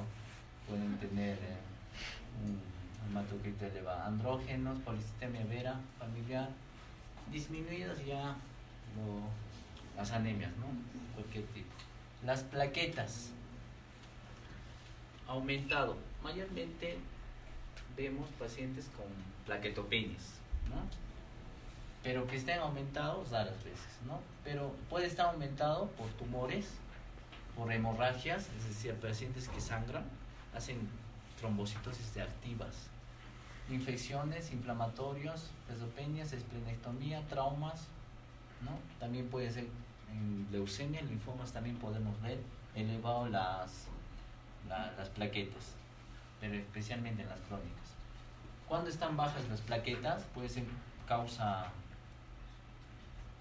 pueden 0.68 0.96
tener 0.98 1.34
eh, 1.38 1.56
un 2.44 2.60
hematocrito 3.10 3.66
elevado, 3.66 4.02
andrógenos, 4.04 4.78
policitemia 4.80 5.44
vera, 5.46 5.80
familiar, 5.98 6.48
disminuidas 7.30 8.04
ya 8.04 8.36
las 9.96 10.10
anemias, 10.12 10.50
¿no? 10.56 10.66
Cualquier 11.14 11.44
tipo. 11.46 11.70
Las 12.24 12.42
plaquetas, 12.42 13.30
aumentado, 15.26 15.96
mayormente 16.22 16.98
vemos 17.96 18.28
pacientes 18.38 18.86
con 18.96 19.06
plaquetopenias, 19.46 20.34
¿no? 20.68 20.82
Pero 22.02 22.26
que 22.26 22.36
estén 22.36 22.58
aumentados 22.58 23.30
raras 23.30 23.62
veces, 23.62 23.98
¿no? 24.06 24.20
Pero 24.44 24.74
puede 24.88 25.06
estar 25.06 25.26
aumentado 25.26 25.88
por 25.90 26.08
tumores, 26.12 26.66
por 27.56 27.70
hemorragias, 27.72 28.48
es 28.58 28.68
decir, 28.68 28.94
pacientes 28.94 29.48
que 29.48 29.60
sangran, 29.60 30.04
hacen 30.54 30.88
trombocitosis 31.38 32.16
activas, 32.18 32.88
infecciones, 33.70 34.52
inflamatorios, 34.52 35.50
pesopenias, 35.68 36.32
esplenectomía, 36.32 37.22
traumas, 37.28 37.86
¿no? 38.62 38.72
También 38.98 39.28
puede 39.28 39.50
ser 39.50 39.66
en 40.12 40.46
leucemia, 40.50 41.02
linfomas 41.02 41.52
también 41.52 41.76
podemos 41.76 42.20
ver 42.20 42.40
elevado 42.74 43.28
las, 43.28 43.86
las 44.68 45.08
plaquetas, 45.10 45.74
pero 46.40 46.54
especialmente 46.54 47.22
en 47.22 47.28
las 47.28 47.40
crónicas. 47.40 47.90
Cuando 48.68 48.90
están 48.90 49.16
bajas 49.16 49.48
las 49.48 49.60
plaquetas, 49.60 50.22
puede 50.34 50.48
ser 50.48 50.64
causa, 51.06 51.66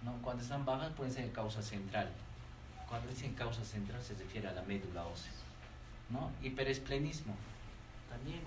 no, 0.04 0.14
cuando 0.22 0.42
están 0.42 0.66
bajas 0.66 0.92
puede 0.94 1.12
ser 1.12 1.32
causa 1.32 1.62
central. 1.62 2.10
Cuando 2.88 3.08
dicen 3.10 3.34
causa 3.36 3.64
central 3.64 4.02
se 4.02 4.16
refiere 4.16 4.48
a 4.48 4.54
la 4.54 4.64
médula 4.64 5.06
ósea. 5.06 5.32
¿No? 6.10 6.32
Hiperesplenismo, 6.42 7.36
también. 8.10 8.42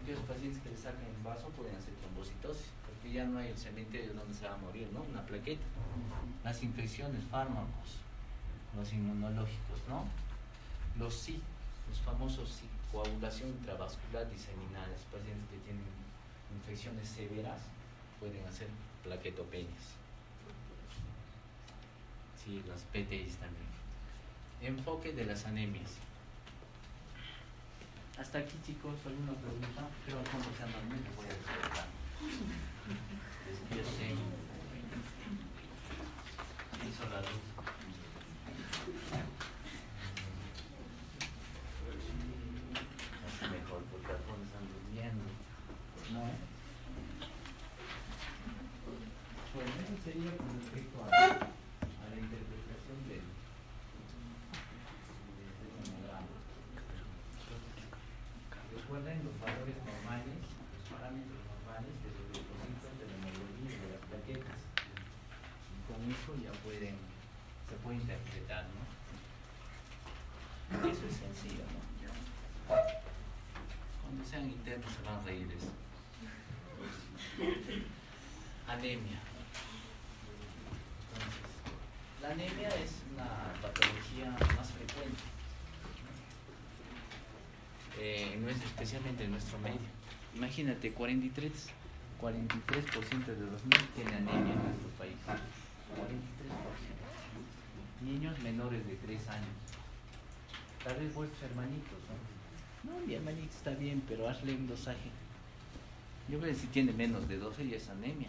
Aquellos 0.00 0.20
pacientes 0.20 0.62
que 0.62 0.70
les 0.70 0.80
sacan 0.80 1.04
el 1.04 1.22
vaso 1.24 1.48
pueden 1.50 1.74
hacer 1.74 1.92
trombocitosis, 1.94 2.70
porque 2.86 3.12
ya 3.12 3.24
no 3.24 3.38
hay 3.38 3.48
el 3.48 3.58
cementerio 3.58 4.14
donde 4.14 4.32
se 4.32 4.46
va 4.46 4.54
a 4.54 4.58
morir, 4.58 4.88
¿no? 4.92 5.02
Una 5.02 5.22
plaqueta. 5.26 5.64
Las 6.44 6.62
infecciones, 6.62 7.24
fármacos, 7.24 7.98
los 8.76 8.92
inmunológicos, 8.92 9.80
¿no? 9.88 10.04
Los 10.98 11.14
sí, 11.14 11.42
los 11.88 11.98
famosos 12.00 12.48
sí 12.48 12.68
coagulación 12.92 13.50
intravascular 13.50 14.30
diseminada. 14.30 14.86
Los 14.88 15.02
pacientes 15.12 15.48
que 15.50 15.58
tienen 15.58 15.84
infecciones 16.54 17.08
severas 17.08 17.60
pueden 18.20 18.44
hacer 18.46 18.68
plaquetopenias. 19.04 19.96
Sí, 22.42 22.62
las 22.66 22.82
PTIs 22.82 23.36
también. 23.36 23.68
Enfoque 24.62 25.12
de 25.12 25.24
las 25.24 25.44
anemias. 25.44 25.98
Hasta 28.18 28.38
aquí, 28.38 28.56
chicos, 28.66 28.94
¿alguna 29.06 29.32
pregunta? 29.38 29.88
Que 30.04 30.12
cuando 30.12 30.50
sean 30.58 30.72
dormidos 30.72 31.06
les 31.06 31.16
voy 31.16 31.26
a 31.26 31.28
despertar. 31.28 31.86
Despierten. 33.46 34.18
Hizo 36.88 37.04
la 37.08 37.20
luz. 37.20 37.44
Especialmente 88.78 89.24
en 89.24 89.32
nuestro 89.32 89.58
medio. 89.58 89.90
Imagínate, 90.36 90.92
43, 90.92 91.50
43% 92.22 93.26
de 93.26 93.46
los 93.50 93.64
niños 93.66 93.88
tienen 93.96 94.14
anemia 94.14 94.54
en 94.54 94.62
nuestro 94.62 94.88
país. 94.96 95.16
43%. 95.26 95.34
Niños 98.06 98.38
menores 98.38 98.86
de 98.86 98.94
3 98.94 99.28
años. 99.30 99.50
Tal 100.84 100.94
vez 100.94 101.12
vuestros 101.12 101.42
hermanitos, 101.42 101.98
¿no? 102.06 102.14
No, 102.92 103.04
mi 103.04 103.14
hermanito 103.14 103.50
está 103.50 103.72
bien, 103.72 104.00
pero 104.06 104.28
hazle 104.28 104.54
un 104.54 104.68
dosaje. 104.68 105.10
Yo 106.28 106.38
creo 106.38 106.52
que 106.52 106.60
si 106.60 106.68
tiene 106.68 106.92
menos 106.92 107.26
de 107.28 107.36
12 107.36 107.66
ya 107.66 107.78
es 107.78 107.88
anemia. 107.88 108.28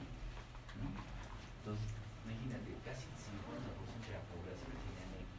Entonces, 1.60 1.86
imagínate, 2.26 2.74
casi 2.84 3.06
el 3.06 3.22
50% 3.22 4.02
de 4.02 4.18
la 4.18 4.26
población 4.34 4.74
tiene 4.82 5.06
anemia, 5.14 5.30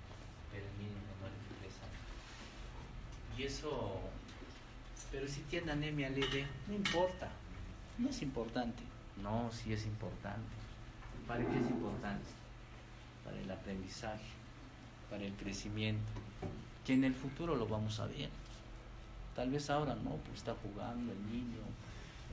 pero 0.53 0.67
el 0.71 0.75
mínimo 0.79 1.03
menor 1.19 1.35
de 1.35 1.67
3 1.67 1.75
años. 1.83 1.99
Y 3.37 3.43
eso, 3.43 3.99
anemia 5.71 6.11
leve, 6.11 6.47
no 6.68 6.75
importa, 6.75 7.29
no 7.99 8.09
es 8.09 8.23
importante. 8.23 8.83
No, 9.23 9.51
sí 9.53 9.73
es 9.73 9.85
importante. 9.85 10.49
¿Para 11.27 11.45
qué 11.45 11.59
es 11.59 11.71
importante? 11.71 12.29
Para 13.25 13.39
el 13.39 13.51
aprendizaje, 13.51 14.31
para 15.11 15.25
el 15.25 15.32
crecimiento, 15.35 16.11
que 16.85 16.94
en 16.94 17.05
el 17.05 17.15
futuro 17.15 17.55
lo 17.55 17.66
vamos 17.66 18.01
a 18.01 18.07
ver. 18.07 18.31
Tal 19.36 19.51
vez 19.51 19.69
ahora 19.70 19.94
no, 19.94 20.11
pues 20.11 20.39
está 20.39 20.55
jugando 20.55 21.12
el 21.12 21.27
niño, 21.31 21.61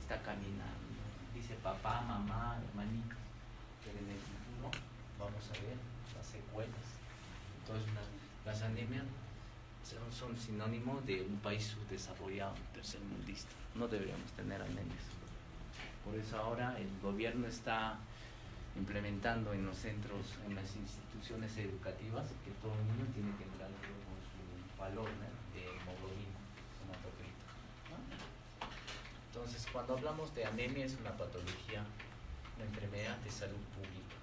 está 0.00 0.20
caminando 0.22 0.88
dice 1.38 1.54
papá, 1.62 2.00
mamá, 2.02 2.58
hermanito, 2.68 3.16
pero 3.84 3.98
en 3.98 4.10
el 4.10 4.18
futuro 4.18 4.70
vamos 5.18 5.44
a 5.48 5.52
ver 5.62 5.78
las 6.16 6.26
secuelas. 6.26 6.88
Entonces 7.60 7.88
las, 8.44 8.62
anemias 8.62 9.04
son, 10.10 10.36
sinónimo 10.36 11.00
de 11.06 11.22
un 11.22 11.38
país 11.38 11.64
subdesarrollado, 11.64 12.54
tercermundista. 12.74 13.50
No 13.74 13.88
deberíamos 13.88 14.30
tener 14.32 14.60
anemias. 14.60 15.04
Por 16.04 16.14
eso 16.16 16.38
ahora 16.38 16.78
el 16.78 16.88
gobierno 17.02 17.46
está 17.46 17.98
implementando 18.76 19.52
en 19.52 19.66
los 19.66 19.76
centros, 19.76 20.34
en 20.46 20.54
las 20.54 20.76
instituciones 20.76 21.56
educativas, 21.56 22.28
que 22.44 22.50
todo 22.62 22.72
el 22.74 22.84
mundo 22.84 23.04
tiene 23.14 23.30
que 23.36 23.44
entrar 23.44 23.68
con 23.68 24.18
su 24.28 24.78
valor 24.80 25.08
de 25.52 25.64
hemoglobina 25.64 26.38
entonces, 29.38 29.66
cuando 29.72 29.94
hablamos 29.94 30.34
de 30.34 30.44
anemia 30.44 30.84
es 30.84 30.96
una 30.98 31.12
patología, 31.12 31.84
una 32.56 32.64
enfermedad 32.64 33.16
de 33.18 33.30
salud 33.30 33.60
pública 33.76 34.16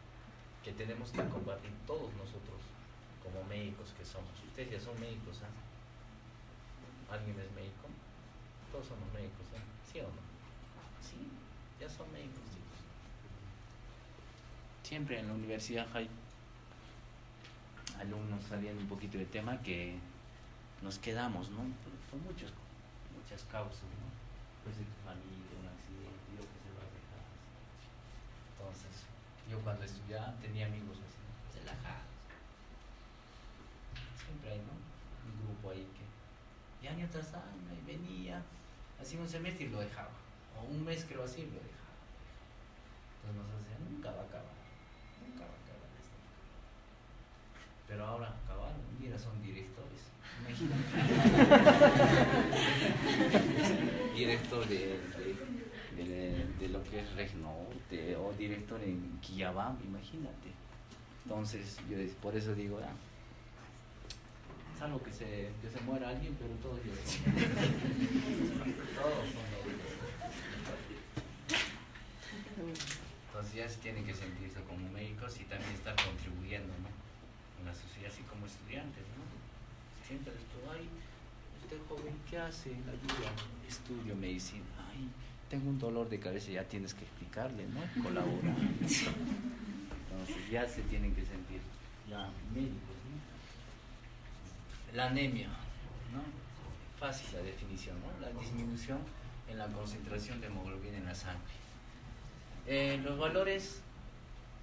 que 0.62 0.74
tenemos 0.74 1.12
que 1.12 1.24
combatir 1.30 1.72
todos 1.88 2.12
nosotros 2.16 2.60
como 3.26 3.44
médicos 3.50 3.94
que 3.98 4.06
somos. 4.06 4.30
Ustedes 4.46 4.72
ya 4.72 4.80
son 4.80 5.00
médicos, 5.02 5.42
¿ah? 5.42 7.14
¿Alguien 7.14 7.40
es 7.40 7.52
médico? 7.52 7.90
Todos 8.72 8.88
somos 8.88 9.12
médicos, 9.14 9.46
¿eh? 9.58 9.66
¿Sí 9.92 10.00
o 10.00 10.10
no? 10.10 10.22
Sí, 11.02 11.28
ya 11.82 11.90
son 11.90 12.12
médicos, 12.14 12.46
chicos. 12.54 12.80
Siempre 14.84 15.20
en 15.20 15.28
la 15.28 15.34
universidad 15.34 15.88
hay 15.94 16.10
alumnos 18.00 18.44
saliendo 18.46 18.82
un 18.82 18.90
poquito 18.90 19.18
de 19.18 19.26
tema 19.26 19.62
que 19.62 19.98
nos 20.82 21.00
quedamos, 21.00 21.50
¿no? 21.50 21.66
Por, 22.12 22.20
muchas, 22.22 22.52
muchas 23.16 23.44
causas, 23.50 23.90
¿no? 23.98 24.08
Pues 24.64 24.78
de 24.78 24.84
tu 24.84 24.98
familia, 25.04 25.58
un 25.62 25.68
accidente, 25.68 26.30
lo 26.38 26.46
que 26.46 26.58
se 26.62 26.70
va 26.78 26.84
a 26.86 26.92
dejar. 26.94 27.26
Entonces, 28.54 29.06
yo 29.50 29.60
cuando 29.62 29.84
estudiaba 29.84 30.34
tenía 30.42 30.66
amigos 30.68 30.98
así, 31.02 31.60
relajados. 31.60 32.05
Siempre 34.36 34.52
hay, 34.52 34.60
¿no? 34.60 34.76
Un 35.32 35.48
grupo 35.48 35.72
ahí 35.72 35.88
que, 35.96 36.86
y 36.86 36.90
año 36.90 37.08
tras 37.10 37.34
año, 37.34 37.72
y 37.72 37.86
venía, 37.86 38.42
así 39.00 39.16
un 39.16 39.30
semestre 39.30 39.66
y 39.66 39.70
lo 39.70 39.80
dejaba. 39.80 40.10
O 40.60 40.66
un 40.66 40.84
mes 40.84 41.06
creo 41.08 41.24
así 41.24 41.42
y 41.42 41.46
lo 41.46 41.52
dejaba. 41.52 41.96
Entonces 43.24 43.54
nos 43.54 43.64
decían, 43.64 43.86
nunca 43.90 44.12
va 44.12 44.24
a 44.24 44.26
acabar, 44.26 44.56
nunca 45.26 45.46
va 45.46 45.56
a 45.56 45.60
acabar 45.64 45.90
esto. 45.98 46.18
Pero 47.88 48.06
ahora 48.06 48.36
acabaron, 48.44 48.82
mira, 49.00 49.18
son 49.18 49.42
directores. 49.42 50.12
Imagínate. 50.42 50.84
director 54.16 54.68
de, 54.68 55.00
de, 55.96 56.46
de 56.60 56.70
lo 56.70 56.84
que 56.84 57.00
es 57.00 57.16
Regnorte 57.16 58.18
o 58.18 58.34
director 58.34 58.84
en 58.84 59.18
Quillabam, 59.22 59.78
imagínate. 59.86 60.52
Entonces, 61.24 61.78
yo 61.90 61.98
por 62.22 62.36
eso 62.36 62.54
digo, 62.54 62.80
ah, 62.84 62.94
salvo 64.78 65.02
que 65.02 65.12
se, 65.12 65.50
que 65.62 65.70
se 65.72 65.80
muera 65.82 66.10
alguien, 66.10 66.36
pero 66.40 66.54
todos 66.56 66.80
ellos 66.84 67.00
son 67.06 67.20
Todos 68.96 69.26
son 69.32 69.46
nobles. 69.52 69.96
Entonces 72.56 73.54
ya 73.54 73.68
se 73.70 73.78
tienen 73.80 74.06
que 74.06 74.14
sentirse 74.14 74.62
como 74.64 74.90
médicos 74.92 75.40
y 75.40 75.44
también 75.44 75.72
estar 75.72 75.96
contribuyendo 75.96 76.74
¿no? 76.80 76.90
en 77.60 77.66
la 77.66 77.74
sociedad, 77.74 78.12
así 78.12 78.24
como 78.24 78.46
estudiantes. 78.46 79.04
¿no? 79.16 79.24
Siempre 80.08 80.32
digo, 80.34 80.72
ay, 80.72 80.88
usted 81.62 81.78
joven, 81.90 82.16
¿qué 82.30 82.38
hace 82.38 82.72
en 82.72 82.86
la 82.86 82.94
vida? 82.94 83.32
Estudio 83.68 84.16
medicina. 84.16 84.66
Ay, 84.92 85.10
tengo 85.50 85.70
un 85.70 85.80
dolor 85.80 86.10
de 86.10 86.20
cabeza, 86.20 86.52
ya 86.52 86.64
tienes 86.64 86.94
que 86.94 87.04
explicarle, 87.04 87.66
¿no? 87.68 87.82
Colaborar. 88.04 88.56
Entonces 88.80 90.50
ya 90.50 90.68
se 90.68 90.82
tienen 90.84 91.14
que 91.14 91.26
sentir 91.26 91.62
ya 92.10 92.30
médicos. 92.54 92.95
La 94.96 95.08
anemia, 95.08 95.50
¿no? 96.14 96.24
Fácil 96.98 97.28
la 97.34 97.42
definición, 97.42 97.98
¿no? 98.00 98.26
La 98.26 98.32
disminución 98.40 99.00
en 99.50 99.58
la 99.58 99.68
concentración 99.68 100.40
de 100.40 100.48
hemoglobina 100.48 100.98
en 100.98 101.06
la 101.06 101.16
sangre. 101.16 101.54
Eh, 102.66 103.00
los 103.04 103.20
valores 103.20 103.82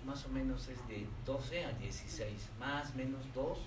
más 0.07 0.25
o 0.25 0.31
menos 0.31 0.69
es 0.69 0.89
de 0.89 1.07
12 1.27 1.67
a 1.67 1.73
16, 1.73 2.49
más 2.59 2.95
menos 2.95 3.21
2, 3.35 3.59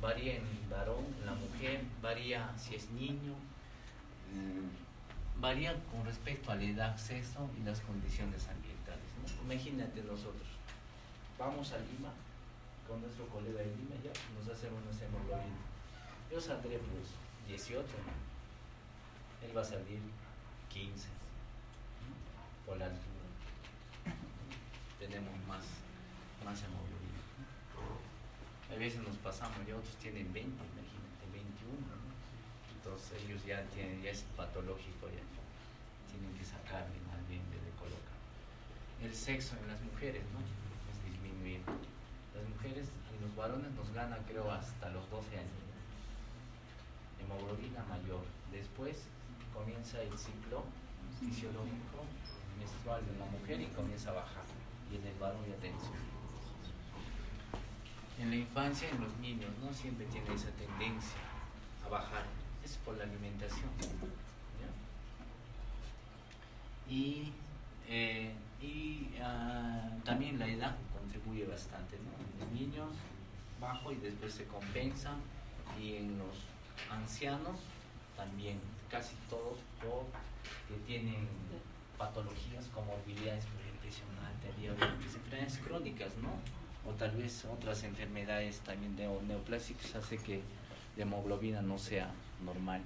varía 0.00 0.36
en 0.36 0.46
el 0.46 0.68
varón, 0.70 1.04
en 1.18 1.26
la 1.26 1.34
mujer, 1.34 1.82
varía 2.00 2.50
si 2.56 2.76
es 2.76 2.88
niño, 2.90 3.34
mm, 4.32 5.40
varía 5.40 5.74
con 5.90 6.04
respecto 6.06 6.52
a 6.52 6.54
la 6.54 6.62
edad, 6.62 6.96
sexo 6.96 7.50
y 7.60 7.64
las 7.64 7.80
condiciones 7.80 8.46
ambientales. 8.48 9.04
Imagínate 9.44 10.02
nosotros, 10.02 10.46
vamos 11.36 11.72
a 11.72 11.78
Lima 11.78 12.12
con 12.88 13.02
nuestro 13.02 13.28
colega 13.28 13.60
de 13.60 13.76
Lima, 13.76 13.94
ya 14.02 14.10
nos 14.32 14.48
hacemos 14.48 14.82
nuestra 14.82 15.06
hemoglobina. 15.06 15.60
Yo 16.32 16.40
saldré 16.40 16.78
pues 16.78 17.12
18, 17.46 17.84
¿no? 17.84 19.46
él 19.46 19.56
va 19.56 19.60
a 19.60 19.64
salir 19.64 20.00
15 20.72 20.88
¿no? 20.88 22.64
por 22.64 22.78
la 22.78 22.86
altura. 22.86 23.28
Tenemos 24.98 25.36
más, 25.46 25.64
más 26.44 26.58
hemoglobina. 26.64 27.20
A 28.72 28.74
veces 28.74 29.00
nos 29.02 29.16
pasamos 29.18 29.56
y 29.68 29.72
otros 29.72 29.94
tienen 29.96 30.32
20, 30.32 30.48
imagínate, 30.48 31.24
21. 31.32 31.76
¿no? 31.76 32.08
Entonces 32.72 33.22
ellos 33.22 33.44
ya 33.44 33.62
tienen, 33.68 34.02
ya 34.02 34.10
es 34.10 34.24
patológico, 34.34 35.08
ya 35.12 35.24
tienen 36.08 36.32
que 36.36 36.44
sacarle 36.44 36.96
más 37.04 37.20
bien 37.28 37.44
de 37.52 37.56
le 37.60 37.72
colocan. 37.76 38.16
El 39.02 39.14
sexo 39.14 39.56
en 39.60 39.68
las 39.68 39.80
mujeres, 39.82 40.24
¿no? 40.32 40.40
Es 40.40 40.98
disminuyendo. 41.04 41.97
Las 42.38 42.48
mujeres, 42.50 42.86
en 43.12 43.26
los 43.26 43.34
varones 43.34 43.72
nos 43.72 43.92
gana 43.92 44.16
creo 44.28 44.50
hasta 44.50 44.90
los 44.90 45.10
12 45.10 45.38
años. 45.38 45.58
Hemoglobina 47.18 47.82
mayor. 47.88 48.22
Después 48.52 49.06
comienza 49.52 50.00
el 50.00 50.16
ciclo 50.16 50.62
fisiológico 51.18 52.06
menstrual 52.58 53.02
de 53.04 53.18
la 53.18 53.26
mujer 53.26 53.60
y 53.60 53.66
comienza 53.74 54.10
a 54.10 54.14
bajar. 54.14 54.44
Y 54.92 54.96
en 54.96 55.06
el 55.06 55.18
varón 55.18 55.42
ya 55.48 55.56
tensión. 55.56 55.98
En 58.20 58.30
la 58.30 58.36
infancia, 58.36 58.88
en 58.88 59.00
los 59.00 59.16
niños, 59.18 59.50
¿no? 59.60 59.72
Siempre 59.72 60.06
tiene 60.06 60.32
esa 60.32 60.50
tendencia 60.50 61.18
a 61.84 61.88
bajar. 61.88 62.24
Es 62.64 62.76
por 62.84 62.96
la 62.96 63.04
alimentación. 63.04 63.70
Y, 66.88 67.32
eh, 67.88 68.32
y 68.62 69.10
ah, 69.20 69.90
también 70.04 70.38
la 70.38 70.46
edad 70.46 70.76
contribuye 71.08 71.46
bastante. 71.46 71.96
¿no? 71.96 72.10
En 72.22 72.40
los 72.40 72.60
niños 72.60 72.90
bajo 73.60 73.92
y 73.92 73.96
después 73.96 74.34
se 74.34 74.44
compensa. 74.44 75.14
Y 75.80 75.96
en 75.96 76.18
los 76.18 76.36
ancianos 76.90 77.60
también, 78.16 78.58
casi 78.90 79.14
todos 79.28 79.58
por 79.80 80.06
que 80.66 80.74
tienen 80.86 81.28
patologías, 81.96 82.66
comorbilidades, 82.74 83.44
diabetes, 84.58 85.14
enfermedades 85.14 85.58
crónicas, 85.58 86.16
¿no? 86.22 86.30
O 86.90 86.94
tal 86.94 87.12
vez 87.12 87.44
otras 87.44 87.84
enfermedades 87.84 88.60
también 88.60 88.96
de 88.96 89.06
neoplásicos 89.06 89.94
hace 89.94 90.16
que 90.18 90.40
la 90.96 91.02
hemoglobina 91.02 91.60
no 91.60 91.78
sea 91.78 92.10
normal. 92.44 92.80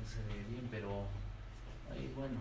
No 0.00 0.08
se 0.08 0.22
ve 0.22 0.44
bien, 0.48 0.68
pero 0.70 1.04
ahí 1.90 2.12
bueno. 2.16 2.40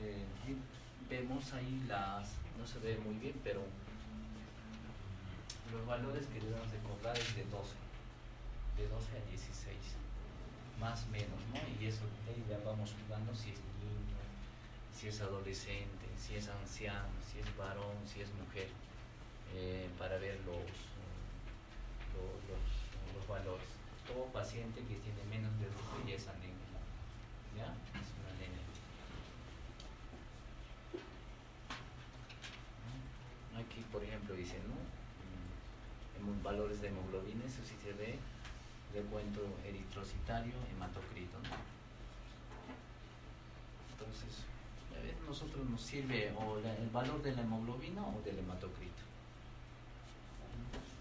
Eh, 0.00 0.24
vemos 1.08 1.52
ahí 1.52 1.84
las, 1.86 2.30
no 2.58 2.66
se 2.66 2.78
ve 2.78 2.98
muy 3.04 3.14
bien, 3.16 3.38
pero 3.44 3.62
los 5.72 5.86
valores 5.86 6.26
que 6.26 6.40
debemos 6.40 6.70
de 6.70 6.78
cobrar 6.78 7.16
es 7.16 7.36
de 7.36 7.44
12, 7.44 7.74
de 8.76 8.88
12 8.88 9.18
a 9.18 9.30
16, 9.30 9.76
más 10.80 11.06
menos, 11.08 11.40
¿no? 11.52 11.60
Y 11.80 11.86
eso 11.86 12.02
ahí 12.26 12.44
ya 12.48 12.58
vamos 12.64 12.94
jugando 13.04 13.34
si 13.34 13.50
es 13.50 13.60
niño, 13.80 14.18
si 14.94 15.08
es 15.08 15.20
adolescente, 15.20 16.06
si 16.18 16.36
es 16.36 16.48
anciano, 16.48 17.12
si 17.30 17.38
es 17.40 17.56
varón, 17.56 17.96
si 18.06 18.20
es 18.20 18.28
mujer, 18.34 18.68
eh, 19.54 19.88
para 19.98 20.16
ver 20.18 20.36
los, 20.46 20.68
los, 22.16 22.32
los, 22.48 22.64
los 23.16 23.28
valores. 23.28 23.68
Todo 24.06 24.26
paciente 24.32 24.80
que 24.80 24.96
tiene 24.96 25.22
menos 25.30 25.52
de 25.60 25.66
12 25.66 26.08
ya 26.08 26.14
es 26.16 26.28
anémico, 26.28 26.78
¿ya? 27.56 27.72
Es 28.00 28.08
una 28.18 28.30
anemia. 28.34 28.66
Aquí, 33.58 33.84
por 33.92 34.02
ejemplo, 34.02 34.34
dice, 34.34 34.58
¿no? 34.68 34.76
En 36.18 36.42
valores 36.42 36.80
de 36.80 36.88
hemoglobina, 36.88 37.44
eso 37.44 37.60
sí 37.64 37.74
se 37.82 37.92
ve, 37.92 38.18
de 38.94 39.00
cuento 39.10 39.40
eritrocitario, 39.64 40.54
hematocrito, 40.70 41.38
¿no? 41.38 41.56
Entonces, 43.92 44.44
a 44.92 45.26
nosotros 45.26 45.68
nos 45.68 45.80
sirve 45.80 46.32
o 46.36 46.58
el 46.58 46.90
valor 46.90 47.22
de 47.22 47.32
la 47.34 47.42
hemoglobina 47.42 48.02
o 48.06 48.20
del 48.24 48.38
hematocrito. 48.38 49.02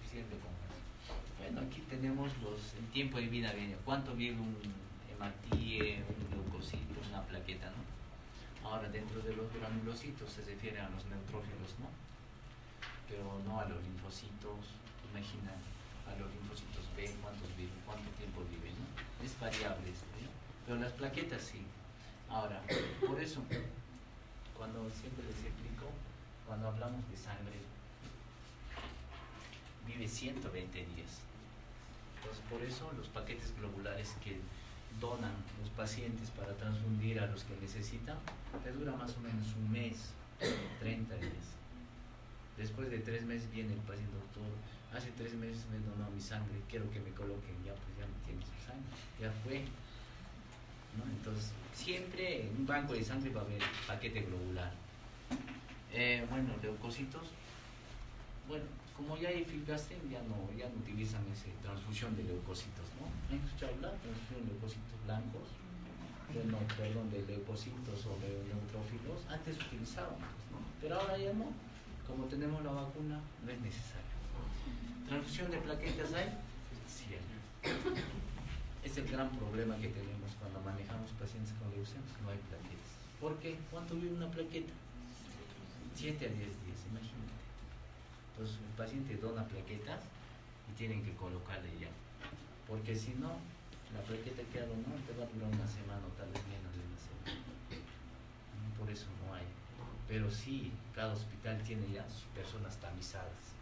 Sirve 0.10 0.38
con 0.40 0.52
eso. 0.68 0.82
Bueno, 1.40 1.61
aquí 1.61 1.82
tenemos 1.90 2.32
los, 2.40 2.73
el 2.76 2.86
tiempo 2.91 3.18
de 3.18 3.28
vida, 3.28 3.53
viene, 3.53 3.76
cuánto 3.86 4.14
vive 4.14 4.40
un 4.40 4.57
hematíe, 5.11 6.03
un 6.03 6.32
leucocito, 6.32 6.99
una 7.10 7.22
plaqueta, 7.23 7.72
¿no? 7.72 8.69
Ahora, 8.69 8.90
dentro 8.90 9.22
de 9.22 9.36
los 9.36 9.52
granulocitos 9.53 10.32
se 10.32 10.45
refiere 10.45 10.80
a 10.80 10.90
los 10.90 11.06
neutrófilos, 11.06 11.76
¿no? 11.80 12.11
Pero 13.12 13.28
no 13.44 13.60
a 13.60 13.68
los 13.68 13.84
linfocitos, 13.84 14.80
imagina 15.12 15.52
a 16.08 16.16
los 16.16 16.32
linfocitos 16.32 16.88
B, 16.96 17.12
cuántos 17.22 17.52
viven, 17.60 17.76
cuánto 17.86 18.08
tiempo 18.16 18.40
viven, 18.48 18.72
¿no? 18.80 18.88
Es 19.20 19.36
variable 19.36 19.92
esto, 19.92 20.08
¿no? 20.24 20.32
Pero 20.66 20.80
las 20.80 20.94
plaquetas 20.94 21.44
sí. 21.44 21.68
Ahora, 22.30 22.64
por 23.06 23.20
eso, 23.20 23.44
cuando 24.56 24.88
siempre 24.90 25.28
les 25.28 25.44
explico, 25.44 25.92
cuando 26.48 26.70
hablamos 26.70 27.04
de 27.12 27.18
sangre, 27.18 27.60
vive 29.86 30.08
120 30.08 30.78
días. 30.96 31.20
Entonces, 32.16 32.44
por 32.50 32.62
eso 32.62 32.92
los 32.96 33.10
paquetes 33.10 33.54
globulares 33.58 34.16
que 34.24 34.40
donan 35.02 35.34
los 35.60 35.70
pacientes 35.72 36.30
para 36.32 36.56
transfundir 36.56 37.20
a 37.20 37.26
los 37.26 37.44
que 37.44 37.56
necesitan, 37.60 38.18
les 38.64 38.80
dura 38.80 38.94
más 38.94 39.18
o 39.18 39.20
menos 39.20 39.48
un 39.58 39.72
mes, 39.72 40.14
30 40.80 41.16
días. 41.16 41.61
Después 42.57 42.90
de 42.90 42.99
tres 42.99 43.23
meses 43.26 43.49
viene 43.52 43.73
el 43.73 43.80
paciente, 43.80 44.14
doctor, 44.14 44.52
hace 44.94 45.10
tres 45.18 45.34
meses 45.34 45.65
me 45.72 45.80
donó 45.80 46.10
mi 46.11 46.22
sangre, 46.22 46.60
quiero 46.69 46.90
que 46.91 46.99
me 46.99 47.11
coloquen, 47.11 47.56
ya 47.65 47.73
pues 47.73 47.98
ya 47.98 48.06
no 48.06 48.18
tiene 48.26 48.41
su 48.41 48.57
sangre, 48.65 48.91
ya 49.19 49.32
fue. 49.44 49.64
Entonces, 51.18 51.52
siempre 51.73 52.48
en 52.48 52.57
un 52.57 52.68
banco 52.68 52.94
de 52.94 53.03
sangre 53.03 53.32
va 53.32 53.41
a 53.41 53.45
haber 53.45 53.61
paquete 53.88 54.22
globular. 54.22 54.73
Eh, 55.94 56.26
bueno, 56.30 56.53
leucocitos, 56.61 57.28
bueno, 58.48 58.65
como 58.95 59.18
ya 59.18 59.30
hay 59.30 59.44
filtraste, 59.45 59.98
ya 60.11 60.22
no, 60.23 60.36
ya 60.57 60.68
no 60.69 60.76
utilizan 60.80 61.23
esa 61.32 61.48
transfusión 61.61 62.15
de 62.15 62.23
leucocitos, 62.23 62.86
¿no? 62.99 63.07
¿Han 63.32 63.44
escuchado 63.44 63.73
hablar? 63.76 63.95
Transfusión 64.03 64.45
de 64.45 64.52
leucocitos 64.52 64.98
blancos, 65.06 65.48
de, 66.34 66.44
no, 66.45 66.60
perdón, 66.78 67.10
de 67.11 67.23
leucocitos 67.26 68.06
o 68.06 68.15
de 68.19 68.32
neutrófilos, 68.48 69.26
antes 69.28 69.57
utilizaban, 69.57 70.19
¿no? 70.52 70.60
pero 70.80 70.99
ahora 70.99 71.18
ya 71.18 71.34
no, 71.34 71.52
como 72.12 72.26
tenemos 72.26 72.62
la 72.64 72.72
vacuna, 72.72 73.22
no 73.44 73.52
es 73.52 73.62
necesario. 73.62 74.12
¿Transfusión 75.08 75.50
de 75.50 75.58
plaquetas 75.58 76.14
hay? 76.14 76.28
Sí 76.88 77.08
hay. 77.16 77.24
Es 78.84 78.98
el 78.98 79.08
gran 79.08 79.30
problema 79.32 79.78
que 79.78 79.88
tenemos 79.88 80.32
cuando 80.40 80.60
manejamos 80.62 81.12
pacientes 81.16 81.54
con 81.56 81.72
leucemias, 81.72 82.20
no 82.22 82.30
hay 82.30 82.40
plaquetas. 82.52 82.92
¿Por 83.20 83.40
qué? 83.40 83.58
¿Cuánto 83.72 83.96
vive 83.96 84.14
una 84.14 84.30
plaqueta? 84.30 84.74
7 85.96 86.26
a 86.26 86.30
10 86.30 86.36
días, 86.36 86.80
imagínate. 86.92 87.40
Entonces 88.34 88.60
el 88.60 88.76
paciente 88.76 89.16
dona 89.16 89.46
plaquetas 89.46 90.02
y 90.68 90.76
tienen 90.76 91.04
que 91.06 91.16
colocarle 91.16 91.72
ya. 91.80 91.94
Porque 92.68 92.96
si 92.96 93.16
no, 93.16 93.40
la 93.96 94.02
plaqueta 94.04 94.44
que 94.52 94.60
hago 94.60 94.76
no 94.76 95.00
te 95.08 95.16
va 95.16 95.24
a 95.24 95.32
durar 95.32 95.48
una 95.48 95.68
semana 95.68 96.04
o 96.04 96.12
tal 96.20 96.28
vez 96.34 96.44
menos 96.52 96.76
de 96.76 96.84
una 96.84 97.00
semana. 97.00 97.40
Por 98.76 98.90
eso 98.90 99.08
no 99.24 99.36
hay. 99.36 99.46
Pero 100.12 100.30
sí, 100.30 100.74
cada 100.94 101.14
hospital 101.14 101.64
tiene 101.64 101.90
ya 101.90 102.04
sus 102.10 102.24
personas 102.36 102.76
tamizadas. 102.82 103.56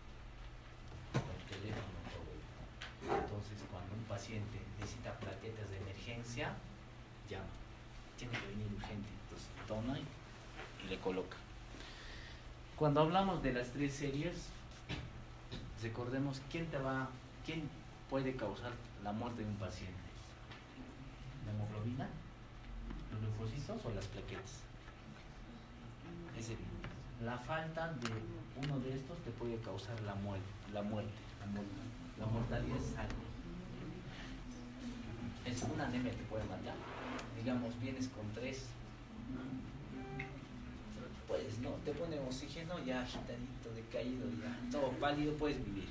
Con 1.13 1.21
teléfono, 1.47 1.99
todo. 2.09 3.19
Entonces, 3.21 3.59
cuando 3.69 3.93
un 3.93 4.03
paciente 4.05 4.57
necesita 4.79 5.13
plaquetas 5.19 5.69
de 5.69 5.77
emergencia, 5.77 6.55
llama. 7.29 7.45
Tiene 8.17 8.33
que 8.33 8.47
venir 8.47 8.65
urgente. 8.75 9.09
Entonces, 9.25 9.47
dona 9.67 9.99
y, 9.99 10.89
le 10.89 10.97
coloca. 10.97 11.37
Cuando 12.75 13.01
hablamos 13.01 13.43
de 13.43 13.53
las 13.53 13.69
tres 13.69 13.93
series, 13.93 14.47
recordemos 15.83 16.41
quién 16.49 16.65
te 16.71 16.79
va, 16.79 17.09
quién 17.45 17.69
puede 18.09 18.35
causar 18.35 18.71
la 19.03 19.11
muerte 19.11 19.43
de 19.43 19.49
un 19.49 19.57
paciente. 19.57 19.93
¿La 21.45 21.51
hemoglobina? 21.51 22.09
¿Los 23.11 23.21
leucocitos 23.21 23.85
o 23.85 23.91
las 23.93 24.07
plaquetas? 24.07 24.68
La 27.23 27.37
falta 27.37 27.91
de 27.93 28.09
uno 28.63 28.79
de 28.79 28.95
estos 28.95 29.17
te 29.25 29.31
puede 29.31 29.57
causar 29.57 29.99
la 30.03 30.15
muerte, 30.15 30.47
la 30.73 30.81
muerte, 30.81 31.11
la, 32.17 32.25
mortalidad 32.25 32.77
es 32.77 32.97
algo. 32.97 33.23
Es 35.45 35.63
una 35.63 35.85
anemia 35.87 36.11
te 36.11 36.23
puede 36.23 36.43
matar. 36.45 36.75
Digamos, 37.35 37.77
vienes 37.81 38.07
con 38.07 38.25
tres. 38.33 38.67
Pues 41.27 41.59
no, 41.59 41.71
te 41.83 41.91
pone 41.91 42.17
oxígeno 42.19 42.83
ya 42.85 43.01
agitadito, 43.01 43.73
decaído, 43.75 44.25
ya 44.41 44.71
todo 44.71 44.91
pálido, 44.91 45.33
puedes 45.33 45.63
vivir. 45.65 45.89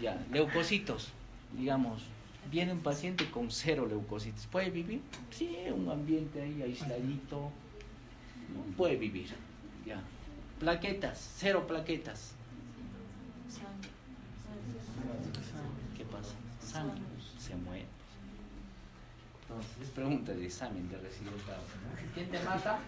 Ya, 0.00 0.14
ya. 0.14 0.26
leucocitos, 0.30 1.08
digamos, 1.56 2.02
viene 2.50 2.72
un 2.72 2.80
paciente 2.80 3.28
con 3.30 3.50
cero 3.50 3.86
leucocitos, 3.88 4.46
¿puede 4.46 4.70
vivir? 4.70 5.00
Sí, 5.30 5.56
un 5.74 5.88
ambiente 5.88 6.42
ahí 6.42 6.62
aisladito, 6.62 7.50
¿no? 8.54 8.76
puede 8.76 8.96
vivir. 8.96 9.34
Ya. 9.84 10.00
Plaquetas, 10.60 11.32
cero 11.36 11.66
plaquetas. 11.66 12.32
¿Qué 15.96 16.04
pasa? 16.04 16.34
Sangre, 16.64 17.00
se 17.38 17.54
muere. 17.56 17.86
Entonces, 19.42 19.70
es 19.82 19.88
pregunta 19.90 20.32
de 20.32 20.44
examen 20.46 20.88
de. 20.88 20.96
¿no? 21.22 21.30
¿Quién 22.14 22.30
te 22.30 22.42
mata? 22.42 22.78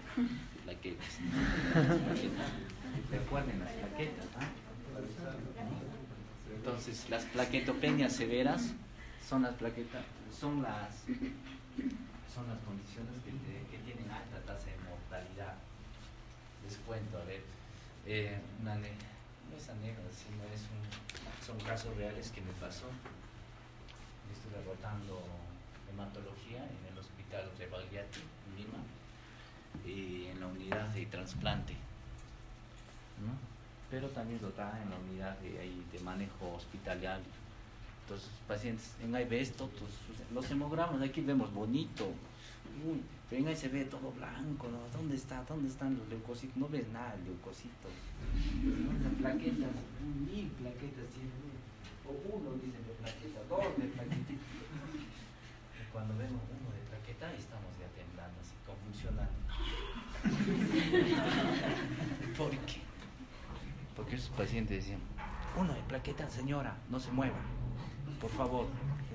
Plaquetas. 0.65 1.07
Recuerden 3.11 3.61
las 3.61 3.71
plaquetas. 3.73 4.27
Entonces, 6.55 7.09
las 7.11 7.25
plaquetopenias 7.27 8.13
severas 8.13 8.73
son 9.27 9.43
las 9.43 9.55
plaquetas, 9.55 10.03
son 10.39 10.63
las, 10.63 11.05
son 11.05 12.49
las 12.49 12.59
condiciones 12.67 13.13
que, 13.25 13.31
te- 13.31 13.67
que 13.71 13.79
tienen 13.85 14.11
alta 14.11 14.39
tasa 14.45 14.67
de 14.67 14.77
mortalidad. 14.89 15.55
Les 16.65 16.77
cuento, 16.89 17.19
a 17.19 17.25
ver, 17.25 17.43
eh, 18.07 18.41
una 18.63 18.75
no 18.77 18.87
es 19.57 19.69
anécdota, 19.69 20.09
sino 20.11 20.43
es 20.53 20.63
un, 20.73 21.47
son 21.47 21.61
casos 21.67 21.95
reales 21.97 22.31
que 22.31 22.41
me 22.41 22.53
pasó. 22.53 22.87
Estuve 24.33 24.65
rotando 24.65 25.21
hematología 25.93 26.65
en 26.65 26.93
el 26.93 26.99
hospital 26.99 27.45
de 27.59 27.67
Bagliati, 27.67 28.21
en 28.49 28.57
Lima, 28.57 28.81
y 29.87 30.27
en 30.31 30.41
la 30.41 30.47
unidad 30.47 30.89
de 30.89 31.07
trasplante. 31.07 31.77
Pero 33.91 34.09
también 34.09 34.41
rotaba 34.41 34.81
en 34.83 34.91
la 34.91 34.97
unidad 34.97 35.37
de, 35.39 35.99
manejo 36.01 36.55
hospitalario. 36.55 37.25
Entonces, 38.05 38.29
pacientes, 38.47 38.93
en 39.03 39.15
ahí 39.15 39.25
ves 39.27 39.53
todos 39.53 39.71
sus- 39.73 40.33
los 40.33 40.51
hemogramas, 40.51 41.03
aquí 41.03 41.21
vemos 41.21 41.53
bonito. 41.53 42.11
Uy, 42.85 43.03
en 43.31 43.49
ahí 43.49 43.57
se 43.57 43.69
ve 43.69 43.85
todo 43.85 44.11
blanco, 44.13 44.69
¿no? 44.69 44.79
¿Dónde 44.97 45.17
está? 45.17 45.43
¿Dónde 45.45 45.69
están 45.69 45.99
los 45.99 46.09
leucocitos? 46.09 46.57
No 46.57 46.67
ves 46.69 46.89
nada 46.89 47.15
leucocitos. 47.25 47.93
Las 49.03 49.13
plaquetas, 49.15 49.71
mil 50.01 50.49
plaquetas 50.49 51.07
tienen. 51.13 51.49
O 52.07 52.11
uno 52.37 52.53
dice 52.55 52.79
de 52.79 52.95
plaqueta, 53.03 53.41
dos 53.49 53.77
de 53.77 53.89
plaqueta. 53.89 54.33
Y 54.33 54.39
cuando 55.93 56.17
vemos 56.17 56.41
uno 56.49 56.71
de 56.73 56.81
plaqueta, 56.89 57.35
estamos 57.35 57.77
ya 57.79 57.89
temblando, 57.93 58.41
así, 58.41 58.55
convulsionando. 58.65 59.37
¿Por 62.39 62.51
qué? 62.51 62.81
Porque 63.95 64.17
esos 64.17 64.31
pacientes 64.31 64.79
decían, 64.79 65.01
uno 65.57 65.75
de 65.75 65.83
plaqueta, 65.83 66.31
señora, 66.31 66.79
no 66.89 66.99
se 67.01 67.11
mueva, 67.11 67.41
por 68.21 68.31
favor. 68.31 68.69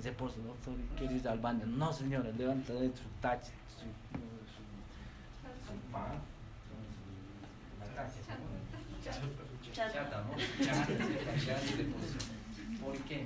Ese 0.04 0.12
pozo, 0.12 0.36
doctor, 0.42 0.76
quiere 0.98 1.16
ir 1.16 1.26
al 1.30 1.40
baño. 1.40 1.66
No, 1.66 1.94
señora, 1.94 2.30
levanta 2.32 2.74
de 2.74 2.90
su 2.90 3.08
tacha, 3.22 3.54
su, 3.70 3.88
su, 4.52 4.60
su 5.64 5.80
pan, 5.94 6.20
chata, 9.72 10.26
¿no? 10.28 10.32
¿Por 12.86 12.98
qué? 13.08 13.26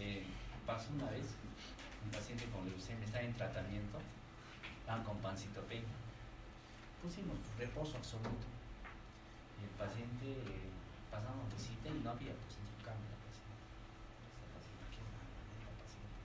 Eh, 0.00 0.26
pasó 0.66 0.92
una 0.92 1.10
vez, 1.10 1.32
un 2.04 2.10
paciente 2.10 2.44
con 2.52 2.68
leucemia 2.68 3.06
está 3.06 3.22
en 3.22 3.32
tratamiento, 3.32 3.98
estaban 4.80 5.02
con 5.04 5.16
pancitopenia. 5.18 5.88
Pusimos 7.02 7.38
reposo 7.58 7.96
absoluto. 7.96 8.46
Y 9.60 9.64
el 9.64 9.70
paciente, 9.80 10.26
eh, 10.28 10.68
pasamos 11.10 11.50
visita 11.56 11.88
y 11.88 12.00
no 12.04 12.10
había 12.10 12.34
pues 12.36 12.60
en 12.60 12.68
su 12.68 12.76
cama 12.84 13.00
la 13.00 13.16
paciente. 13.24 13.64
Esa 14.34 14.48
paciente, 14.56 14.84
qué 14.92 15.00
mala 15.04 15.28
manera, 15.36 15.68
la 15.68 15.76
paciente. 15.84 16.16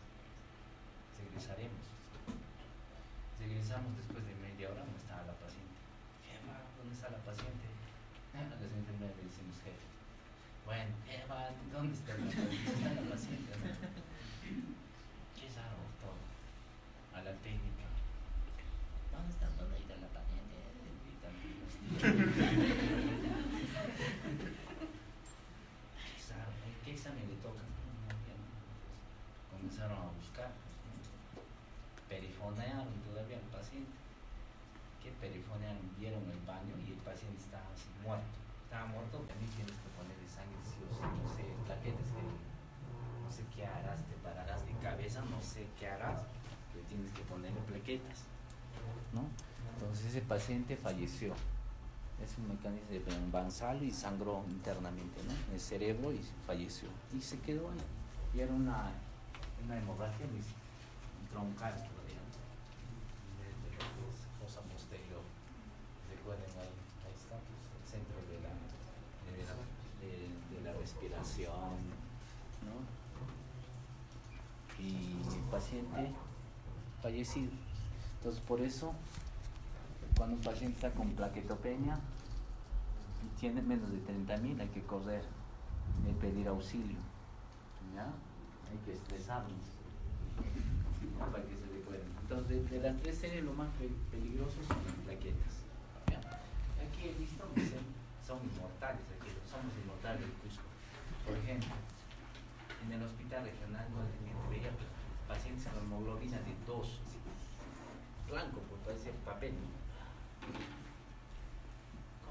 Regresaremos. 1.40 1.88
Regresamos 3.40 3.96
después 3.96 4.28
de 4.28 4.36
media 4.44 4.68
hora, 4.68 4.84
no 4.84 4.92
estaba 5.00 5.24
la 5.24 5.40
paciente. 5.40 5.80
Eva, 6.28 6.68
¿dónde 6.76 6.92
está 6.92 7.08
la 7.16 7.24
paciente? 7.24 7.64
A 8.36 8.44
las 8.44 8.60
enfermeras 8.60 9.16
le 9.16 9.24
decimos 9.24 9.56
jefe. 9.64 9.88
Bueno, 10.68 10.92
Eva, 11.08 11.56
¿dónde 11.72 11.96
está 11.96 12.12
la 12.20 12.28
paciente? 12.28 12.60
Está 12.60 12.92
la 12.92 13.08
paciente, 13.08 13.56
¿no? 13.56 13.72
Qué 15.40 15.48
raro 15.56 15.80
todo. 16.04 16.20
A 17.16 17.24
la 17.24 17.32
técnica. 17.40 17.88
¿Dónde 19.16 19.32
está? 19.32 19.48
¿Dónde 19.56 19.80
está 19.80 19.96
la 19.96 20.12
paciente? 20.12 20.60
Qué 26.04 26.20
raro, 26.36 26.52
¿eh? 26.68 26.76
¿Qué 26.84 26.92
examen 26.92 27.32
le 27.32 27.40
toca? 27.40 27.64
No, 27.64 28.12
ya 28.28 28.36
no. 28.36 28.44
Comenzaron 29.56 30.04
a 30.04 30.12
buscar. 30.20 30.52
Perifonearon 32.10 32.90
todavía 33.06 33.38
al 33.38 33.50
paciente. 33.54 33.94
¿Qué 34.98 35.14
perifonearon? 35.22 35.94
Vieron 35.94 36.26
el 36.26 36.42
baño 36.42 36.74
y 36.82 36.98
el 36.98 37.02
paciente 37.06 37.38
estaba 37.38 37.70
así, 37.70 37.86
muerto. 38.02 38.34
Estaba 38.66 38.90
muerto, 38.90 39.22
también 39.30 39.52
tienes 39.54 39.78
que 39.78 39.90
ponerle 39.94 40.26
sangre, 40.26 40.58
sí 40.66 40.82
o 40.82 40.90
sí, 40.90 41.06
no 41.06 41.30
sé, 41.38 41.46
plaquetas 41.70 42.10
que 42.10 42.26
no 42.26 43.30
sé 43.30 43.46
qué 43.54 43.62
harás, 43.62 44.02
te 44.10 44.18
pararás 44.26 44.66
de 44.66 44.74
cabeza, 44.82 45.22
no 45.30 45.38
sé 45.38 45.70
qué 45.78 45.86
harás, 45.86 46.26
pero 46.74 46.82
tienes 46.90 47.14
que 47.14 47.22
ponerle 47.30 47.62
plaquetas. 47.70 48.26
¿no? 49.14 49.30
Entonces 49.74 49.98
ese 50.10 50.22
paciente 50.22 50.76
falleció. 50.76 51.34
Es 52.24 52.38
un 52.38 52.50
mecanismo 52.50 52.90
de 52.90 53.02
Banzalo 53.32 53.84
y 53.84 53.92
sangró 53.92 54.44
internamente 54.50 55.22
¿no? 55.26 55.32
en 55.48 55.54
el 55.54 55.60
cerebro 55.60 56.12
y 56.12 56.20
falleció. 56.46 56.90
Y 57.16 57.22
se 57.22 57.40
quedó 57.40 57.70
ahí. 57.70 57.78
Y 58.34 58.40
era 58.42 58.54
una, 58.54 58.92
una 59.66 59.78
hemorragia 59.78 60.26
troncal 61.32 61.74
todavía. 61.74 62.20
De, 63.40 63.78
la 63.78 63.86
fosa 64.46 64.62
posterior. 64.62 65.22
Recuerden 66.10 66.50
ahí, 66.60 66.74
ahí 67.06 67.14
está 67.16 67.38
pues, 67.40 67.62
el 67.78 67.86
centro 67.88 68.18
de 68.28 68.38
la, 68.44 68.54
de 69.32 69.44
la, 69.48 69.56
de- 70.02 70.56
de 70.56 70.62
la 70.66 70.74
respiración. 70.78 71.80
¿no? 72.66 72.76
Y 74.84 75.22
el 75.36 75.44
paciente 75.52 76.12
fallecido. 77.02 77.52
Entonces, 78.18 78.42
por 78.42 78.60
eso, 78.60 78.94
cuando 80.20 80.36
un 80.36 80.42
paciente 80.42 80.76
está 80.76 80.92
con 80.92 81.12
plaquetopenia 81.16 81.98
y 83.24 83.40
tiene 83.40 83.62
menos 83.62 83.90
de 83.90 84.00
30.000 84.04 84.60
hay 84.60 84.68
que 84.68 84.84
correr 84.84 85.24
y 86.04 86.12
pedir 86.20 86.46
auxilio. 86.50 87.00
¿Ya? 87.96 88.04
Hay 88.70 88.78
que 88.84 88.92
estresarnos 89.00 89.64
para 91.18 91.42
que 91.48 91.56
se 91.56 91.66
recuerden. 91.72 92.12
Entonces, 92.20 92.70
de, 92.70 92.82
las 92.82 92.98
tres 93.02 93.18
series, 93.18 93.46
lo 93.46 93.54
más 93.54 93.70
pe- 93.80 93.96
peligroso 94.12 94.60
son 94.68 94.76
las 94.84 94.96
plaquetas. 95.08 95.64
Aquí 96.12 97.08
he 97.08 97.14
visto 97.16 97.48
que 97.56 97.64
son, 98.28 98.44
inmortales, 98.44 99.08
aquí 99.16 99.32
somos 99.48 99.72
inmortales 99.82 100.20
del 100.20 100.36
Cusco. 100.44 100.68
Por 101.26 101.38
ejemplo, 101.38 101.72
en 102.84 102.92
el 102.92 103.04
hospital 103.04 103.46
regional 103.48 103.88
no 103.88 104.50
veía 104.52 104.68
pacientes 105.30 105.66
con 105.72 105.80
hemoglobina 105.84 106.38
de 106.44 106.52
2, 106.68 106.76
así, 107.08 107.18
blanco, 108.30 108.60
pues 108.68 108.82
parece 108.84 109.12
papel. 109.24 109.56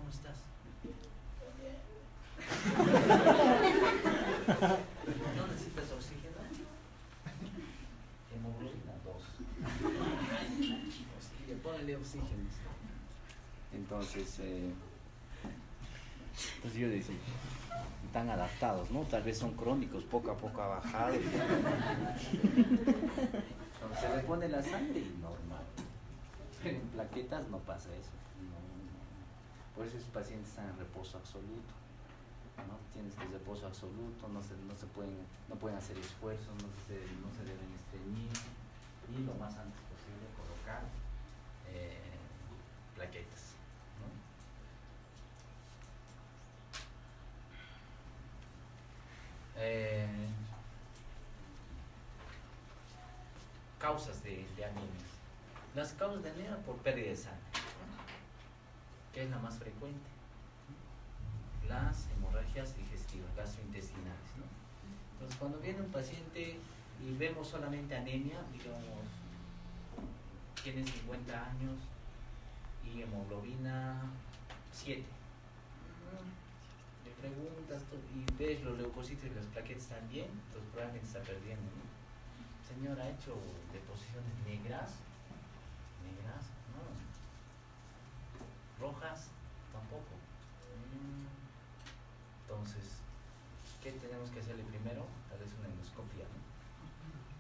¿Cómo 0.09 0.16
estás? 0.16 0.40
¿No 5.36 5.44
necesitas 5.48 5.93
oxígeno? 5.93 6.39
Hemoglobina 8.35 8.94
2. 9.05 9.14
Oxígeno, 11.18 11.60
ponle 11.62 11.97
oxígeno. 11.97 12.48
Entonces, 13.74 14.39
eh, 14.40 14.72
entonces 16.56 16.80
yo 16.80 16.89
decía, 16.89 17.16
están 18.06 18.30
adaptados, 18.30 18.90
¿no? 18.90 19.02
Tal 19.02 19.24
vez 19.24 19.36
son 19.36 19.52
crónicos, 19.52 20.05
poco 20.05 20.30
a 20.30 20.39
poco 20.39 20.62
ha 20.62 20.68
bajado. 20.68 21.12
Entonces 21.16 21.51
se 24.01 24.09
le 24.16 24.22
pone 24.22 24.48
la 24.48 24.62
sangre 24.62 25.01
y 25.01 25.18
normal. 25.20 25.64
Pero 26.62 26.78
en 26.78 26.89
plaquetas 26.89 27.47
no 27.48 27.59
pasa 27.59 27.94
eso. 27.94 28.12
Por 29.78 29.86
eso 29.86 29.96
esos 29.96 30.10
pacientes 30.10 30.48
están 30.48 30.68
en 30.70 30.76
reposo 30.76 31.18
absoluto. 31.18 31.72
¿no? 32.66 32.74
Tienes 32.92 33.14
que 33.14 33.24
reposo 33.26 33.64
absoluto, 33.64 34.26
no 34.26 34.42
se, 34.42 34.56
no 34.66 34.74
se 34.74 34.86
pueden, 34.86 35.14
no 35.48 35.55
pueden 35.55 35.78
hacer 35.78 35.96
esfuerzos, 35.96 36.52
no 36.55 36.68
se, 36.88 36.98
no 37.22 37.30
se 37.30 37.44
deben 37.44 37.72
estreñir 37.78 38.32
y 39.09 39.22
lo 39.24 39.34
más 39.34 39.56
antes 39.56 39.80
posible 39.86 40.26
colocar 40.34 40.82
eh, 41.70 41.96
plaquetas. 42.96 43.55
Eh, 49.59 50.28
causas 53.78 54.24
de, 54.24 54.44
de 54.56 54.64
anemias. 54.64 54.88
Las 55.76 55.92
causas 55.92 56.24
de 56.24 56.30
anemia 56.30 56.56
por 56.66 56.78
pérdida 56.78 57.10
de 57.10 57.16
sangre, 57.16 57.48
es 59.23 59.31
la 59.31 59.39
más 59.39 59.59
frecuente. 59.59 60.11
Las 61.69 62.09
hemorragias 62.16 62.77
digestivas, 62.77 63.35
gastrointestinales. 63.36 64.36
¿no? 64.36 64.45
Entonces, 65.12 65.39
cuando 65.39 65.59
viene 65.59 65.81
un 65.81 65.90
paciente 65.90 66.59
y 67.01 67.15
vemos 67.16 67.49
solamente 67.49 67.97
anemia, 67.97 68.39
digamos, 68.53 69.07
tiene 70.62 70.85
50 70.85 71.32
años 71.32 71.78
y 72.85 73.03
hemoglobina 73.03 74.01
7. 74.73 75.05
Le 77.05 77.11
preguntas 77.12 77.82
y 78.15 78.24
ves 78.39 78.62
los 78.62 78.78
leucocitos 78.78 79.27
y 79.27 79.35
las 79.35 79.47
plaquetas 79.47 79.85
están 79.85 80.09
bien, 80.09 80.27
entonces 80.47 80.70
probablemente 80.73 81.07
está 81.07 81.20
perdiendo. 81.20 81.62
¿no? 81.62 81.89
Señor, 82.66 83.01
¿ha 83.01 83.09
hecho 83.09 83.35
deposiciones? 83.73 84.32
Negras, 84.47 84.90
no. 86.73 86.82
Rojas, 88.80 89.30
tampoco. 89.72 90.14
Entonces, 92.42 93.02
¿qué 93.82 93.92
tenemos 93.92 94.30
que 94.30 94.40
hacerle 94.40 94.64
primero? 94.64 95.05
Tal 95.28 95.38
vez 95.38 95.50
una 95.59 95.68
endoscopia, 95.68 96.24
¿no? 96.24 96.38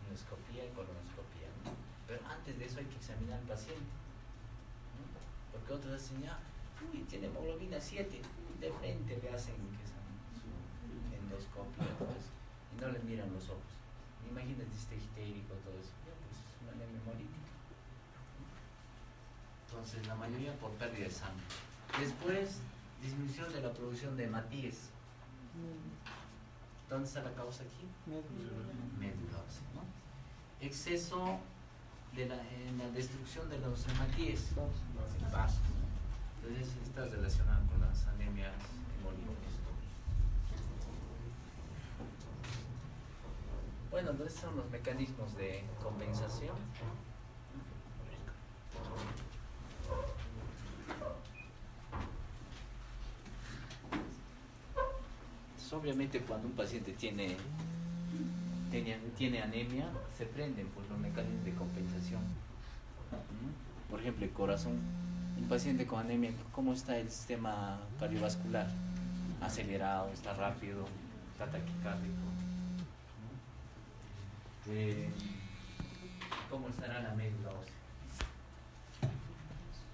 Endoscopia 0.04 0.66
y 0.66 0.70
colonoscopia, 0.74 1.48
¿no? 1.64 1.72
Pero 2.06 2.20
antes 2.26 2.58
de 2.58 2.64
eso 2.64 2.78
hay 2.78 2.86
que 2.86 2.96
examinar 2.96 3.38
al 3.38 3.46
paciente. 3.46 3.92
¿no? 4.98 5.04
Porque 5.52 5.72
otros 5.72 6.00
dicen, 6.00 6.22
ya, 6.22 6.38
uy, 6.92 7.04
tiene 7.04 7.26
hemoglobina 7.28 7.80
7, 7.80 8.20
de 8.60 8.72
frente 8.72 9.16
le 9.22 9.28
hacen 9.30 9.54
que 9.54 9.84
es 9.84 9.92
su 10.36 10.50
endoscopia 11.14 11.86
todo 11.98 12.10
eso, 12.18 12.32
y 12.74 12.80
no 12.80 12.88
le 12.90 12.98
miran 13.00 13.32
los 13.32 13.48
ojos. 13.48 13.78
Imagínate 14.28 14.74
este 14.74 14.96
histérico, 14.96 15.54
todo 15.64 15.78
eso. 15.78 15.94
Ya, 16.04 16.12
pues 16.18 16.36
es 16.36 16.58
una 16.60 16.84
hemolítica. 16.84 17.37
Entonces, 19.78 20.08
la 20.08 20.16
mayoría 20.16 20.52
por 20.58 20.72
pérdida 20.72 21.04
de 21.04 21.10
sangre. 21.10 21.44
Después, 22.00 22.58
disminución 23.00 23.52
de 23.52 23.60
la 23.60 23.72
producción 23.72 24.16
de 24.16 24.24
hematíes. 24.24 24.90
¿Dónde 26.90 27.06
está 27.06 27.22
la 27.22 27.32
causa 27.34 27.62
aquí? 27.62 27.86
Médula 28.98 29.38
ósea, 29.46 29.62
¿no? 29.76 30.66
Exceso 30.66 31.38
de 32.16 32.26
la, 32.26 32.34
en 32.50 32.76
la 32.76 32.90
destrucción 32.90 33.48
de 33.48 33.58
los 33.58 33.86
hematíes, 33.86 34.50
vasos. 35.32 35.60
Entonces, 36.42 36.74
está 36.82 37.04
relacionado 37.04 37.64
con 37.68 37.80
las 37.80 38.04
anemias 38.08 38.56
hemolíticas. 38.98 39.52
Bueno, 43.92 44.10
entonces 44.10 44.40
son 44.40 44.56
los 44.56 44.68
mecanismos 44.70 45.36
de 45.36 45.62
compensación. 45.80 46.56
Obviamente 55.72 56.20
cuando 56.20 56.48
un 56.48 56.54
paciente 56.54 56.92
tiene, 56.92 57.36
tiene, 58.70 59.42
anemia, 59.42 59.86
se 60.16 60.24
prenden 60.24 60.66
pues, 60.68 60.88
los 60.88 60.98
mecanismos 60.98 61.44
de 61.44 61.54
compensación. 61.54 62.22
Por 63.90 64.00
ejemplo, 64.00 64.24
el 64.24 64.32
corazón. 64.32 64.78
Un 65.36 65.46
paciente 65.48 65.86
con 65.86 66.00
anemia, 66.00 66.32
¿cómo 66.52 66.72
está 66.72 66.98
el 66.98 67.10
sistema 67.10 67.78
cardiovascular? 68.00 68.66
Acelerado, 69.40 70.10
está 70.12 70.32
rápido, 70.34 70.84
está 71.32 71.46
taquicárdico. 71.46 72.16
Eh, 74.68 75.08
¿Cómo 76.50 76.68
estará 76.68 77.00
la 77.00 77.14
médula 77.14 77.50
ósea? 77.50 77.74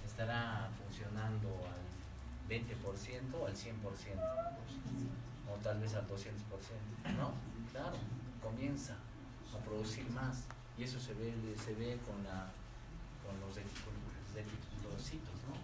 ¿Estará 0.07 0.69
funcionando 0.83 1.49
al 1.49 2.49
20% 2.49 3.35
o 3.41 3.47
al 3.47 3.55
100%? 3.55 5.34
O 5.51 5.57
tal 5.63 5.81
vez 5.81 5.95
al 5.95 6.07
200%, 6.07 7.17
¿no? 7.17 7.33
Claro, 7.71 7.97
comienza 8.43 8.95
a 9.55 9.59
producir 9.65 10.09
más 10.11 10.45
y 10.77 10.85
eso 10.85 10.99
se 10.99 11.15
ve, 11.15 11.33
se 11.63 11.75
ve 11.75 11.99
con, 12.05 12.17
con 12.17 13.41
los 13.41 13.55
reticulocitos, 14.35 15.35
¿no? 15.47 15.55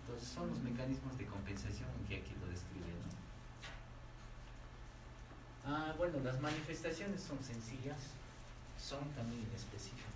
Entonces 0.00 0.28
son 0.28 0.50
los 0.50 0.58
mecanismos 0.60 1.16
de 1.18 1.26
compensación 1.26 1.88
que 2.08 2.16
aquí 2.16 2.34
lo 2.40 2.46
describe, 2.48 2.86
¿no? 2.86 3.18
Ah, 5.70 5.94
bueno, 5.98 6.18
las 6.24 6.40
manifestaciones 6.40 7.22
son 7.22 7.42
sencillas, 7.42 7.98
son 8.78 9.10
también 9.12 9.46
específicas. 9.54 10.08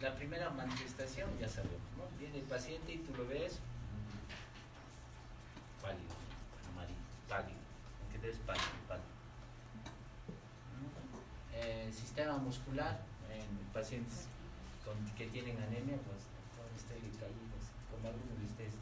La 0.00 0.14
primera 0.14 0.50
manifestación, 0.50 1.30
ya 1.40 1.48
sabemos, 1.48 1.80
¿no? 1.96 2.04
Viene 2.18 2.38
el 2.38 2.44
paciente 2.44 2.92
y 2.92 2.98
tú 2.98 3.14
lo 3.16 3.26
ves 3.26 3.60
pálido, 5.80 6.14
te 7.26 8.18
ves 8.26 8.38
pálido, 8.46 8.64
pálido. 8.86 9.06
¿no? 10.78 11.58
Eh, 11.58 11.90
sistema 11.92 12.36
muscular, 12.38 13.00
en 13.30 13.46
pacientes 13.72 14.28
con, 14.84 14.94
que 15.16 15.26
tienen 15.26 15.56
anemia, 15.58 15.96
pues 16.06 16.22
todo 16.54 16.68
está 16.76 16.94
decaído, 16.94 17.42
como 17.90 18.08
algunos 18.08 18.38
de 18.38 18.46
ustedes. 18.46 18.74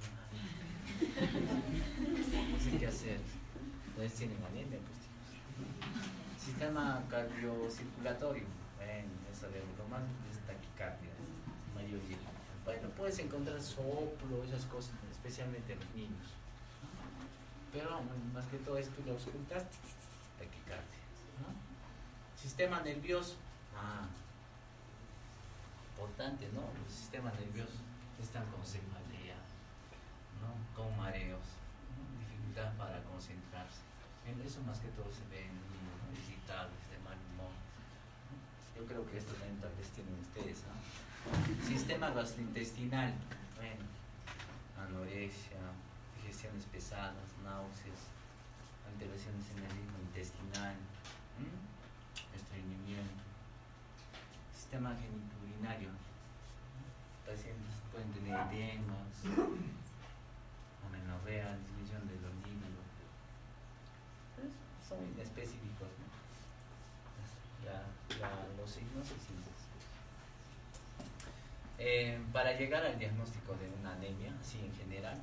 No 2.13 2.61
sé 2.61 2.79
qué 2.79 2.87
hacer. 2.87 3.21
Entonces 3.89 4.19
tienen 4.19 4.39
anemia, 4.45 4.79
pues. 4.79 4.99
Sistema 6.39 7.03
cardiocirculatorio, 7.09 8.45
bueno, 8.77 9.09
eso 9.33 9.49
de 9.49 9.61
lo 9.79 9.89
más 9.89 10.03
es 10.31 10.39
taquicardia, 10.47 11.11
mayoría. 11.75 12.19
Bueno, 12.65 12.89
puedes 12.91 13.19
encontrar 13.19 13.61
soplo, 13.63 14.45
esas 14.45 14.67
cosas, 14.67 14.93
especialmente 15.11 15.73
en 15.73 15.81
los 15.81 15.95
niños. 15.95 16.44
Pero 17.75 18.01
más 18.33 18.47
que 18.47 18.59
todo 18.59 18.79
esto 18.79 19.03
lo 19.05 19.13
auscultaste, 19.15 19.77
taquicardia. 20.39 21.03
¿no? 21.43 21.51
Sistema 22.41 22.81
nervioso, 22.83 23.35
ah, 23.75 24.07
importante, 25.91 26.49
¿no? 26.55 26.63
Los 26.85 26.95
sistemas 26.95 27.35
nerviosos 27.35 27.75
están 28.23 28.47
con 28.55 28.65
cefalea, 28.65 29.35
¿no? 30.39 30.55
Con 30.79 30.97
mareos, 30.97 31.43
dificultad 32.21 32.71
para 32.79 33.03
concentrarse. 33.03 33.83
En 34.25 34.41
Eso 34.41 34.63
más 34.63 34.79
que 34.79 34.89
todo 34.95 35.11
se 35.11 35.27
ve 35.29 35.43
en 35.43 35.59
niños 35.75 35.99
¿no? 35.99 36.15
de 36.15 36.99
mal 37.03 37.19
humor. 37.35 37.51
Yo 38.79 38.87
creo 38.87 39.05
que 39.11 39.19
esto 39.19 39.35
también 39.35 39.61
tal 39.61 39.75
vez 39.75 39.91
tienen 39.91 40.15
ustedes, 40.15 40.63
¿no? 40.63 41.67
Sistema 41.67 42.11
gastrointestinal, 42.11 43.13
bueno, 43.59 43.85
anorexia, 44.79 45.59
pesadas, 46.71 47.33
náuseas, 47.43 48.13
alteraciones 48.87 49.51
en 49.51 49.65
el 49.65 49.71
ritmo 49.71 49.99
intestinal, 50.07 50.77
estreñimiento. 52.35 53.25
Sistema 54.53 54.95
genitourinario, 54.95 55.91
pacientes 57.27 57.75
pueden 57.91 58.13
tener 58.13 58.35
edemas, 58.35 59.17
amenorrea, 60.87 61.57
disminución 61.57 62.07
de 62.09 62.15
los. 62.21 62.35
Pues, 64.37 64.53
son 64.89 65.05
inespecíficos, 65.07 65.89
¿no? 65.99 66.13
Los 68.61 68.71
signos 68.71 69.07
y 69.07 69.19
síntomas. 69.19 69.55
Eh, 71.79 72.21
para 72.33 72.53
llegar 72.53 72.85
al 72.85 72.99
diagnóstico 72.99 73.55
de 73.55 73.69
una 73.81 73.93
anemia, 73.95 74.33
así 74.41 74.59
en 74.61 74.73
general, 74.75 75.21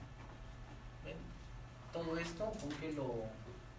todo 1.91 2.17
esto, 2.17 2.51
¿con 2.59 2.69
qué 2.79 2.93
lo, 2.93 3.27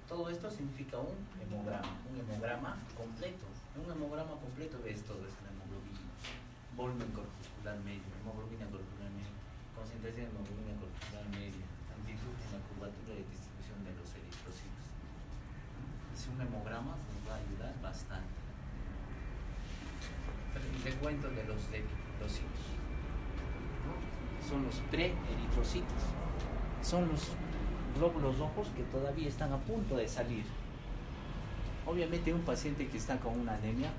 Todo 0.09 0.29
esto 0.29 0.51
significa 0.51 0.99
un 0.99 1.17
hemograma, 1.41 1.97
un 2.09 2.21
hemograma 2.21 2.77
completo. 2.97 3.47
Un 3.73 3.89
hemograma 3.89 4.37
completo 4.37 4.77
ves 4.85 5.01
todo 5.09 5.25
es 5.25 5.33
la 5.41 5.49
hemoglobina. 5.49 6.05
Volumen 6.77 7.09
corpuscular 7.17 7.81
medio, 7.81 8.05
hemoglobina 8.21 8.69
corpuscular 8.69 9.09
medio, 9.17 9.33
concentración 9.73 10.29
de 10.29 10.33
hemoglobina 10.37 10.77
corpuscular 10.77 11.25
media, 11.33 11.65
amplitud 11.97 12.37
en 12.37 12.51
la 12.53 12.61
curvatura 12.69 13.13
de 13.17 13.25
distribución 13.25 13.79
de 13.89 13.93
los 13.97 14.09
eritrocitos. 14.13 14.85
Es 16.13 16.23
un 16.29 16.37
hemograma 16.37 17.01
nos 17.01 17.21
va 17.25 17.33
a 17.33 17.41
ayudar 17.41 17.73
bastante. 17.81 18.37
Te 20.85 20.93
cuento 21.01 21.31
de 21.31 21.45
los 21.49 21.63
eritrocitos. 21.73 22.65
Son 24.45 24.61
los 24.69 24.77
pre-eritrocitos. 24.93 26.03
Son 26.83 27.09
los 27.09 27.33
glóbulos 27.97 28.39
rojos 28.39 28.69
que 28.77 28.83
todavía 28.85 29.29
están 29.29 29.53
a 29.53 29.59
punto 29.59 29.97
de 29.97 30.09
salir. 30.09 30.45
Obviamente 31.87 32.33
un 32.33 32.43
paciente 32.43 32.89
que 32.89 32.99
está 32.99 33.19
con 33.19 33.39
una 33.39 33.55
anemia, 33.55 33.91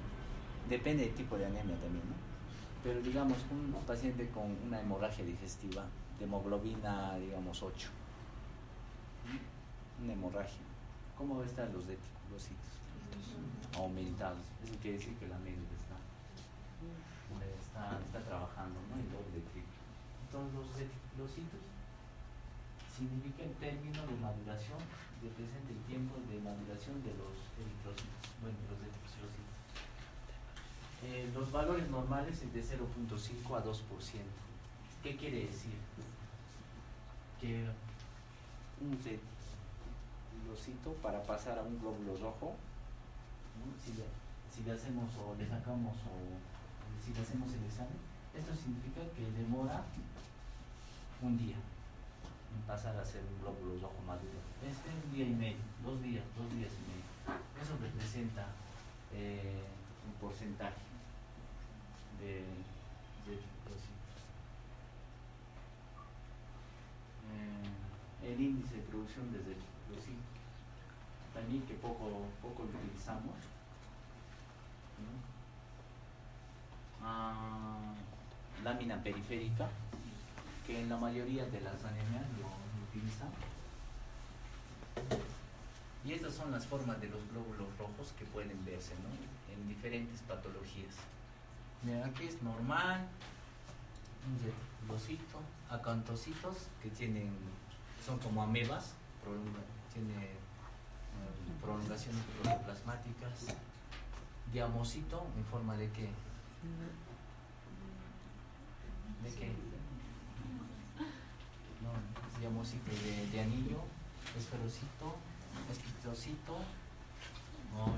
depende 0.70 1.06
del 1.06 1.14
tipo 1.14 1.38
de 1.38 1.46
anemia 1.46 1.76
también, 1.76 2.04
¿no? 2.08 2.16
Pero 2.84 3.02
digamos, 3.02 3.38
un 3.52 3.74
paciente 3.86 4.30
con 4.30 4.56
una 4.66 4.80
hemorragia 4.80 5.24
digestiva 5.24 5.86
de 6.20 6.26
hemoglobina, 6.26 7.16
digamos, 7.18 7.62
8. 7.62 7.90
Una 10.04 10.14
hemorragia. 10.14 10.62
¿Cómo 11.18 11.38
va 11.38 11.44
a 11.44 11.48
estar 11.48 11.70
los 11.70 11.86
reticulocitos? 11.86 12.84
Aumentados. 13.78 14.40
Eso 14.64 14.74
quiere 14.82 14.98
decir 14.98 15.16
que 15.16 15.28
la 15.28 15.38
médula 15.40 15.70
está, 15.80 15.96
está, 17.56 18.00
está 18.04 18.20
trabajando, 18.28 18.80
¿no? 18.90 19.00
El 19.00 19.08
doble 19.12 19.40
triple. 19.52 19.80
Entonces 20.28 20.54
los 20.56 20.68
reticulocitos 20.78 21.73
significa 22.96 23.44
el 23.44 23.54
término 23.58 24.06
de 24.06 24.16
maduración, 24.22 24.78
representa 25.22 25.72
el 25.72 25.82
tiempo 25.90 26.16
de 26.30 26.40
maduración 26.40 27.02
de 27.02 27.10
los 27.18 27.34
eritrocitos, 27.58 28.30
bueno, 28.42 28.58
los 28.70 28.78
eritrocitos. 28.78 28.94
Eh, 31.04 31.30
los 31.34 31.52
valores 31.52 31.90
normales 31.90 32.42
es 32.42 32.54
de 32.54 32.62
0.5 32.62 33.58
a 33.58 33.64
2%. 33.64 33.74
¿Qué 35.02 35.18
quiere 35.18 35.48
decir? 35.48 35.74
Que 37.42 37.68
un 38.80 38.92
reticulocito 38.94 40.94
para 41.02 41.24
pasar 41.24 41.58
a 41.60 41.64
un 41.64 41.78
glóbulo 41.80 42.16
rojo, 42.18 42.56
si, 43.84 43.94
le, 43.94 44.06
si 44.50 44.64
le 44.64 44.72
hacemos 44.72 45.10
o 45.18 45.36
le 45.36 45.46
sacamos 45.48 45.98
o 46.08 46.16
si 47.04 47.14
le 47.14 47.22
hacemos 47.22 47.52
el 47.54 47.66
examen, 47.66 48.00
esto 48.34 48.56
significa 48.56 49.02
que 49.16 49.30
demora 49.32 49.84
un 51.22 51.38
día 51.38 51.58
pasar 52.68 52.98
a 52.98 53.06
ser 53.06 53.22
un 53.24 53.40
glóbulo 53.42 53.82
rojo 53.82 54.02
maduro. 54.06 54.40
Este 54.62 54.90
es 54.90 54.96
un 55.06 55.12
día 55.14 55.26
y 55.26 55.34
medio, 55.34 55.64
dos 55.84 56.02
días, 56.02 56.24
dos 56.38 56.50
días 56.56 56.72
y 56.72 56.82
medio. 56.90 57.04
Eso 57.62 57.78
representa 57.82 58.48
eh, 59.14 59.64
un 60.06 60.14
porcentaje 60.20 60.82
de, 62.20 62.46
de 63.26 63.36
eh, 67.34 68.32
el 68.32 68.42
índice 68.42 68.76
de 68.78 68.82
producción 68.84 69.32
desde 69.32 69.56
los 69.56 70.04
también 71.34 71.64
que 71.64 71.74
poco, 71.76 72.28
poco 72.42 72.64
lo 72.64 72.70
utilizamos. 72.80 73.36
Ah, 77.02 77.94
lámina 78.64 79.02
periférica 79.04 79.68
que 80.66 80.80
en 80.80 80.90
la 80.90 80.98
mayoría 80.98 81.46
de 81.46 81.62
las 81.62 81.84
anemias 81.84 82.26
lo, 82.40 82.48
utilizan. 82.88 83.30
Y 86.06 86.14
estas 86.14 86.34
son 86.34 86.52
las 86.52 86.66
formas 86.66 87.00
de 87.02 87.08
los 87.10 87.20
glóbulos 87.32 87.68
rojos 87.78 88.14
que 88.18 88.26
pueden 88.26 88.64
verse 88.66 88.94
en 89.52 89.68
diferentes 89.68 90.22
patologías. 90.22 90.96
Mira, 91.84 92.06
aquí 92.06 92.26
es 92.26 92.42
normal, 92.42 93.08
reticulocito, 94.84 95.40
acantocitos 95.70 96.68
que 96.82 96.90
tienen, 96.90 97.32
son 98.06 98.20
como 98.20 98.44
amebas, 98.44 98.94
tiene 99.94 100.24
eh, 100.24 100.38
prolongaciones 101.62 102.22
protoplasmáticas, 102.42 103.56
diamocito 104.52 105.26
en 105.38 105.46
forma 105.46 105.76
de 105.78 105.90
qué? 105.92 106.10
¿De 109.24 109.36
qué? 109.36 109.73
No, 111.84 112.40
diamocito 112.40 112.92
de, 112.92 113.28
de 113.32 113.42
anillo, 113.42 113.84
esferocito, 114.38 115.16
esquistocito, 115.72 116.58
no, 117.74 117.94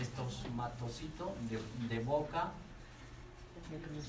estomatocito 0.00 1.34
de, 1.48 1.60
de 1.88 2.04
boca, 2.04 2.52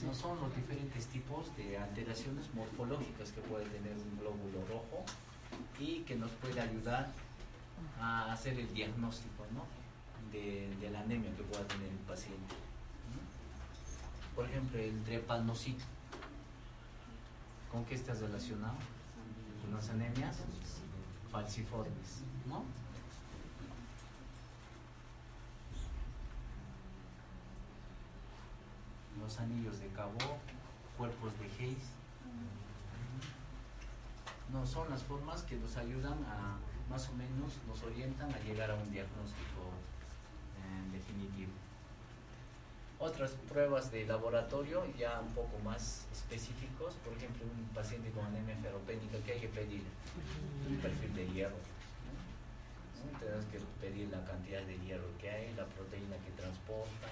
no 0.06 0.14
son 0.14 0.40
los 0.40 0.56
diferentes 0.56 1.08
tipos 1.08 1.56
de 1.56 1.78
alteraciones 1.78 2.54
morfológicas 2.54 3.32
que 3.32 3.42
puede 3.42 3.66
tener 3.66 3.94
un 3.94 4.20
glóbulo 4.20 4.66
rojo 4.68 5.04
y 5.80 6.02
que 6.02 6.16
nos 6.16 6.32
puede 6.32 6.60
ayudar 6.60 7.10
a 8.00 8.32
hacer 8.32 8.60
el 8.60 8.72
diagnóstico 8.74 9.46
¿no? 9.54 9.66
de, 10.32 10.90
la 10.92 11.00
anemia 11.00 11.34
que 11.36 11.44
pueda 11.44 11.66
tener 11.68 11.90
el 11.90 11.98
paciente. 12.00 12.56
Por 14.36 14.46
ejemplo, 14.46 14.80
el 14.80 15.02
trepanocito. 15.04 15.86
¿Con 17.76 17.84
qué 17.84 17.96
estás 17.96 18.22
relacionado? 18.22 18.78
Con 19.62 19.74
las 19.74 19.90
anemias 19.90 20.38
falciformes, 21.30 22.24
¿no? 22.48 22.64
Los 29.22 29.40
anillos 29.42 29.78
de 29.80 29.88
Cabo, 29.90 30.16
cuerpos 30.98 31.34
de 31.38 31.48
Hayes. 31.48 31.90
No, 34.54 34.66
son 34.66 34.90
las 34.90 35.04
formas 35.04 35.44
que 35.44 35.58
nos 35.58 35.76
ayudan 35.76 36.24
a, 36.24 36.56
más 36.90 37.10
o 37.10 37.14
menos, 37.16 37.60
nos 37.68 37.84
orientan 37.84 38.34
a 38.34 38.40
llegar 38.40 38.72
a 38.72 38.76
un 38.76 38.90
diagnóstico 38.90 39.68
eh, 40.62 40.92
definitivo. 40.94 41.52
Otras 43.06 43.34
pruebas 43.48 43.92
de 43.92 44.04
laboratorio 44.08 44.84
ya 44.98 45.20
un 45.20 45.32
poco 45.36 45.60
más 45.60 46.08
específicos, 46.12 46.96
por 47.06 47.14
ejemplo, 47.14 47.46
un 47.46 47.68
paciente 47.68 48.10
con 48.10 48.26
anemia 48.26 48.56
ferropénica, 48.56 49.20
¿qué 49.24 49.34
hay 49.34 49.42
que 49.42 49.48
pedir? 49.50 49.84
Un 50.68 50.78
perfil 50.78 51.14
de 51.14 51.28
hierro. 51.28 51.54
¿no? 51.54 53.20
Tenemos 53.20 53.46
que 53.46 53.60
pedir 53.80 54.10
la 54.10 54.26
cantidad 54.26 54.64
de 54.64 54.80
hierro 54.80 55.06
que 55.20 55.30
hay, 55.30 55.54
la 55.54 55.68
proteína 55.68 56.18
que 56.18 56.32
transporta. 56.32 57.08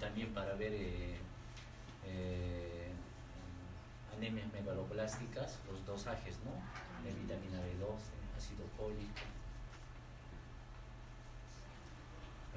También 0.00 0.32
para 0.32 0.54
ver 0.54 0.72
eh, 0.72 1.18
eh, 2.06 2.92
anemias 4.16 4.50
megaloblásticas, 4.54 5.58
los 5.70 5.84
dosajes, 5.84 6.38
¿no? 6.46 6.52
De 7.04 7.14
vitamina 7.14 7.58
B12, 7.58 8.38
ácido 8.38 8.64
fólico. 8.74 9.33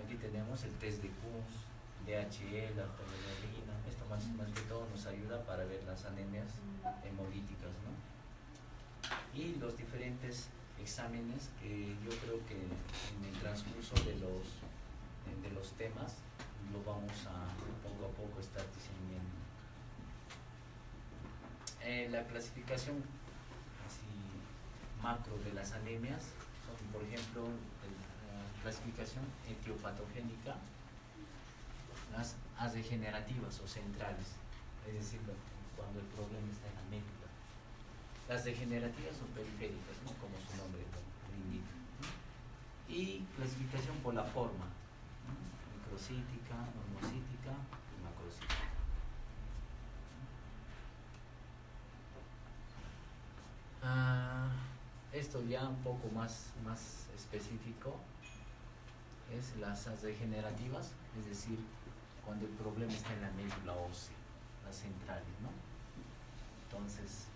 Aquí 0.04 0.16
tenemos 0.16 0.64
el 0.64 0.72
test 0.76 1.02
de 1.02 1.10
Kuhn, 1.10 1.44
DHE, 2.06 2.74
la 2.76 2.86
polonerina. 2.96 3.74
Esto 3.90 4.06
más, 4.10 4.24
que 4.54 4.62
todo 4.62 4.88
nos 4.90 5.06
ayuda 5.06 5.44
para 5.46 5.66
ver 5.66 5.84
las 5.84 6.06
anemias 6.06 6.48
hemolíticas, 7.04 7.72
¿no? 7.84 7.94
Y 9.34 9.56
los 9.56 9.78
diferentes 9.78 10.50
exámenes 10.80 11.50
que 11.62 11.96
yo 12.04 12.12
creo 12.22 12.46
que 12.46 12.56
en 12.56 13.26
el 13.26 13.40
transcurso 13.40 13.96
de 14.06 14.16
los, 14.18 14.44
de 15.42 15.52
los 15.54 15.72
temas 15.74 16.16
lo 16.72 16.84
vamos 16.84 17.26
a 17.28 17.48
poco 17.84 18.06
a 18.06 18.12
poco 18.16 18.40
estar 18.40 18.64
diseñando. 18.74 19.38
Eh, 21.84 22.10
la 22.12 22.26
clasificación 22.28 22.98
así 23.88 24.08
macro 25.02 25.38
de 25.40 25.54
las 25.54 25.72
anemias 25.74 26.24
son, 26.66 26.88
por 26.92 27.04
ejemplo, 27.04 27.48
clasificación 28.62 29.26
etiopatogénica, 29.48 30.56
las 32.12 32.74
degenerativas 32.74 33.60
o 33.60 33.68
centrales, 33.68 34.34
es 34.88 34.94
decir, 34.94 35.20
cuando 35.76 36.00
el 36.00 36.06
problema 36.08 36.52
está 36.52 36.68
en 36.68 36.76
la 36.76 36.86
médula. 36.90 37.30
Las 38.28 38.44
degenerativas 38.44 39.16
son 39.16 39.28
periféricas, 39.28 39.96
¿no? 40.04 40.12
como 40.20 40.36
su 40.42 40.58
nombre 40.58 40.82
lo 40.82 41.36
indica. 41.46 41.72
Y 42.90 43.24
clasificación 43.36 43.96
por 43.98 44.16
la 44.16 44.24
forma, 44.24 44.66
¿no? 45.28 45.34
microcítica, 45.78 46.56
normocítica 46.76 47.54
y 47.94 48.04
macrocítica. 48.04 48.56
Ah, 53.84 54.50
esto 55.14 55.44
ya 55.44 55.68
un 55.68 55.82
poco 55.84 56.10
más, 56.10 56.52
más 56.66 57.08
específico 57.16 58.00
es 59.32 59.56
las 59.58 60.02
degenerativas, 60.02 60.94
es 61.20 61.26
decir, 61.26 61.60
cuando 62.26 62.46
el 62.46 62.52
problema 62.52 62.94
está 62.94 63.14
en 63.14 63.22
la 63.22 63.32
médula 63.32 63.74
ósea, 63.74 64.16
las 64.66 64.76
centrales, 64.76 65.26
¿no? 65.42 65.50
Entonces, 66.64 67.28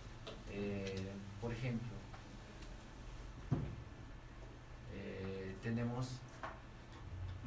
eh, 0.49 1.11
por 1.39 1.51
ejemplo, 1.51 1.89
eh, 4.93 5.55
tenemos 5.63 6.19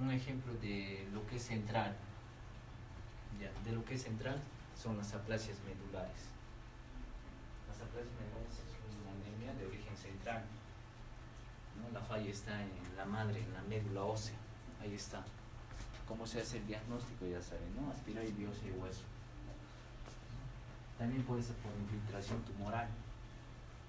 un 0.00 0.10
ejemplo 0.10 0.52
de 0.54 1.06
lo 1.12 1.26
que 1.26 1.36
es 1.36 1.42
central. 1.42 1.94
Ya, 3.40 3.50
de 3.68 3.76
lo 3.76 3.84
que 3.84 3.94
es 3.94 4.02
central 4.02 4.40
son 4.76 4.96
las 4.96 5.12
aplasias 5.14 5.58
medulares. 5.66 6.30
Las 7.68 7.76
aplasias 7.80 8.14
medulares 8.18 8.54
es 8.58 8.72
una 9.02 9.12
anemia 9.12 9.52
de 9.54 9.66
origen 9.66 9.96
central. 9.96 10.44
La 11.94 12.00
falla 12.00 12.28
está 12.28 12.60
en 12.60 12.96
la 12.96 13.04
madre, 13.04 13.40
en 13.40 13.54
la 13.54 13.62
médula 13.62 14.02
ósea. 14.02 14.34
Ahí 14.82 14.94
está. 14.94 15.24
¿Cómo 16.08 16.26
se 16.26 16.40
hace 16.40 16.58
el 16.58 16.66
diagnóstico? 16.66 17.24
Ya 17.24 17.40
saben, 17.40 17.74
¿no? 17.76 17.88
Aspirar 17.88 18.24
y 18.24 18.32
biopsia 18.32 18.72
de 18.72 18.78
hueso. 18.78 19.02
También 20.98 21.22
puede 21.22 21.44
ser 21.44 21.54
por 21.56 21.70
infiltración 21.80 22.42
tumoral. 22.42 22.88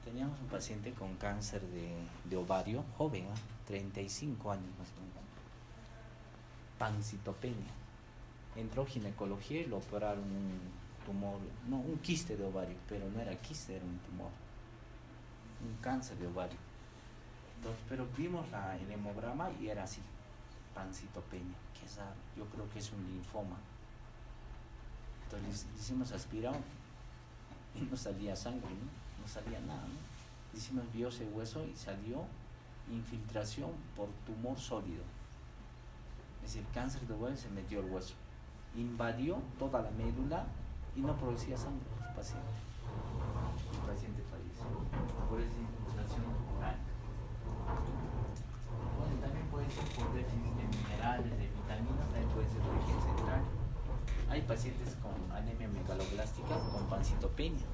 Teníamos 0.04 0.40
un 0.40 0.48
paciente 0.48 0.94
con 0.94 1.16
cáncer 1.16 1.64
de, 1.64 2.38
ovario, 2.38 2.86
joven, 2.96 3.26
¿ah? 3.34 3.38
35 3.66 4.52
años 4.52 4.70
más 4.78 4.90
o 4.90 5.02
menos. 5.02 5.16
Pancitopenia. 6.78 7.74
Entró 8.56 8.86
ginecología 8.86 9.62
y 9.62 9.66
lo 9.66 9.78
operaron 9.78 10.24
un 10.24 10.60
tumor, 11.08 11.40
no, 11.68 11.78
un 11.78 11.98
quiste 11.98 12.38
de 12.38 12.46
ovario, 12.46 12.78
pero 12.88 13.10
no 13.10 13.20
era 13.20 13.36
quiste, 13.36 13.76
era 13.76 13.84
un 13.84 13.98
tumor. 13.98 14.30
Un 15.68 15.76
cáncer 15.82 16.18
de 16.18 16.28
ovario. 16.28 16.65
Pero 17.90 18.08
vimos 18.18 18.50
la, 18.52 18.78
el 18.78 18.92
hemograma 18.92 19.50
y 19.60 19.70
era 19.70 19.84
así, 19.84 20.02
pancitopenia, 20.74 21.58
que 21.78 21.86
es. 21.86 22.00
Yo 22.38 22.46
creo 22.46 22.70
que 22.70 22.80
es 22.80 22.92
un 22.92 23.04
linfoma. 23.08 23.58
Entonces 25.24 25.66
le 25.74 25.80
hicimos 25.80 26.12
aspirado 26.12 26.58
y 27.76 27.82
no 27.82 27.98
salía 27.98 28.36
sangre, 28.36 28.70
¿no? 28.70 29.22
no 29.22 29.28
salía 29.28 29.60
nada. 29.62 29.82
¿no? 29.82 30.58
Hicimos 30.58 30.92
biopsia 30.94 31.26
de 31.26 31.32
hueso 31.32 31.66
y 31.66 31.76
salió 31.76 32.26
infiltración 32.92 33.72
por 33.96 34.10
tumor 34.26 34.58
sólido. 34.58 35.04
Es 36.44 36.54
decir, 36.54 36.68
cáncer 36.74 37.02
de 37.08 37.14
hueso 37.16 37.44
se 37.44 37.50
metió 37.50 37.80
el 37.80 37.92
hueso, 37.92 38.14
invadió 38.76 39.42
toda 39.58 39.82
la 39.82 39.90
médula 39.92 40.46
y 40.96 41.02
no 41.02 41.18
producía 41.18 41.58
sangre 41.58 41.86
el 42.08 42.16
paciente. 42.16 42.48
El 43.74 43.94
paciente 43.94 44.24
falleció 44.30 44.66
por 45.28 45.42
esa 45.42 45.58
infiltración 45.60 46.26
oral. 46.58 46.78
Bueno, 49.00 49.22
también 49.22 49.48
puede 49.48 49.70
ser 49.72 49.85
por 49.96 50.12
déficit 50.14 50.52
de 50.60 50.66
minerales, 50.68 51.32
de 51.32 51.48
vitaminas, 51.48 52.08
también 52.12 52.30
puede 52.36 52.48
ser 52.52 52.62
origen 52.68 53.00
central. 53.00 53.42
Hay 54.30 54.42
pacientes 54.42 54.96
con 55.00 55.16
anemia 55.32 55.68
megaloblástica 55.70 56.60
con 56.72 56.84
pancitopenia. 56.92 57.66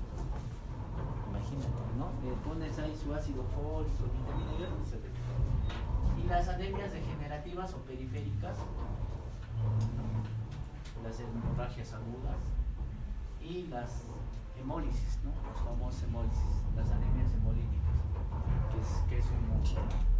Imagínate, 1.30 1.82
¿no? 1.98 2.14
Le 2.22 2.36
pones 2.46 2.78
ahí 2.78 2.94
su 2.94 3.14
ácido 3.14 3.44
fólico, 3.56 4.06
vitamina 4.14 4.54
ve. 4.62 5.10
Y 6.22 6.28
las 6.28 6.48
anemias 6.48 6.92
degenerativas 6.92 7.74
o 7.74 7.78
periféricas, 7.78 8.58
las 11.04 11.20
hemorragias 11.20 11.94
agudas 11.94 12.42
y 13.42 13.68
las 13.68 14.04
hemólisis, 14.60 15.18
¿no? 15.24 15.32
Los 15.50 15.62
famosos 15.62 16.04
hemólisis, 16.04 16.54
las 16.76 16.92
anemias 16.92 17.34
hemolíticas, 17.34 17.98
que 18.70 18.82
es, 18.82 19.10
que 19.10 19.18
es 19.18 19.26
un 19.26 20.11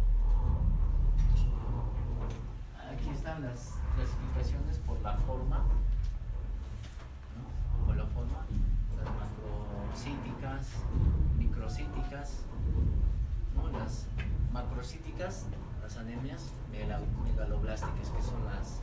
están 3.22 3.42
las 3.42 3.78
clasificaciones 3.94 4.78
por 4.78 5.00
la 5.00 5.16
forma, 5.18 5.58
¿no? 7.38 7.86
Por 7.86 7.96
la 7.96 8.04
forma, 8.06 8.44
las 8.98 9.08
macrocíticas, 9.14 10.66
microcíticas. 11.38 12.40
Las 13.72 14.06
macrocíticas, 14.52 15.46
las 15.80 15.96
anemias 15.98 16.52
megaloblásticas, 16.72 18.08
que 18.10 18.22
son 18.22 18.44
las 18.44 18.80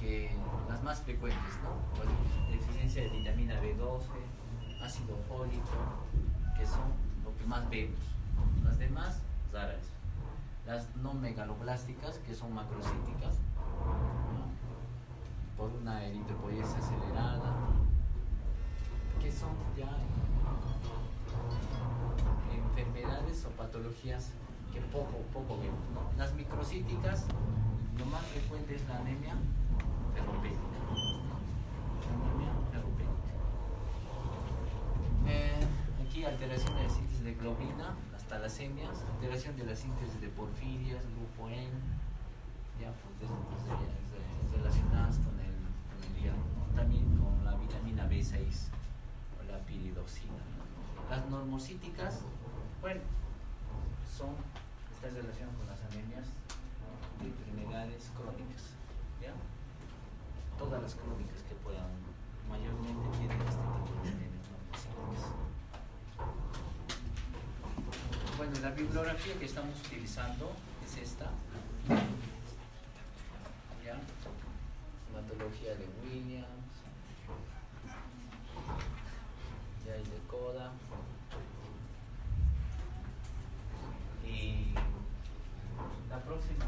que 0.00 0.32
las 0.68 0.82
más 0.82 1.00
frecuentes, 1.02 1.54
¿no? 1.62 2.50
Deficiencia 2.50 3.02
de 3.02 3.10
vitamina 3.10 3.62
B12, 3.62 4.02
ácido 4.82 5.16
fólico, 5.28 5.62
que 6.58 6.66
son 6.66 6.92
lo 7.22 7.36
que 7.36 7.44
más 7.46 7.70
vemos. 7.70 8.00
Las 8.64 8.76
demás, 8.76 9.20
raras. 9.52 9.86
Las 10.66 10.96
no 10.96 11.14
megaloblásticas, 11.14 12.18
que 12.18 12.34
son 12.34 12.52
macrocíticas. 12.52 13.38
Por 15.56 15.70
una 15.70 16.04
eritropoiesis 16.04 16.76
acelerada, 16.76 17.52
que 19.20 19.32
son 19.32 19.50
ya 19.76 19.90
enfermedades 22.54 23.44
o 23.44 23.50
patologías 23.50 24.32
que 24.72 24.80
poco, 24.80 25.18
poco 25.32 25.58
vemos. 25.58 25.80
Las 26.16 26.32
microcíticas, 26.34 27.26
lo 27.98 28.06
más 28.06 28.24
frecuente 28.26 28.76
es 28.76 28.88
la 28.88 28.98
anemia 28.98 29.34
ferropénica. 30.14 30.78
Anemia 32.08 32.52
ferropénica. 32.70 33.32
Eh, 35.26 35.66
aquí 36.06 36.24
alteración 36.24 36.76
de 36.76 36.82
la 36.84 36.88
síntesis 36.88 37.24
de 37.24 37.34
globina, 37.34 37.96
las 38.12 38.24
talasemias, 38.28 39.04
alteración 39.14 39.56
de 39.56 39.64
la 39.64 39.74
síntesis 39.74 40.20
de 40.20 40.28
porfirias, 40.28 41.04
grupo 41.16 41.48
N, 41.48 41.70
ya 42.80 42.92
pues 43.02 43.18
de- 43.20 43.26
de- 43.26 44.56
relacionadas 44.56 45.16
con 45.18 45.34
el, 45.40 45.54
con 45.90 45.98
el 46.06 46.22
hierro, 46.22 46.44
también 46.74 47.04
con 47.18 47.44
la 47.44 47.54
vitamina 47.56 48.06
B6 48.08 48.68
o 49.38 49.42
la 49.50 49.58
piridoxina. 49.66 50.42
Las 51.10 51.26
normocíticas, 51.30 52.20
bueno, 52.80 53.00
son, 54.16 54.30
están 54.94 55.14
relacionadas 55.14 55.56
con 55.56 55.66
las 55.66 55.80
anemias 55.90 56.26
de 57.20 57.26
enfermedades 57.26 58.10
crónicas, 58.16 58.62
¿ya? 59.22 59.32
Todas 60.58 60.82
las 60.82 60.94
crónicas 60.94 61.42
que 61.48 61.54
puedan, 61.64 61.88
mayormente 62.48 63.08
tienen 63.18 63.40
este 63.42 63.62
tipo 63.62 63.92
de 64.04 64.08
anemias 64.10 64.46
normocíticas. 64.52 65.32
Bueno, 68.36 68.52
la 68.62 68.70
bibliografía 68.70 69.34
que 69.38 69.44
estamos 69.46 69.74
utilizando 69.86 70.52
es 70.84 70.96
esta. 70.98 71.26
¿Ya? 73.84 73.96
Hematología 75.28 75.74
de 75.74 75.86
Williams. 76.02 76.48
Ya 79.84 79.92
hay 79.92 80.02
de 80.02 80.18
Coda. 80.26 80.72
Y 84.24 84.72
la 86.08 86.22
próxima 86.22 86.64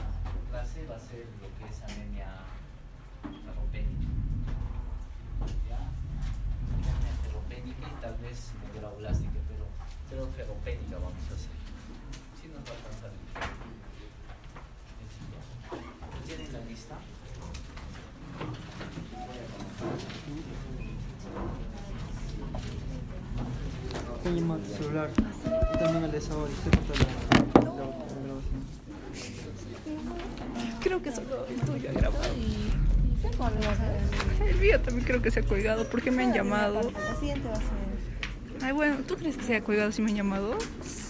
clase 0.50 0.86
va 0.86 0.96
a 0.96 1.00
ser 1.00 1.26
lo 1.40 1.48
que 1.56 1.72
es 1.72 1.82
anemia 1.82 2.28
ferropénica. 3.22 4.08
¿Ya? 5.68 5.80
Anemia 6.76 7.14
ferropénica 7.22 7.88
y 7.88 8.00
tal 8.02 8.16
vez 8.18 8.52
megaloblástica, 8.66 9.40
pero, 9.48 9.64
pero 10.10 10.26
ferropénica 10.32 10.96
vamos 10.96 11.12
a 11.30 11.34
hacer. 11.34 11.56
Si 12.40 12.48
nos 12.48 12.58
va 12.58 12.70
a 12.70 12.76
alcanzar 12.76 13.10
el 13.10 13.18
tiempo. 13.18 13.70
¿Tienen 16.26 16.52
la 16.52 16.60
lista? 16.60 16.96
Voy 18.40 18.46
a 19.28 20.54
comenzar. 20.62 21.40
Tengo 24.22 24.36
llamado 24.36 24.49
tu 24.49 24.49
celular. 24.66 25.10
Y 25.74 25.78
también 25.78 26.04
el 26.04 26.12
de 26.12 26.20
Sabor. 26.20 26.48
Estoy 26.48 26.70
con 26.72 26.98
la, 26.98 27.70
la, 27.70 27.76
la 27.76 27.92
grabación. 28.24 28.60
Creo 30.80 31.02
que 31.02 31.12
solo 31.12 31.46
el 31.46 31.60
tuyo 31.60 31.90
ha 31.90 31.92
grabado. 31.92 32.24
El 34.46 34.56
mío 34.56 34.80
también 34.80 35.06
creo 35.06 35.22
que 35.22 35.30
se 35.30 35.40
ha 35.40 35.42
colgado 35.42 35.88
porque 35.88 36.10
me 36.10 36.24
han 36.24 36.32
llamado. 36.32 36.80
La 36.92 37.14
siguiente 37.16 37.48
va 37.48 37.54
a 37.54 37.56
ser. 37.56 37.68
Ay, 38.62 38.72
bueno, 38.72 38.96
¿tú 39.06 39.16
crees 39.16 39.36
que 39.36 39.44
se 39.44 39.56
ha 39.56 39.62
colgado 39.62 39.92
si 39.92 40.02
me 40.02 40.10
han 40.10 40.16
llamado? 40.16 40.56